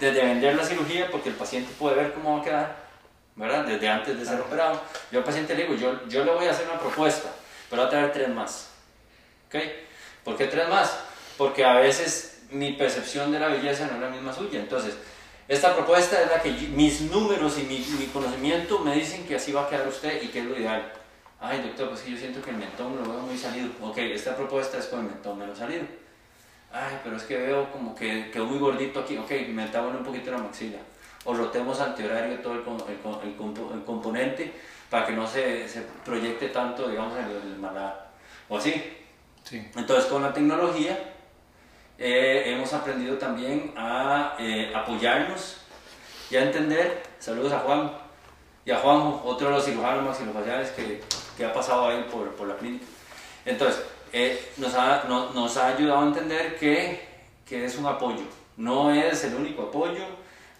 desde 0.00 0.24
vender 0.24 0.54
la 0.56 0.64
cirugía, 0.64 1.10
porque 1.10 1.30
el 1.30 1.34
paciente 1.34 1.72
puede 1.78 1.96
ver 1.96 2.12
cómo 2.12 2.36
va 2.36 2.40
a 2.40 2.44
quedar, 2.44 2.76
¿verdad? 3.34 3.64
Desde 3.64 3.88
antes 3.88 4.18
de 4.18 4.24
ser 4.24 4.40
operado. 4.40 4.80
Yo 5.10 5.18
al 5.20 5.24
paciente 5.24 5.54
le 5.54 5.64
digo, 5.64 5.74
yo, 5.74 6.06
yo 6.08 6.24
le 6.24 6.32
voy 6.32 6.46
a 6.46 6.50
hacer 6.50 6.66
una 6.68 6.78
propuesta, 6.78 7.30
pero 7.70 7.82
va 7.82 7.88
a 7.88 7.90
traer 7.90 8.12
tres 8.12 8.28
más. 8.28 8.70
¿Ok? 9.48 9.56
¿Por 10.24 10.36
qué 10.36 10.46
tres 10.46 10.68
más? 10.68 10.98
Porque 11.36 11.64
a 11.64 11.74
veces 11.74 12.42
mi 12.50 12.72
percepción 12.72 13.32
de 13.32 13.40
la 13.40 13.48
belleza 13.48 13.86
no 13.86 13.94
es 13.94 14.00
la 14.00 14.08
misma 14.08 14.32
suya. 14.32 14.60
Entonces, 14.60 14.94
esta 15.48 15.74
propuesta 15.74 16.20
es 16.20 16.28
la 16.28 16.42
que 16.42 16.50
mis 16.50 17.02
números 17.02 17.58
y 17.58 17.62
mi, 17.62 17.78
mi, 17.98 18.06
conocimiento 18.06 18.80
me 18.80 18.94
dicen 18.94 19.26
que 19.26 19.36
así 19.36 19.52
va 19.52 19.64
a 19.64 19.68
quedar 19.68 19.86
usted 19.86 20.22
y 20.22 20.28
que 20.28 20.40
es 20.40 20.44
lo 20.44 20.58
ideal. 20.58 20.92
Ay, 21.38 21.60
doctor, 21.62 21.90
pues 21.90 22.00
que 22.00 22.12
yo 22.12 22.16
siento 22.16 22.42
que 22.42 22.50
el 22.50 22.56
mentón 22.56 22.96
lo 22.96 23.02
veo 23.02 23.20
muy 23.20 23.36
salido. 23.36 23.68
Ok, 23.82 23.98
esta 23.98 24.34
propuesta 24.34 24.78
es 24.78 24.86
con 24.86 25.00
el 25.00 25.06
mentón 25.06 25.38
menos 25.38 25.58
salido 25.58 25.84
ay, 26.76 27.00
pero 27.02 27.16
es 27.16 27.22
que 27.22 27.38
veo 27.38 27.70
como 27.72 27.94
que 27.94 28.30
quedó 28.30 28.44
muy 28.44 28.58
gordito 28.58 29.00
aquí, 29.00 29.16
ok, 29.16 29.30
metámosle 29.48 29.98
un 29.98 30.04
poquito 30.04 30.30
la 30.30 30.38
maxila. 30.38 30.78
O 31.24 31.34
rotemos 31.34 31.80
antihorario 31.80 32.38
todo 32.40 32.54
el, 32.54 32.60
el, 32.60 33.30
el, 33.30 33.84
componente 33.84 34.52
para 34.88 35.06
que 35.06 35.12
no 35.12 35.26
se, 35.26 35.68
se, 35.68 35.82
proyecte 36.04 36.48
tanto, 36.48 36.88
digamos, 36.88 37.18
en 37.18 37.24
el, 37.24 37.56
malar. 37.58 38.10
O 38.48 38.58
así. 38.58 38.72
Sí. 39.42 39.66
Entonces, 39.74 40.06
con 40.06 40.22
la 40.22 40.32
tecnología 40.32 40.98
eh, 41.98 42.44
hemos 42.46 42.72
aprendido 42.72 43.16
también 43.16 43.72
a 43.76 44.36
eh, 44.38 44.72
apoyarnos 44.74 45.58
y 46.30 46.36
a 46.36 46.42
entender. 46.42 47.02
Saludos 47.18 47.52
a 47.52 47.60
Juan 47.60 47.90
y 48.64 48.70
a 48.70 48.78
Juan, 48.78 49.20
otro 49.24 49.48
de 49.48 49.54
los 49.54 49.64
cirujanos 49.64 50.04
maxilofaciales 50.04 50.70
que, 50.70 51.00
que 51.36 51.44
ha 51.44 51.52
pasado 51.52 51.88
ahí 51.88 52.06
por, 52.10 52.30
por 52.36 52.46
la 52.46 52.56
clínica. 52.56 52.86
Entonces, 53.44 53.82
eh, 54.12 54.52
nos, 54.56 54.74
ha, 54.74 55.04
nos 55.08 55.56
ha 55.56 55.68
ayudado 55.68 56.00
a 56.00 56.06
entender 56.06 56.56
que, 56.56 57.06
que, 57.46 57.64
es 57.64 57.76
un 57.76 57.86
apoyo. 57.86 58.24
No 58.56 58.90
es 58.90 59.24
el 59.24 59.34
único 59.34 59.62
apoyo, 59.62 60.04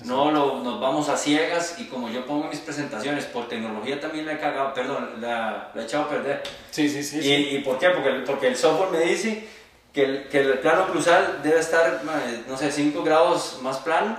no 0.04 0.30
lo, 0.30 0.62
nos 0.62 0.80
vamos 0.80 1.08
a 1.08 1.16
ciegas 1.16 1.76
y 1.78 1.86
como 1.86 2.08
yo 2.08 2.26
pongo 2.26 2.48
mis 2.48 2.60
presentaciones, 2.60 3.24
por 3.24 3.48
tecnología 3.48 4.00
también 4.00 4.26
la 4.26 4.34
he 4.34 4.38
cagado, 4.38 4.74
perdón, 4.74 5.20
la, 5.20 5.70
la 5.74 5.82
he 5.82 5.84
echado 5.84 6.04
a 6.04 6.08
perder. 6.08 6.42
Sí, 6.70 6.88
sí, 6.88 7.02
sí. 7.02 7.20
¿Y, 7.20 7.56
¿y 7.56 7.58
por 7.60 7.78
qué? 7.78 7.90
Porque, 7.90 8.10
porque 8.26 8.48
el 8.48 8.56
software 8.56 8.90
me 8.90 9.00
dice 9.00 9.48
que 9.92 10.04
el, 10.04 10.28
que 10.28 10.40
el 10.40 10.58
plano 10.58 10.86
cruzal 10.88 11.40
debe 11.42 11.58
estar, 11.58 12.02
no 12.46 12.56
sé, 12.58 12.70
5 12.70 13.02
grados 13.02 13.60
más 13.62 13.78
plano 13.78 14.18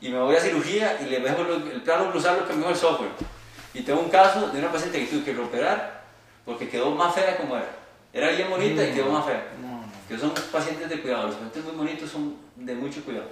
y 0.00 0.10
me 0.10 0.20
voy 0.20 0.36
a 0.36 0.40
cirugía 0.40 0.96
y 1.02 1.06
le 1.06 1.18
dejo 1.18 1.42
el 1.42 1.82
plano 1.82 2.12
cruzal 2.12 2.38
lo 2.38 2.46
que 2.46 2.52
me 2.52 2.58
dijo 2.60 2.70
el 2.70 2.76
software. 2.76 3.10
Y 3.74 3.82
tengo 3.82 4.00
un 4.00 4.10
caso 4.10 4.48
de 4.48 4.58
una 4.60 4.70
paciente 4.70 5.00
que 5.00 5.06
tuve 5.06 5.24
que 5.24 5.38
operar 5.38 6.02
porque 6.44 6.68
quedó 6.68 6.92
más 6.92 7.14
fea 7.14 7.36
como 7.36 7.56
era. 7.56 7.68
Era 8.18 8.32
bien 8.32 8.50
bonita 8.50 8.84
y 8.84 8.92
quedó 8.92 9.12
más 9.12 9.24
fea. 9.24 9.46
Que 10.08 10.18
son 10.18 10.32
pacientes 10.50 10.88
de 10.88 11.00
cuidado. 11.00 11.28
Los 11.28 11.36
pacientes 11.36 11.64
muy 11.64 11.76
bonitos 11.76 12.10
son 12.10 12.36
de 12.56 12.74
mucho 12.74 13.04
cuidado. 13.04 13.28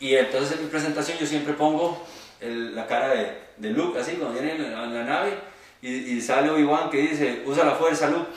Y 0.00 0.14
entonces 0.14 0.52
en 0.56 0.64
mi 0.64 0.70
presentación 0.70 1.18
yo 1.18 1.26
siempre 1.26 1.52
pongo 1.52 2.02
la 2.40 2.86
cara 2.86 3.10
de, 3.10 3.38
de, 3.58 3.70
Luke, 3.70 4.00
así, 4.00 4.12
cuando 4.12 4.40
viene 4.40 4.56
en 4.56 4.72
la, 4.72 5.04
nave 5.04 5.38
y, 5.82 6.20
sale 6.20 6.50
Obi-Wan 6.50 6.90
que 6.90 7.02
dice, 7.02 7.42
usa 7.44 7.64
la 7.64 7.74
fuerza, 7.74 8.08
Luke. 8.08 8.30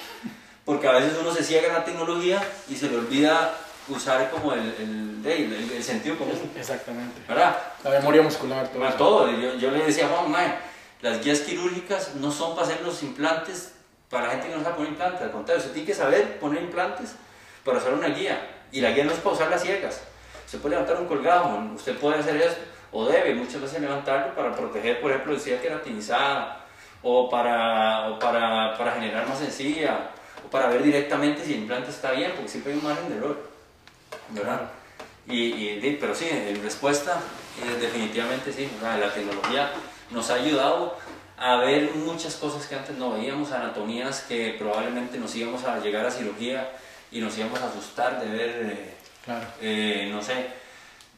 Porque 0.66 0.88
a 0.88 0.91
veces 0.91 1.13
uno 1.20 1.34
se 1.34 1.43
ciega 1.43 1.68
en 1.68 1.74
la 1.74 1.86
tecnología 1.86 2.43
y 2.68 2.76
se 2.76 2.89
le 2.89 2.97
olvida 2.97 3.55
usar 3.88 4.30
como 4.32 4.51
el, 4.51 5.24
el, 5.26 5.72
el, 5.74 5.84
sentido 5.84 6.18
común. 6.18 6.51
Exactamente. 6.57 7.22
¿Verdad? 7.28 7.55
La 7.84 7.91
memoria 7.91 8.22
muscular, 8.22 8.68
todo. 8.68 8.91
todo. 8.97 9.32
Yo, 9.32 9.55
yo, 9.55 9.72
le 9.72 9.86
decía 9.86 10.07
a 10.07 10.09
Juan, 10.09 10.55
las 11.01 11.24
guías 11.24 11.39
quirúrgicas 11.39 12.16
no 12.16 12.32
son 12.32 12.55
para 12.55 12.68
hacer 12.68 12.82
los 12.82 13.01
implantes 13.01 13.74
para 14.10 14.26
la 14.26 14.32
gente 14.32 14.47
que 14.49 14.56
no 14.56 14.64
sabe 14.64 14.76
poner 14.76 14.91
implantes, 14.91 15.22
al 15.22 15.32
contrario, 15.32 15.60
usted 15.60 15.74
tiene 15.74 15.88
que 15.88 15.93
saber 15.93 16.39
poner 16.39 16.64
implantes 16.64 17.16
para 17.64 17.78
usar 17.80 17.93
una 17.93 18.08
guía. 18.08 18.66
Y 18.72 18.82
la 18.82 18.91
guía 18.91 19.03
no 19.06 19.12
es 19.12 19.20
para 19.20 19.36
usar 19.36 19.49
las 19.49 19.62
ciegas. 19.62 20.01
Usted 20.45 20.60
puede 20.60 20.76
levantar 20.76 20.99
un 21.01 21.08
colgado, 21.08 21.58
usted 21.74 21.97
puede 21.97 22.20
hacer 22.20 22.38
esto, 22.38 22.62
o 22.91 23.06
debe 23.06 23.34
muchas 23.34 23.62
veces 23.62 23.82
levantarlo 23.82 24.36
para 24.36 24.56
proteger, 24.56 25.01
por 25.01 25.12
ejemplo, 25.12 25.34
decía 25.34 25.62
queratinizada, 25.62 26.66
o 27.01 27.30
para, 27.30 28.10
o 28.10 28.20
para, 28.20 28.78
para 28.78 28.91
generar 28.93 29.28
más 29.28 29.39
sencilla, 29.39 30.12
o 30.45 30.49
para 30.49 30.68
ver 30.68 30.84
directamente 30.84 31.43
si 31.43 31.53
el 31.53 31.62
implante 31.62 31.89
está 31.89 32.12
bien, 32.12 32.32
porque 32.36 32.49
siempre 32.49 32.74
hay 32.74 32.80
un 32.80 32.86
margen 32.86 33.10
de 33.10 33.18
error. 33.18 33.49
¿Verdad? 34.30 34.62
Y, 35.28 35.41
y, 35.43 35.97
pero 35.99 36.14
sí, 36.14 36.28
en 36.30 36.62
respuesta, 36.62 37.20
eh, 37.64 37.78
definitivamente 37.80 38.51
sí, 38.51 38.70
la 38.82 39.12
tecnología 39.12 39.72
nos 40.12 40.30
ha 40.30 40.36
ayudado 40.36 40.97
a 41.38 41.57
ver 41.57 41.93
muchas 41.95 42.36
cosas 42.36 42.65
que 42.67 42.75
antes 42.75 42.97
no 42.97 43.13
veíamos, 43.13 43.51
anatomías 43.51 44.21
que 44.21 44.55
probablemente 44.57 45.17
nos 45.17 45.36
íbamos 45.36 45.63
a 45.65 45.79
llegar 45.79 46.05
a 46.05 46.11
cirugía 46.11 46.71
y 47.11 47.19
nos 47.19 47.38
íbamos 47.38 47.59
a 47.61 47.67
asustar 47.67 48.21
de 48.21 48.29
ver, 48.29 48.49
eh, 48.49 48.95
eh, 49.61 50.09
no 50.11 50.21
sé, 50.21 50.47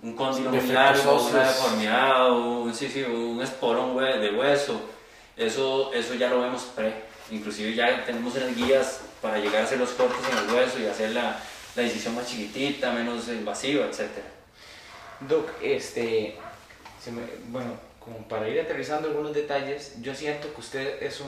un 0.01 0.15
cóndilo 0.15 0.51
muy 0.51 0.67
largo, 0.67 1.21
una 1.27 1.47
deformidad, 1.47 2.31
un, 2.31 2.73
sí, 2.73 2.89
sí, 2.89 3.03
un 3.03 3.41
esporón 3.41 3.97
de 3.97 4.31
hueso. 4.31 4.81
Eso, 5.35 5.93
eso 5.93 6.15
ya 6.15 6.29
lo 6.29 6.41
vemos 6.41 6.63
pre. 6.75 6.93
Inclusive 7.29 7.73
ya 7.73 8.05
tenemos 8.05 8.35
unas 8.35 8.55
guías 8.55 9.01
para 9.21 9.37
llegar 9.37 9.61
a 9.61 9.65
hacer 9.65 9.77
los 9.77 9.89
cortes 9.91 10.17
en 10.31 10.37
el 10.37 10.53
hueso 10.53 10.79
y 10.79 10.85
hacer 10.85 11.11
la, 11.11 11.37
la 11.75 11.83
incisión 11.83 12.15
más 12.15 12.27
chiquitita, 12.27 12.91
menos 12.91 13.27
invasiva, 13.27 13.85
etc. 13.85 14.09
Doc, 15.21 15.49
este, 15.61 16.37
bueno, 17.49 17.71
como 18.07 18.25
para 18.29 18.47
ir 18.47 18.59
aterrizando 18.59 19.09
algunos 19.09 19.33
detalles, 19.33 20.01
yo 20.01 20.15
siento 20.15 20.53
que 20.53 20.61
usted 20.61 21.03
es 21.03 21.21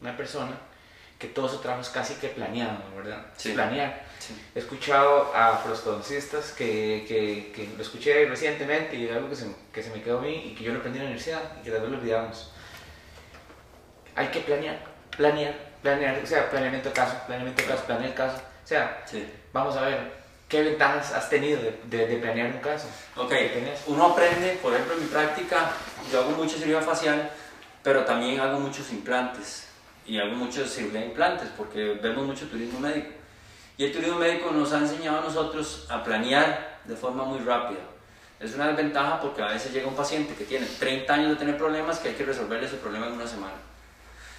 una 0.00 0.16
persona 0.16 0.58
que 1.18 1.28
todo 1.28 1.48
su 1.48 1.58
trabajo 1.58 1.82
es 1.82 1.90
casi 1.90 2.14
que 2.14 2.28
planeado, 2.28 2.78
¿verdad? 2.96 3.26
Sí. 3.36 3.52
Planear. 3.52 4.02
He 4.54 4.58
escuchado 4.58 5.30
a 5.34 5.62
prostodoncistas 5.62 6.52
que, 6.52 7.04
que, 7.06 7.52
que, 7.54 7.76
lo 7.76 7.82
escuché 7.82 8.24
recientemente 8.24 8.96
y 8.96 9.08
algo 9.10 9.28
que 9.28 9.36
se, 9.36 9.54
que 9.70 9.82
se 9.82 9.90
me 9.90 10.02
quedó 10.02 10.18
a 10.18 10.22
mí 10.22 10.50
y 10.50 10.54
que 10.54 10.64
yo 10.64 10.72
lo 10.72 10.78
aprendí 10.78 10.98
en 10.98 11.04
la 11.04 11.10
universidad 11.10 11.42
y 11.60 11.64
que 11.64 11.70
tal 11.70 11.82
vez 11.82 11.90
lo 11.90 11.98
olvidamos. 11.98 12.52
Hay 14.16 14.28
que 14.28 14.40
planear, 14.40 14.78
planear, 15.14 15.54
planear, 15.82 16.22
o 16.22 16.26
sea, 16.26 16.48
planeamiento 16.48 16.88
de 16.88 16.94
caso, 16.94 17.16
planeamiento 17.26 17.62
de 17.62 17.68
caso, 17.68 17.84
planear 17.84 18.08
el 18.08 18.14
caso. 18.14 18.38
O 18.38 18.66
sea, 18.66 19.04
vamos 19.52 19.76
a 19.76 19.82
ver, 19.82 20.23
¿Qué 20.48 20.62
ventajas 20.62 21.12
has 21.12 21.30
tenido 21.30 21.60
de, 21.62 22.06
de, 22.06 22.16
planear 22.16 22.52
un 22.52 22.60
caso? 22.60 22.86
Ok, 23.16 23.32
uno 23.86 24.06
aprende, 24.06 24.58
por 24.62 24.72
ejemplo, 24.72 24.94
en 24.94 25.00
mi 25.00 25.06
práctica, 25.06 25.72
yo 26.12 26.20
hago 26.20 26.30
mucha 26.30 26.56
cirugía 26.56 26.82
facial, 26.82 27.30
pero 27.82 28.04
también 28.04 28.40
hago 28.40 28.60
muchos 28.60 28.92
implantes 28.92 29.68
y 30.06 30.18
hago 30.18 30.34
mucha 30.34 30.66
cirugía 30.66 31.00
de 31.00 31.06
implantes 31.06 31.48
porque 31.56 31.98
vemos 32.02 32.26
mucho 32.26 32.46
turismo 32.46 32.78
médico. 32.78 33.08
Y 33.76 33.86
el 33.86 33.92
turismo 33.92 34.18
médico 34.18 34.50
nos 34.52 34.72
ha 34.72 34.78
enseñado 34.78 35.18
a 35.18 35.22
nosotros 35.22 35.86
a 35.90 36.04
planear 36.04 36.78
de 36.84 36.94
forma 36.94 37.24
muy 37.24 37.40
rápida. 37.40 37.80
Es 38.38 38.54
una 38.54 38.68
desventaja 38.68 39.20
porque 39.20 39.42
a 39.42 39.48
veces 39.48 39.72
llega 39.72 39.88
un 39.88 39.96
paciente 39.96 40.34
que 40.34 40.44
tiene 40.44 40.66
30 40.66 41.14
años 41.14 41.30
de 41.30 41.36
tener 41.36 41.56
problemas 41.56 41.98
que 41.98 42.08
hay 42.08 42.14
que 42.14 42.24
resolverle 42.24 42.68
su 42.68 42.76
problema 42.76 43.06
en 43.06 43.14
una 43.14 43.26
semana. 43.26 43.54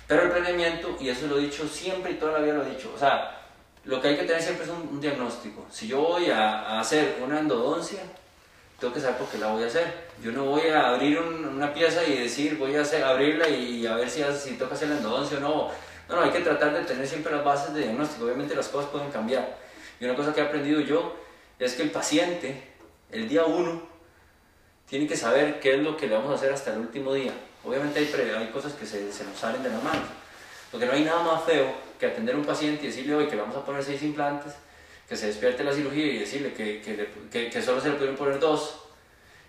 Pero 0.07 0.23
el 0.23 0.29
planeamiento, 0.29 0.97
y 0.99 1.09
eso 1.09 1.25
lo 1.27 1.39
he 1.39 1.41
dicho 1.41 1.67
siempre 1.67 2.11
y 2.11 2.15
toda 2.15 2.33
la 2.33 2.39
vida 2.39 2.53
lo 2.53 2.63
he 2.63 2.69
dicho, 2.69 2.93
o 2.95 2.99
sea, 2.99 3.44
lo 3.85 4.01
que 4.01 4.07
hay 4.09 4.17
que 4.17 4.23
tener 4.23 4.41
siempre 4.41 4.65
es 4.65 4.71
un, 4.71 4.99
diagnóstico. 4.99 5.65
Si 5.71 5.87
yo 5.87 6.01
voy 6.01 6.29
a, 6.29 6.79
hacer 6.79 7.19
una 7.23 7.39
endodoncia, 7.39 7.99
tengo 8.79 8.93
que 8.93 8.99
saber 8.99 9.17
por 9.17 9.27
qué 9.27 9.37
la 9.37 9.47
voy 9.47 9.63
a 9.63 9.67
hacer. 9.67 10.05
Yo 10.21 10.31
no 10.31 10.45
voy 10.45 10.67
a 10.67 10.89
abrir 10.89 11.19
una 11.19 11.73
pieza 11.73 12.03
y 12.03 12.17
decir 12.17 12.57
voy 12.57 12.75
a 12.75 12.81
hacer, 12.81 13.03
abrirla 13.03 13.47
y, 13.47 13.85
a 13.85 13.95
ver 13.95 14.09
si, 14.09 14.23
si 14.33 14.57
toca 14.57 14.73
hacer 14.73 14.89
la 14.89 14.97
endodoncia 14.97 15.37
o 15.37 15.41
no. 15.41 15.71
No, 16.09 16.15
no, 16.15 16.21
hay 16.21 16.31
que 16.31 16.41
tratar 16.41 16.73
de 16.73 16.83
tener 16.83 17.07
siempre 17.07 17.31
las 17.31 17.43
bases 17.43 17.73
de 17.73 17.81
diagnóstico. 17.81 18.25
Obviamente 18.25 18.55
las 18.55 18.67
cosas 18.67 18.89
pueden 18.89 19.11
cambiar. 19.11 19.57
Y 19.99 20.05
una 20.05 20.15
cosa 20.15 20.33
que 20.33 20.41
he 20.41 20.43
aprendido 20.43 20.81
yo 20.81 21.15
es 21.59 21.73
que 21.73 21.83
el 21.83 21.91
paciente, 21.91 22.73
el 23.11 23.29
día 23.29 23.45
uno, 23.45 23.81
tiene 24.89 25.07
que 25.07 25.15
saber 25.15 25.59
qué 25.59 25.75
es 25.75 25.79
lo 25.81 25.95
que 25.95 26.07
le 26.07 26.15
vamos 26.15 26.31
a 26.31 26.35
hacer 26.35 26.51
hasta 26.51 26.73
el 26.73 26.79
último 26.79 27.13
día. 27.13 27.33
Obviamente 27.63 27.99
hay, 27.99 28.29
hay 28.31 28.47
cosas 28.49 28.73
que 28.73 28.85
se, 28.85 29.11
se, 29.11 29.23
nos 29.23 29.37
salen 29.37 29.63
de 29.63 29.69
las 29.69 29.81
manos, 29.81 30.07
porque 30.71 30.85
no 30.85 30.91
hay 30.91 31.03
nada 31.03 31.23
más 31.23 31.43
feo 31.43 31.84
que 31.99 32.05
atender 32.05 32.35
a 32.35 32.37
un 32.37 32.45
paciente 32.45 32.83
y 32.83 32.87
decirle 32.87 33.15
hoy 33.15 33.27
que 33.27 33.35
vamos 33.35 33.55
a 33.55 33.65
poner 33.65 33.83
seis 33.83 34.01
implantes, 34.03 34.53
que 35.07 35.15
se 35.15 35.27
despierte 35.27 35.63
la 35.63 35.73
cirugía 35.73 36.05
y 36.05 36.19
decirle 36.19 36.53
que, 36.53 36.81
que, 36.81 37.49
que, 37.49 37.61
solo 37.61 37.79
se 37.79 37.89
le 37.89 37.95
pudieron 37.95 38.17
poner 38.17 38.39
dos, 38.39 38.81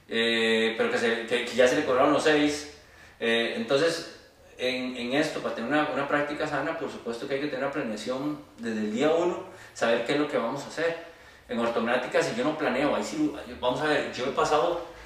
eh, 0.09 0.75
pero 0.77 0.91
que, 0.91 1.27
que, 1.27 1.57
ya 1.57 1.67
se 1.67 1.77
le 1.77 1.85
cobraron 1.85 2.13
los 2.13 2.23
seis. 2.23 2.75
Eh, 3.19 3.55
entonces, 3.57 4.19
en, 4.59 4.97
en, 4.97 5.15
esto, 5.15 5.41
para 5.41 5.55
tener 5.55 5.71
una, 5.71 5.89
una, 5.91 6.07
práctica 6.07 6.47
sana, 6.47 6.79
por 6.79 6.91
supuesto 6.91 7.27
que 7.27 7.35
hay 7.35 7.41
que 7.41 7.47
tener 7.47 7.65
una 7.65 7.73
planeación 7.73 8.43
desde 8.59 8.81
el 8.81 8.93
día 8.93 9.11
uno, 9.11 9.45
saber 9.75 10.05
qué 10.05 10.13
es 10.13 10.19
lo 10.19 10.29
que 10.29 10.37
vamos 10.37 10.63
a 10.65 10.69
hacer. 10.69 11.07
En 11.49 11.59
ortognática, 11.59 12.23
si 12.23 12.35
yo 12.35 12.45
no 12.45 12.59
planeo, 12.59 12.95
ahí 12.95 13.05
sí, 13.05 13.33
vamos 13.61 13.81
a 13.81 13.87
ver, 13.87 14.13
yo 14.13 14.27
he 14.27 14.33
pasado 14.33 14.97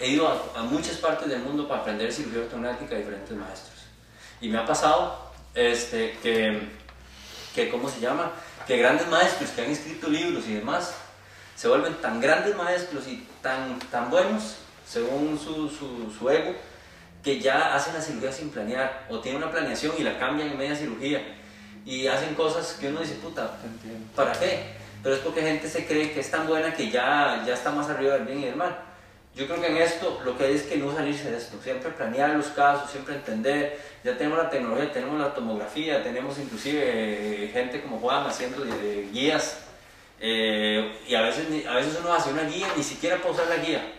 he 0.00 0.08
ido 0.08 0.28
a, 0.28 0.62
muchas 0.62 0.96
partes 0.96 1.28
del 1.28 1.40
mundo 1.40 1.68
para 1.68 1.80
aprender 1.80 2.12
cirugía 2.12 2.40
ortognática 2.40 2.94
a 2.94 2.98
diferentes 2.98 3.36
maestros. 3.36 3.86
Y 4.40 4.48
me 4.48 4.58
ha 4.58 4.66
pasado 4.66 5.23
este, 5.54 6.16
que, 6.22 6.60
que, 7.54 7.70
¿cómo 7.70 7.88
se 7.88 8.00
llama? 8.00 8.32
Que 8.66 8.76
grandes 8.78 9.06
maestros 9.08 9.50
que 9.50 9.62
han 9.62 9.70
escrito 9.70 10.08
libros 10.08 10.46
y 10.48 10.54
demás 10.54 10.94
se 11.54 11.68
vuelven 11.68 11.94
tan 11.94 12.20
grandes 12.20 12.56
maestros 12.56 13.06
y 13.06 13.26
tan, 13.40 13.78
tan 13.90 14.10
buenos, 14.10 14.56
según 14.86 15.38
su, 15.38 15.68
su, 15.68 16.12
su 16.18 16.30
ego, 16.30 16.54
que 17.22 17.40
ya 17.40 17.74
hacen 17.74 17.94
la 17.94 18.02
cirugía 18.02 18.32
sin 18.32 18.50
planear 18.50 19.06
o 19.08 19.20
tienen 19.20 19.42
una 19.42 19.50
planeación 19.50 19.94
y 19.98 20.02
la 20.02 20.18
cambian 20.18 20.48
en 20.50 20.58
media 20.58 20.76
cirugía 20.76 21.22
y 21.86 22.06
hacen 22.06 22.34
cosas 22.34 22.76
que 22.80 22.88
uno 22.88 23.00
dice, 23.00 23.14
puta, 23.14 23.56
¿para 24.14 24.32
qué? 24.32 24.74
Pero 25.02 25.14
es 25.14 25.20
porque 25.20 25.42
gente 25.42 25.68
se 25.68 25.86
cree 25.86 26.12
que 26.12 26.20
es 26.20 26.30
tan 26.30 26.46
buena 26.46 26.74
que 26.74 26.90
ya, 26.90 27.42
ya 27.46 27.54
está 27.54 27.70
más 27.70 27.88
arriba 27.88 28.14
del 28.14 28.24
bien 28.24 28.40
y 28.40 28.44
del 28.46 28.56
mal. 28.56 28.76
Yo 29.34 29.46
creo 29.46 29.60
que 29.60 29.66
en 29.66 29.78
esto 29.78 30.20
lo 30.24 30.38
que 30.38 30.44
hay 30.44 30.54
es 30.54 30.62
que 30.62 30.76
no 30.76 30.94
salirse 30.94 31.28
de 31.28 31.38
esto, 31.38 31.58
siempre 31.60 31.90
planear 31.90 32.36
los 32.36 32.46
casos, 32.48 32.88
siempre 32.88 33.16
entender, 33.16 33.80
ya 34.04 34.16
tenemos 34.16 34.38
la 34.38 34.48
tecnología, 34.48 34.92
tenemos 34.92 35.18
la 35.18 35.34
tomografía, 35.34 36.04
tenemos 36.04 36.38
inclusive 36.38 37.44
eh, 37.44 37.48
gente 37.52 37.82
como 37.82 37.98
Juan 37.98 38.24
haciendo 38.26 38.64
guías. 39.12 39.58
Eh, 40.20 41.00
y 41.08 41.14
a 41.16 41.22
veces, 41.22 41.66
a 41.66 41.74
veces 41.74 41.98
uno 42.00 42.14
hace 42.14 42.30
una 42.30 42.44
guía 42.44 42.68
ni 42.76 42.82
siquiera 42.84 43.16
para 43.18 43.30
usar 43.30 43.48
la 43.48 43.56
guía. 43.56 43.92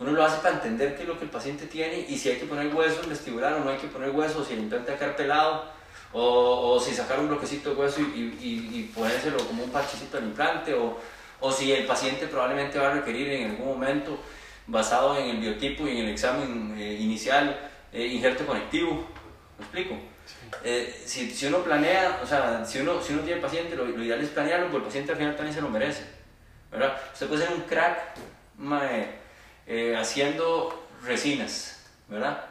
Uno 0.00 0.12
lo 0.12 0.22
hace 0.22 0.36
para 0.42 0.56
entender 0.56 0.96
qué 0.96 1.02
es 1.02 1.08
lo 1.08 1.18
que 1.18 1.24
el 1.24 1.30
paciente 1.30 1.66
tiene 1.66 2.04
y 2.06 2.18
si 2.18 2.28
hay 2.28 2.36
que 2.36 2.44
poner 2.44 2.72
hueso 2.72 3.00
vestibular 3.08 3.54
o 3.54 3.60
no 3.60 3.70
hay 3.70 3.78
que 3.78 3.88
poner 3.88 4.10
hueso, 4.10 4.44
si 4.44 4.52
el 4.52 4.60
implante 4.60 4.90
va 4.90 4.96
a 4.96 4.98
quedar 5.00 5.16
pelado 5.16 5.64
o, 6.12 6.74
o, 6.74 6.80
si 6.80 6.94
sacar 6.94 7.18
un 7.18 7.28
bloquecito 7.28 7.70
de 7.70 7.76
hueso 7.76 8.00
y, 8.00 8.04
y, 8.04 8.70
y, 8.78 8.92
ponérselo 8.94 9.38
como 9.38 9.64
un 9.64 9.70
parchecito 9.70 10.18
al 10.18 10.24
implante 10.24 10.72
o, 10.74 10.98
o 11.40 11.52
si 11.52 11.72
el 11.72 11.84
paciente 11.84 12.26
probablemente 12.28 12.78
va 12.78 12.88
a 12.88 12.94
requerir 12.94 13.28
en 13.30 13.50
algún 13.50 13.66
momento 13.66 14.18
basado 14.68 15.16
en 15.18 15.30
el 15.30 15.38
biotipo 15.38 15.88
y 15.88 15.92
en 15.92 16.04
el 16.04 16.08
examen 16.10 16.76
eh, 16.78 16.98
inicial, 17.00 17.58
eh, 17.92 18.06
injerto 18.06 18.46
conectivo. 18.46 19.04
¿Me 19.58 19.64
explico? 19.64 19.96
Eh, 20.62 21.02
si, 21.04 21.30
si, 21.30 21.46
uno 21.46 21.58
planea, 21.58 22.20
o 22.22 22.26
sea, 22.26 22.64
si 22.64 22.78
uno, 22.78 23.02
si 23.02 23.14
uno 23.14 23.22
tiene 23.22 23.40
paciente, 23.40 23.74
lo, 23.74 23.88
ideal 23.88 24.20
es 24.20 24.30
planearlo, 24.30 24.66
porque 24.66 24.78
el 24.78 24.84
paciente 24.84 25.12
al 25.12 25.18
final 25.18 25.36
también 25.36 25.54
se 25.54 25.62
lo 25.62 25.68
merece. 25.68 26.04
¿verdad? 26.70 26.96
Usted 27.12 27.26
puede 27.26 27.46
ser 27.46 27.54
un 27.54 27.62
crack 27.62 28.14
haciendo 29.98 30.86
resinas, 31.02 31.86
¿verdad? 32.08 32.44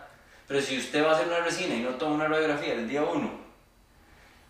Pero 0.47 0.61
si 0.61 0.77
usted 0.77 1.03
va 1.03 1.11
a 1.11 1.15
hacer 1.15 1.27
una 1.27 1.41
resina 1.41 1.75
y 1.75 1.81
no 1.81 1.91
toma 1.91 2.15
una 2.15 2.27
radiografía 2.27 2.75
del 2.75 2.87
día 2.87 3.03
1 3.03 3.47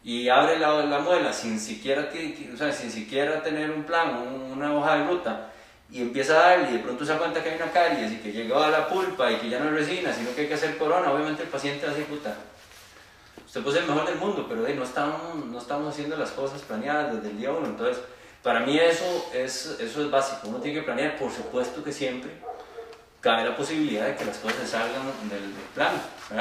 y 0.04 0.30
abre 0.30 0.58
la, 0.60 0.86
la 0.86 1.00
muela 1.00 1.34
sin 1.34 1.60
siquiera, 1.60 2.10
o 2.54 2.58
sea, 2.58 2.72
sin 2.72 2.92
siquiera 2.92 3.42
tener 3.42 3.72
un 3.72 3.84
plan, 3.84 4.16
una 4.16 4.74
hoja 4.74 4.98
de 4.98 5.06
ruta, 5.06 5.52
y 5.90 6.02
empieza 6.02 6.34
a 6.34 6.50
darle 6.50 6.70
y 6.70 6.74
de 6.74 6.80
pronto 6.80 7.06
se 7.06 7.14
da 7.14 7.18
cuenta 7.18 7.42
que 7.42 7.50
hay 7.50 7.56
una 7.56 7.72
caries 7.72 8.12
y 8.12 8.18
que 8.18 8.32
llegó 8.32 8.60
a 8.60 8.70
la 8.70 8.88
pulpa 8.88 9.32
y 9.32 9.38
que 9.38 9.50
ya 9.50 9.60
no 9.60 9.66
es 9.66 9.72
resina, 9.72 10.14
sino 10.14 10.34
que 10.36 10.42
hay 10.42 10.48
que 10.48 10.54
hacer 10.54 10.78
corona, 10.78 11.12
obviamente 11.12 11.44
el 11.44 11.50
paciente 11.50 11.86
va 11.86 11.92
a 11.92 11.96
decir, 11.96 12.10
puta, 12.14 12.36
usted 13.46 13.62
puede 13.62 13.80
ser 13.80 13.84
el 13.84 13.94
mejor 13.94 14.10
del 14.10 14.20
mundo, 14.20 14.46
pero 14.50 14.62
no, 14.62 14.84
estamos, 14.84 15.46
no 15.46 15.58
estamos 15.58 15.94
haciendo 15.94 16.18
las 16.18 16.32
cosas 16.32 16.62
planeadas 16.62 17.16
desde 17.16 17.30
el 17.30 17.38
día 17.38 17.52
uno. 17.52 17.68
Entonces, 17.68 18.04
para 18.44 18.60
mí 18.60 18.78
eso 18.78 19.30
es, 19.34 19.78
eso 19.80 20.02
es 20.02 20.12
básico, 20.12 20.50
uno 20.50 20.60
tiene 20.60 20.80
que 20.80 20.84
planear, 20.84 21.18
por 21.18 21.32
supuesto 21.32 21.84
que 21.84 21.94
siempre 21.94 22.32
cabe 23.22 23.46
la 23.46 23.56
posibilidad 23.56 24.06
de 24.08 24.16
que 24.16 24.26
las 24.26 24.38
cosas 24.38 24.70
salgan 24.70 25.04
del, 25.30 25.54
plan. 25.74 25.94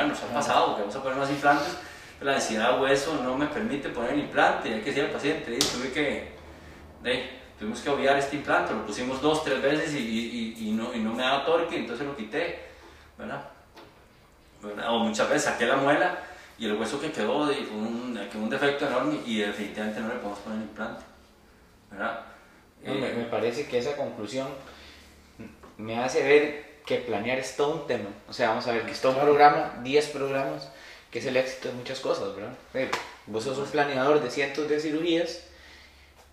Nos 0.08 0.22
ha 0.22 0.26
pasado 0.26 0.74
que 0.74 0.82
vamos 0.82 0.96
a 0.96 1.02
poner 1.02 1.18
más 1.18 1.30
implantes, 1.30 1.76
pero 2.18 2.30
la 2.30 2.38
densidad 2.38 2.74
de 2.74 2.80
hueso 2.80 3.20
no 3.22 3.36
me 3.36 3.46
permite 3.46 3.88
poner 3.90 4.12
el 4.12 4.20
implante, 4.20 4.74
hay 4.74 4.80
que 4.80 4.86
decir 4.86 5.04
al 5.04 5.10
paciente, 5.10 5.56
tuve 5.58 5.92
que... 5.92 6.36
De, 7.02 7.45
tuvimos 7.58 7.80
que 7.80 7.90
obviar 7.90 8.16
este 8.18 8.36
implante, 8.36 8.74
lo 8.74 8.84
pusimos 8.84 9.20
dos, 9.20 9.44
tres 9.44 9.62
veces 9.62 9.94
y, 9.94 9.98
y, 9.98 10.68
y, 10.68 10.72
no, 10.72 10.94
y 10.94 11.00
no, 11.00 11.12
me 11.12 11.22
daba 11.22 11.44
torque, 11.44 11.76
entonces 11.76 12.06
lo 12.06 12.16
quité, 12.16 12.60
¿verdad? 13.18 13.48
O 14.88 14.98
muchas 15.00 15.28
veces 15.28 15.44
saqué 15.44 15.66
la 15.66 15.76
muela 15.76 16.18
y 16.58 16.66
el 16.66 16.74
hueso 16.74 17.00
que 17.00 17.12
quedó 17.12 17.46
fue 17.46 17.60
un, 17.70 18.18
un 18.34 18.50
defecto 18.50 18.86
enorme 18.86 19.20
y 19.24 19.38
definitivamente 19.38 20.00
no 20.00 20.08
le 20.08 20.14
podemos 20.14 20.38
poner 20.40 20.60
implante, 20.60 21.04
¿verdad? 21.90 22.20
me, 22.82 23.12
me, 23.12 23.24
parece 23.24 23.66
que 23.66 23.78
esa 23.78 23.96
conclusión 23.96 24.48
me 25.78 25.98
hace 25.98 26.22
ver 26.22 26.66
que 26.86 26.98
planear 26.98 27.38
es 27.38 27.56
todo 27.56 27.74
un 27.74 27.86
tema. 27.86 28.08
O 28.28 28.32
sea, 28.32 28.50
vamos 28.50 28.66
a 28.68 28.72
ver 28.72 28.86
que 28.86 28.92
es 28.92 29.00
todo 29.00 29.12
un 29.12 29.20
programa, 29.20 29.74
10 29.82 30.08
programas, 30.08 30.70
que 31.10 31.18
es 31.18 31.26
el 31.26 31.36
éxito 31.36 31.68
de 31.68 31.74
muchas 31.74 32.00
cosas, 32.00 32.34
¿verdad? 32.34 32.54
Vos 33.26 33.44
sos 33.44 33.58
un 33.58 33.66
planeador 33.66 34.22
de 34.22 34.30
cientos 34.30 34.68
de 34.68 34.78
cirugías 34.78 35.45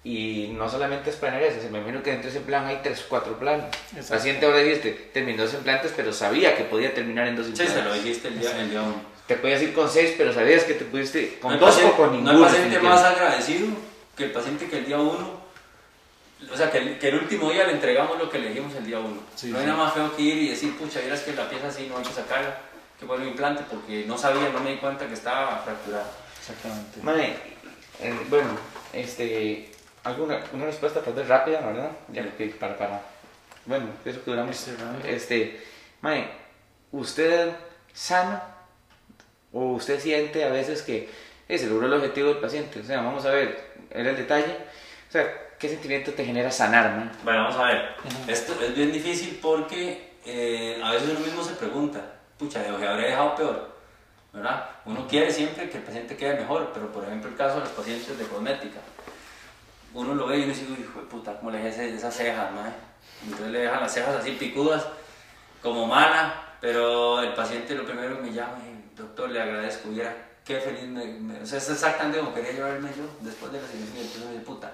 y 0.03 0.53
no 0.57 0.69
solamente 0.69 1.09
es 1.09 1.15
planear 1.15 1.43
eso, 1.43 1.59
me 1.71 1.77
imagino 1.77 2.03
que 2.03 2.11
dentro 2.11 2.29
de 2.29 2.37
ese 2.37 2.45
plan 2.45 2.65
hay 2.65 2.81
tres, 2.83 3.05
cuatro 3.07 3.39
planes. 3.39 3.65
El 3.95 4.03
paciente 4.03 4.45
ahora 4.45 4.57
dijiste, 4.57 4.91
terminó 5.13 5.43
dos 5.43 5.53
implantes, 5.53 5.93
pero 5.95 6.11
sabía 6.11 6.57
que 6.57 6.65
podía 6.65 6.93
terminar 6.93 7.27
en 7.27 7.37
dos 7.37 7.47
implantes. 7.47 7.73
Sí, 7.73 7.81
se 7.81 7.85
lo 7.87 7.93
dijiste 7.93 8.27
el 8.27 8.39
día, 8.39 8.59
el 8.59 8.69
día 8.69 8.81
uno. 8.81 9.13
Te 9.27 9.37
podías 9.37 9.61
ir 9.61 9.73
con 9.73 9.89
seis, 9.89 10.15
pero 10.17 10.33
sabías 10.33 10.65
que 10.65 10.73
te 10.73 10.83
pudiste 10.83 11.39
con 11.39 11.57
dos 11.57 11.81
o 11.81 11.95
con 11.95 12.11
ninguno. 12.11 12.33
No 12.33 12.45
hay 12.45 12.51
paciente 12.51 12.79
más 12.79 13.01
agradecido 13.01 13.67
que 14.17 14.25
el 14.25 14.31
paciente 14.31 14.67
que 14.67 14.79
el 14.79 14.85
día 14.85 14.97
uno, 14.97 15.41
o 16.51 16.57
sea, 16.57 16.69
que 16.69 16.79
el, 16.79 16.99
que 16.99 17.07
el 17.07 17.15
último 17.15 17.49
día 17.49 17.65
le 17.65 17.71
entregamos 17.71 18.19
lo 18.19 18.29
que 18.29 18.39
le 18.39 18.49
dijimos 18.49 18.75
el 18.75 18.85
día 18.85 18.99
uno. 18.99 19.21
no 19.43 19.57
hay 19.57 19.65
nada 19.65 19.77
más 19.77 19.93
feo 19.93 20.13
que 20.17 20.21
ir 20.21 20.37
y 20.37 20.49
decir, 20.49 20.77
pucha, 20.77 20.99
es 20.99 21.21
que 21.21 21.31
la 21.31 21.49
pieza 21.49 21.67
así 21.69 21.87
no 21.87 21.97
hay 21.97 22.03
que 22.03 22.11
sacarla, 22.11 22.57
que 22.99 23.05
fue 23.05 23.15
un 23.15 23.27
implante, 23.29 23.63
porque 23.71 24.03
no 24.05 24.17
sabía, 24.17 24.49
no 24.49 24.59
me 24.59 24.71
di 24.71 24.77
cuenta 24.77 25.07
que 25.07 25.13
estaba 25.13 25.59
fracturada. 25.59 26.11
Exactamente. 26.37 26.99
Vale, 27.01 27.35
eh, 28.01 28.13
bueno, 28.29 28.49
este 28.91 29.72
alguna 30.03 30.39
una 30.53 30.65
respuesta 30.65 31.01
tal 31.01 31.13
vez 31.13 31.27
rápida, 31.27 31.61
¿verdad? 31.61 31.91
Ya 32.11 32.29
que 32.35 32.47
para, 32.47 32.77
para, 32.77 33.01
bueno, 33.65 33.87
eso 34.05 34.23
que 34.23 34.31
duramos. 34.31 34.67
Este, 35.05 35.61
mae, 36.01 36.27
¿usted 36.91 37.51
sana 37.93 38.43
o 39.51 39.73
usted 39.73 39.99
siente 39.99 40.43
a 40.43 40.49
veces 40.49 40.81
que 40.81 41.09
se 41.47 41.67
logró 41.67 41.87
el 41.87 41.93
objetivo 41.93 42.29
del 42.29 42.39
paciente? 42.39 42.79
O 42.79 42.83
sea, 42.83 43.01
vamos 43.01 43.25
a 43.25 43.31
ver, 43.31 43.73
era 43.89 44.09
el 44.09 44.17
detalle. 44.17 44.57
O 45.07 45.11
sea, 45.11 45.25
¿qué 45.57 45.69
sentimiento 45.69 46.11
te 46.11 46.25
genera 46.25 46.51
sanar, 46.51 46.91
man? 46.91 47.11
Bueno, 47.23 47.43
vamos 47.43 47.57
a 47.57 47.65
ver. 47.65 47.95
Esto 48.27 48.53
es 48.61 48.75
bien 48.75 48.91
difícil 48.91 49.39
porque 49.41 50.13
eh, 50.25 50.81
a 50.83 50.91
veces 50.91 51.09
uno 51.09 51.19
mismo 51.19 51.43
se 51.43 51.53
pregunta, 51.53 52.01
pucha, 52.37 52.59
¿me 52.59 52.87
habría 52.87 53.07
dejado 53.07 53.35
peor? 53.35 53.73
¿verdad? 54.33 54.67
Uno 54.85 55.07
quiere 55.07 55.31
siempre 55.31 55.69
que 55.69 55.77
el 55.77 55.83
paciente 55.83 56.17
quede 56.17 56.39
mejor, 56.39 56.71
pero 56.73 56.91
por 56.91 57.03
ejemplo 57.03 57.29
el 57.29 57.35
caso 57.35 57.55
de 57.55 57.59
los 57.61 57.69
pacientes 57.69 58.17
de 58.17 58.25
cosmética 58.25 58.79
uno 59.93 60.15
lo 60.15 60.27
ve 60.27 60.39
y 60.39 60.43
uno 60.43 60.53
dice, 60.53 60.63
hijo 60.63 60.99
de 60.99 61.05
puta, 61.05 61.37
¿cómo 61.37 61.51
le 61.51 61.59
dejé 61.59 61.93
esas 61.95 62.15
cejas, 62.15 62.51
mae? 62.51 62.71
Entonces 63.23 63.51
le 63.51 63.59
dejan 63.59 63.81
las 63.81 63.93
cejas 63.93 64.15
así 64.15 64.31
picudas, 64.31 64.85
como 65.61 65.87
mana, 65.87 66.55
pero 66.59 67.21
el 67.21 67.33
paciente 67.33 67.75
lo 67.75 67.85
primero 67.85 68.17
que 68.17 68.29
me 68.29 68.33
llama, 68.33 68.57
doctor, 68.95 69.29
le 69.29 69.41
agradezco, 69.41 69.89
viera 69.89 70.13
qué 70.45 70.59
feliz 70.59 70.83
me, 70.83 71.41
O 71.41 71.45
sea, 71.45 71.57
es 71.57 71.69
exactamente 71.69 72.19
como 72.19 72.33
quería 72.33 72.51
llevarme 72.51 72.89
yo 72.89 73.03
después 73.21 73.51
de 73.51 73.61
la 73.61 73.67
cirugía, 73.67 74.01
entonces 74.01 74.29
me 74.29 74.39
puta. 74.39 74.71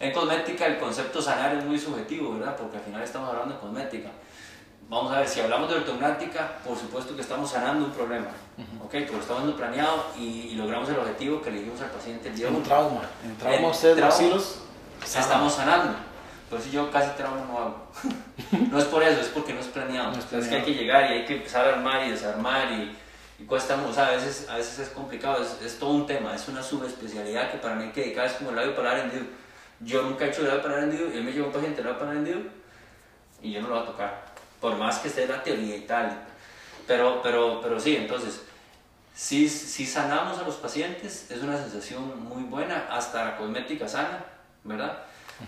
En 0.00 0.12
cosmética 0.12 0.66
el 0.66 0.78
concepto 0.78 1.20
sanar 1.20 1.56
es 1.56 1.64
muy 1.64 1.78
subjetivo, 1.78 2.34
¿verdad? 2.34 2.56
Porque 2.56 2.76
al 2.76 2.82
final 2.82 3.02
estamos 3.02 3.30
hablando 3.30 3.54
de 3.54 3.60
cosmética. 3.60 4.10
Vamos 4.88 5.12
a 5.12 5.20
ver, 5.20 5.28
si 5.28 5.40
hablamos 5.40 5.68
de 5.68 5.76
ortognática, 5.76 6.58
por 6.64 6.76
supuesto 6.76 7.14
que 7.14 7.22
estamos 7.22 7.50
sanando 7.50 7.86
un 7.86 7.92
problema, 7.92 8.28
¿ok? 8.82 8.90
Porque 8.90 9.12
lo 9.12 9.20
estamos 9.20 9.54
planeado 9.54 10.06
y, 10.18 10.54
logramos 10.54 10.88
el 10.88 10.98
objetivo 10.98 11.40
que 11.40 11.50
le 11.50 11.58
dijimos 11.58 11.80
al 11.80 11.90
paciente 11.90 12.28
el 12.28 12.36
día 12.36 12.48
Un 12.48 12.62
trauma, 12.62 13.02
en 13.24 13.36
trauma 13.36 13.68
ustedes 13.68 13.98
los 13.98 14.60
estamos 15.02 15.54
sanando. 15.54 15.96
Por 16.50 16.58
eso 16.58 16.70
yo 16.70 16.90
casi 16.90 17.10
trabajo 17.10 17.44
no 17.46 17.58
hago. 17.58 17.86
no 18.70 18.78
es 18.78 18.84
por 18.86 19.02
eso, 19.02 19.20
es 19.20 19.28
porque 19.28 19.52
no 19.52 19.60
es 19.60 19.66
planeado. 19.66 20.12
es, 20.12 20.46
que 20.46 20.56
hay 20.56 20.62
que 20.62 20.74
llegar 20.74 21.10
y 21.10 21.14
hay 21.14 21.24
que 21.26 21.36
empezar 21.36 21.66
a 21.66 21.74
armar 21.74 22.06
y 22.06 22.10
desarmar 22.10 22.72
y, 22.72 22.96
y 23.38 23.44
cuesta, 23.44 23.76
o 23.86 23.92
sea, 23.92 24.08
a 24.08 24.10
veces, 24.12 24.48
a 24.48 24.56
veces 24.56 24.78
es 24.78 24.88
complicado, 24.88 25.42
es, 25.42 25.60
es, 25.62 25.78
todo 25.78 25.90
un 25.90 26.06
tema, 26.06 26.34
es 26.34 26.48
una 26.48 26.62
subespecialidad 26.62 27.50
que 27.52 27.58
para 27.58 27.74
mí 27.74 27.84
hay 27.84 27.90
que 27.90 28.00
dedicar, 28.00 28.26
es 28.26 28.32
como 28.32 28.50
el 28.50 28.56
labio 28.56 28.74
paladar 28.74 29.00
hendido. 29.00 29.24
Yo 29.80 30.02
nunca 30.02 30.24
he 30.24 30.28
hecho 30.30 30.40
el 30.40 30.48
labio 30.48 30.62
paladar 30.62 30.84
hendido 30.84 31.12
y 31.12 31.18
él 31.18 31.24
me 31.24 31.32
lleva 31.32 31.46
un 31.46 31.52
paciente 31.52 31.80
el 31.80 31.86
labio 31.86 32.00
paladar 32.00 32.18
hendido 32.18 32.40
y 33.42 33.52
yo 33.52 33.60
no 33.60 33.68
lo 33.68 33.74
voy 33.74 33.82
a 33.84 33.86
tocar, 33.86 34.24
por 34.60 34.76
más 34.76 34.98
que 34.98 35.08
esté 35.08 35.26
la 35.26 35.42
teoría 35.42 35.76
y 35.76 35.82
tal. 35.82 36.24
Pero, 36.86 37.20
pero, 37.22 37.60
pero 37.60 37.78
sí, 37.78 37.96
entonces, 37.96 38.42
si, 39.18 39.48
si 39.48 39.84
sanamos 39.84 40.38
a 40.38 40.44
los 40.44 40.54
pacientes, 40.54 41.28
es 41.28 41.42
una 41.42 41.58
sensación 41.58 42.22
muy 42.28 42.44
buena, 42.44 42.86
hasta 42.88 43.24
la 43.24 43.36
cosmética 43.36 43.88
sana, 43.88 44.24
¿verdad? 44.62 44.96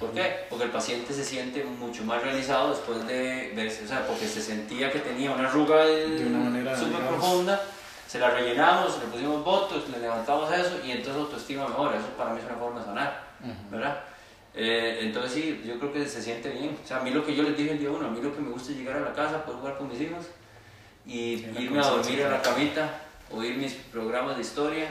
¿Por 0.01 0.11
qué? 0.11 0.45
Porque 0.51 0.65
el 0.65 0.73
paciente 0.73 1.15
se 1.15 1.25
siente 1.25 1.63
mucho 1.63 2.03
más 2.03 2.21
realizado 2.21 2.71
después 2.71 3.07
de 3.07 3.53
verse, 3.55 3.85
o 3.85 3.87
sea, 3.87 4.05
porque 4.09 4.27
se 4.27 4.43
sentía 4.43 4.91
que 4.91 4.99
tenía 4.99 5.31
una 5.31 5.49
arruga 5.49 5.85
de, 5.85 6.27
una 6.27 6.51
manera 6.51 6.77
súper 6.77 7.01
profunda, 7.07 7.63
se 8.09 8.19
la 8.19 8.31
rellenamos, 8.31 8.99
le 8.99 9.05
pusimos 9.05 9.45
botox, 9.45 9.89
le 9.89 10.01
levantamos 10.01 10.53
eso 10.53 10.81
y 10.85 10.91
entonces 10.91 11.23
autoestima 11.23 11.69
mejora. 11.69 11.97
Eso 11.97 12.09
para 12.19 12.31
mí 12.31 12.41
es 12.41 12.47
una 12.47 12.57
forma 12.57 12.81
de 12.81 12.87
sanar, 12.87 13.23
¿verdad? 13.71 14.01
Eh, 14.53 14.99
entonces 15.03 15.33
sí, 15.33 15.63
yo 15.65 15.79
creo 15.79 15.93
que 15.93 16.09
se 16.09 16.21
siente 16.21 16.49
bien. 16.49 16.77
O 16.83 16.87
sea, 16.87 16.97
a 16.97 17.01
mí 17.03 17.13
lo 17.13 17.25
que 17.25 17.37
yo 17.37 17.45
les 17.45 17.57
dije 17.57 17.71
el 17.71 17.79
día 17.79 17.91
uno, 17.91 18.09
a 18.09 18.11
mí 18.11 18.21
lo 18.21 18.35
que 18.35 18.41
me 18.41 18.51
gusta 18.51 18.73
es 18.73 18.79
llegar 18.79 18.97
a 18.97 19.01
la 19.01 19.13
casa, 19.13 19.45
poder 19.45 19.61
jugar 19.61 19.79
con 19.79 19.89
mis 19.89 20.01
hijos 20.01 20.27
y 21.07 21.47
irme 21.57 21.79
a 21.79 21.87
dormir 21.87 22.25
a 22.25 22.31
la 22.31 22.43
camita, 22.43 23.00
oír 23.33 23.57
mis 23.57 23.75
programas 23.75 24.37
de 24.37 24.43
historia 24.43 24.89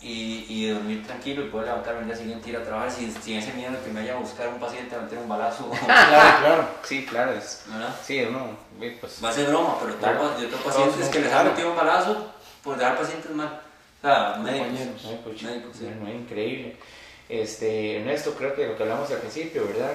y, 0.00 0.46
y, 0.48 0.68
dormir 0.70 1.06
tranquilo 1.06 1.44
y 1.44 1.48
poder 1.48 1.68
levantarme 1.68 2.00
el 2.00 2.06
día 2.06 2.16
siguiente 2.16 2.48
y 2.48 2.52
ir 2.52 2.58
a 2.58 2.62
trabajar 2.62 2.90
sin, 2.90 3.12
sin 3.22 3.38
ese 3.38 3.52
miedo 3.54 3.72
de 3.72 3.80
que 3.80 3.90
me 3.90 4.00
vaya 4.00 4.14
a 4.14 4.20
buscar 4.20 4.48
un 4.48 4.60
paciente 4.60 4.94
a 4.94 5.00
meter 5.00 5.18
un 5.18 5.28
balazo. 5.28 5.70
claro, 5.84 6.38
claro. 6.40 6.68
Sí, 6.84 7.06
claro. 7.06 7.32
Es, 7.32 7.64
¿verdad? 7.66 7.94
Sí, 8.04 8.22
uno. 8.28 8.56
Pues, 9.00 9.24
Va 9.24 9.30
a 9.30 9.32
ser 9.32 9.48
broma, 9.48 9.78
pero 9.80 9.96
claro. 9.96 10.38
yo 10.38 10.48
tengo 10.48 10.62
pacientes 10.62 11.08
que 11.08 11.20
les 11.20 11.32
han 11.32 11.46
metido 11.46 11.70
un 11.70 11.76
balazo 11.76 12.32
por 12.62 12.76
dejar 12.76 12.98
pacientes 12.98 13.30
mal. 13.30 13.60
O 14.02 14.06
sea, 14.06 14.36
médicos. 14.42 14.68
Pues, 15.24 15.42
médicos 15.42 15.76
sí. 15.76 15.88
no, 16.00 16.10
increíble. 16.10 16.76
Este, 17.28 17.98
Ernesto, 17.98 18.34
creo 18.34 18.54
que 18.54 18.66
lo 18.66 18.76
que 18.76 18.82
hablamos 18.82 19.10
al 19.10 19.18
principio, 19.18 19.66
¿verdad? 19.66 19.92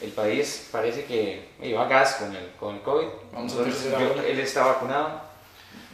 El 0.00 0.12
país 0.12 0.68
parece 0.70 1.04
que 1.04 1.48
iba 1.60 1.84
a 1.84 1.88
gas 1.88 2.14
con 2.14 2.34
el, 2.34 2.50
con 2.58 2.76
el 2.76 2.82
COVID. 2.82 3.06
Vamos 3.32 3.54
a 3.54 3.62
ver 3.62 4.24
él 4.26 4.40
está 4.40 4.64
vacunado. 4.64 5.20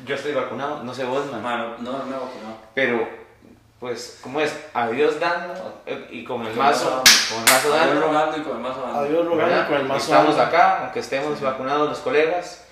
Yo 0.05 0.15
estoy 0.15 0.33
vacunado, 0.33 0.83
no 0.83 0.95
sé 0.95 1.05
vos, 1.05 1.31
man. 1.31 1.43
Mano, 1.43 1.75
no, 1.79 1.93
no 1.93 2.05
me 2.05 2.17
he 2.17 2.19
vacunado. 2.19 2.57
Pero 2.75 3.23
pues, 3.83 4.21
¿cómo 4.23 4.41
es? 4.41 4.55
A 4.75 4.87
Dios 4.89 5.19
dando 5.19 5.83
y 6.09 6.23
con 6.23 6.47
el 6.47 6.55
mazo, 6.55 7.03
con 7.33 7.43
el 7.43 7.53
mazo 7.53 7.69
dando. 7.69 7.83
A 7.83 7.93
Dios 7.93 8.05
rogando 8.05 8.37
y 8.37 8.41
con 8.43 8.57
el 8.57 8.63
mazo 8.63 8.81
dando. 8.81 8.99
A 9.01 9.05
Dios 9.05 9.27
rogando 9.27 9.61
y 9.61 9.65
con 9.65 9.75
el 9.75 9.85
mazo 9.85 10.01
Estamos 10.01 10.39
acá, 10.39 10.83
aunque 10.83 11.01
estemos 11.01 11.41
vacunados 11.41 11.89
los 11.89 11.99
colegas. 11.99 12.65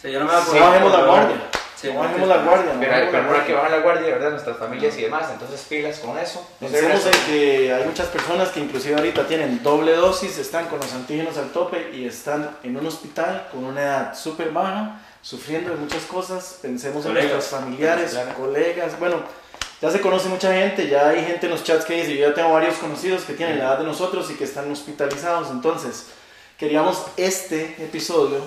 Sí, 0.00 0.12
yo 0.12 0.20
no 0.20 0.26
me 0.26 0.32
voy 0.32 0.58
a 0.58 0.64
bajemos 0.64 0.92
la 0.92 1.04
guardia. 1.04 1.36
Sí, 1.76 1.90
no 1.90 2.00
bajemos 2.00 2.28
la 2.28 2.36
guardia. 2.42 2.72
Pero, 2.78 2.94
hay 2.94 3.08
pero 3.10 3.46
que 3.46 3.54
bajan 3.54 3.70
la 3.70 3.78
guardia, 3.78 4.06
¿verdad? 4.08 4.30
Nuestras 4.32 4.58
familias 4.58 4.98
y 4.98 5.02
demás, 5.02 5.30
entonces 5.32 5.64
pilas 5.66 5.98
con 6.00 6.18
eso. 6.18 6.46
Pensemos 6.60 7.06
en 7.06 7.26
que 7.26 7.72
hay 7.72 7.84
muchas 7.84 8.08
personas 8.08 8.50
que 8.50 8.60
inclusive 8.60 8.96
ahorita 8.96 9.26
tienen 9.26 9.62
doble 9.62 9.96
dosis, 9.96 10.36
están 10.36 10.66
con 10.66 10.78
los 10.78 10.92
antígenos 10.92 11.38
al 11.38 11.52
tope 11.52 11.90
y 11.94 12.04
están 12.04 12.50
en 12.62 12.76
un 12.76 12.86
hospital 12.86 13.48
con 13.50 13.64
una 13.64 13.80
edad 13.80 14.14
súper 14.14 14.50
baja, 14.50 15.00
sufriendo 15.22 15.70
de 15.70 15.76
muchas 15.76 16.04
cosas. 16.04 16.58
Pensemos 16.62 17.04
en 17.06 17.14
nuestros 17.14 17.46
familiares, 17.46 18.18
colegas, 18.36 18.98
bueno 18.98 19.40
ya 19.80 19.90
se 19.90 20.00
conoce 20.00 20.28
mucha 20.28 20.52
gente, 20.52 20.88
ya 20.88 21.08
hay 21.08 21.24
gente 21.24 21.46
en 21.46 21.52
los 21.52 21.64
chats 21.64 21.86
que 21.86 21.94
dice, 21.94 22.14
yo 22.14 22.28
ya 22.28 22.34
tengo 22.34 22.52
varios 22.52 22.76
conocidos 22.76 23.22
que 23.22 23.32
tienen 23.32 23.58
la 23.58 23.64
edad 23.64 23.78
de 23.78 23.84
nosotros 23.84 24.30
y 24.30 24.34
que 24.34 24.44
están 24.44 24.70
hospitalizados, 24.70 25.50
entonces 25.50 26.08
queríamos 26.58 27.02
este 27.16 27.82
episodio 27.82 28.42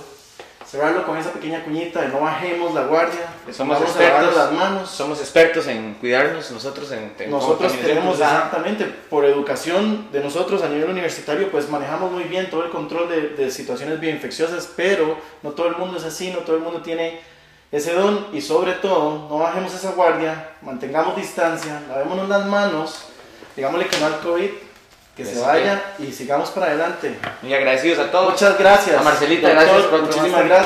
cerrarlo 0.73 1.05
con 1.05 1.15
esa 1.19 1.31
pequeña 1.31 1.63
cuñita 1.63 2.01
de 2.01 2.07
no 2.07 2.21
bajemos 2.21 2.73
la 2.73 2.85
guardia, 2.85 3.27
somos 3.51 3.79
expertos, 3.79 4.35
las 4.35 4.51
manos. 4.51 4.89
somos 4.89 5.19
expertos 5.19 5.67
en 5.67 5.93
cuidarnos 5.93 6.49
nosotros 6.49 6.91
en, 6.91 7.13
nosotros 7.29 7.73
tenemos 7.73 8.19
exactamente 8.19 8.85
por 9.07 9.23
educación 9.23 10.07
de 10.11 10.19
nosotros 10.19 10.63
a 10.63 10.69
nivel 10.69 10.89
universitario 10.89 11.51
pues 11.51 11.69
manejamos 11.69 12.11
muy 12.11 12.23
bien 12.23 12.49
todo 12.49 12.65
el 12.65 12.71
control 12.71 13.07
de, 13.07 13.29
de 13.29 13.51
situaciones 13.51 13.99
bioinfecciosas 13.99 14.67
pero 14.75 15.15
no 15.43 15.51
todo 15.51 15.67
el 15.67 15.75
mundo 15.75 15.97
es 15.97 16.05
así 16.05 16.31
no 16.31 16.39
todo 16.39 16.55
el 16.55 16.63
mundo 16.63 16.81
tiene 16.81 17.21
ese 17.71 17.93
don 17.93 18.29
y 18.33 18.41
sobre 18.41 18.71
todo 18.73 19.27
no 19.29 19.37
bajemos 19.37 19.75
esa 19.75 19.91
guardia, 19.91 20.53
mantengamos 20.63 21.15
distancia, 21.15 21.83
lavémonos 21.87 22.27
las 22.27 22.47
manos, 22.47 23.05
digámosle 23.55 23.85
que 23.87 23.99
no 23.99 24.07
al 24.07 24.19
COVID, 24.21 24.49
que 25.15 25.25
se 25.25 25.39
vaya 25.39 25.79
y 25.99 26.11
sigamos 26.11 26.49
para 26.49 26.67
adelante. 26.67 27.15
Muy 27.43 27.53
agradecidos 27.53 27.99
a 27.99 28.11
todos. 28.11 28.31
Muchas 28.31 28.57
gracias. 28.57 28.99
A 28.99 29.03
Marcelita, 29.03 29.49
gracias 29.49 29.83
por 29.83 30.01
Muchísimas 30.01 30.45
gracias. 30.45 30.61